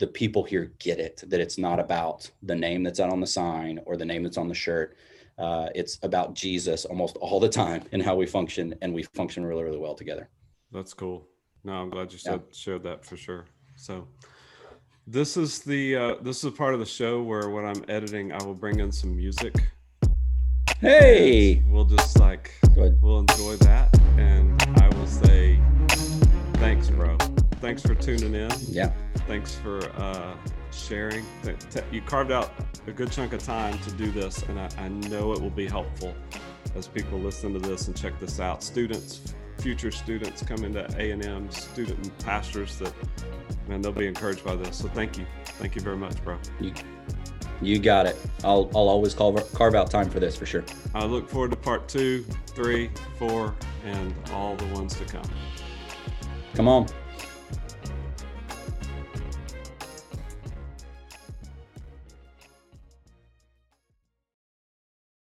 the 0.00 0.06
people 0.06 0.42
here 0.42 0.72
get 0.80 0.98
it 0.98 1.22
that 1.28 1.40
it's 1.40 1.58
not 1.58 1.78
about 1.78 2.28
the 2.42 2.54
name 2.54 2.82
that's 2.82 2.98
out 2.98 3.10
on 3.12 3.20
the 3.20 3.26
sign 3.26 3.78
or 3.86 3.96
the 3.96 4.04
name 4.04 4.22
that's 4.24 4.38
on 4.38 4.48
the 4.48 4.54
shirt. 4.54 4.96
Uh, 5.38 5.68
it's 5.74 5.98
about 6.02 6.34
Jesus 6.34 6.84
almost 6.86 7.16
all 7.18 7.38
the 7.38 7.48
time 7.48 7.82
and 7.92 8.02
how 8.02 8.14
we 8.16 8.26
function, 8.26 8.74
and 8.82 8.92
we 8.92 9.02
function 9.14 9.44
really, 9.46 9.62
really 9.62 9.78
well 9.78 9.94
together. 9.94 10.28
that's 10.72 10.92
cool. 10.94 11.26
No, 11.64 11.72
I'm 11.74 11.90
glad 11.90 12.10
you 12.12 12.18
Yeah. 12.24 12.32
said 12.32 12.42
shared 12.52 12.82
that 12.84 13.04
for 13.04 13.16
sure. 13.16 13.44
So, 13.76 14.08
this 15.06 15.36
is 15.36 15.60
the 15.60 15.96
uh, 15.96 16.14
this 16.22 16.38
is 16.38 16.44
a 16.44 16.50
part 16.52 16.72
of 16.74 16.80
the 16.80 16.86
show 16.86 17.22
where 17.22 17.48
when 17.50 17.64
I'm 17.64 17.82
editing, 17.88 18.32
I 18.32 18.42
will 18.44 18.54
bring 18.54 18.80
in 18.80 18.90
some 18.92 19.14
music. 19.16 19.54
Hey, 20.80 21.62
we'll 21.68 21.84
just 21.84 22.18
like 22.18 22.52
we'll 23.02 23.18
enjoy 23.20 23.56
that, 23.56 23.88
and 24.16 24.62
I 24.80 24.88
will 24.96 25.06
say 25.06 25.60
thanks, 26.54 26.88
bro. 26.88 27.18
Thanks 27.60 27.82
for 27.82 27.94
tuning 27.94 28.34
in. 28.34 28.50
yeah, 28.68 28.92
Thanks 29.30 29.54
for 29.54 29.78
uh, 29.94 30.34
sharing. 30.72 31.24
You 31.92 32.02
carved 32.02 32.32
out 32.32 32.50
a 32.88 32.90
good 32.90 33.12
chunk 33.12 33.32
of 33.32 33.40
time 33.40 33.78
to 33.78 33.92
do 33.92 34.10
this, 34.10 34.42
and 34.42 34.58
I, 34.58 34.68
I 34.76 34.88
know 34.88 35.32
it 35.34 35.40
will 35.40 35.50
be 35.50 35.68
helpful 35.68 36.16
as 36.74 36.88
people 36.88 37.16
listen 37.16 37.52
to 37.52 37.60
this 37.60 37.86
and 37.86 37.96
check 37.96 38.18
this 38.18 38.40
out. 38.40 38.60
Students, 38.60 39.32
future 39.58 39.92
students 39.92 40.42
coming 40.42 40.72
to 40.72 40.92
A 40.98 41.12
and 41.12 41.24
M, 41.24 41.48
student 41.52 42.04
and 42.04 42.18
pastors 42.18 42.76
that 42.80 42.92
man 43.68 43.80
they'll 43.80 43.92
be 43.92 44.08
encouraged 44.08 44.44
by 44.44 44.56
this. 44.56 44.78
So 44.78 44.88
thank 44.88 45.16
you, 45.16 45.24
thank 45.44 45.76
you 45.76 45.80
very 45.80 45.96
much, 45.96 46.20
bro. 46.24 46.36
you, 46.58 46.72
you 47.62 47.78
got 47.78 48.06
it. 48.06 48.16
I'll 48.42 48.68
I'll 48.74 48.88
always 48.88 49.14
carve 49.14 49.40
carve 49.54 49.76
out 49.76 49.92
time 49.92 50.10
for 50.10 50.18
this 50.18 50.34
for 50.34 50.44
sure. 50.44 50.64
I 50.92 51.04
look 51.04 51.28
forward 51.28 51.52
to 51.52 51.56
part 51.56 51.88
two, 51.88 52.24
three, 52.48 52.90
four, 53.16 53.54
and 53.84 54.12
all 54.32 54.56
the 54.56 54.66
ones 54.74 54.96
to 54.96 55.04
come. 55.04 55.30
Come 56.54 56.66
on. 56.66 56.88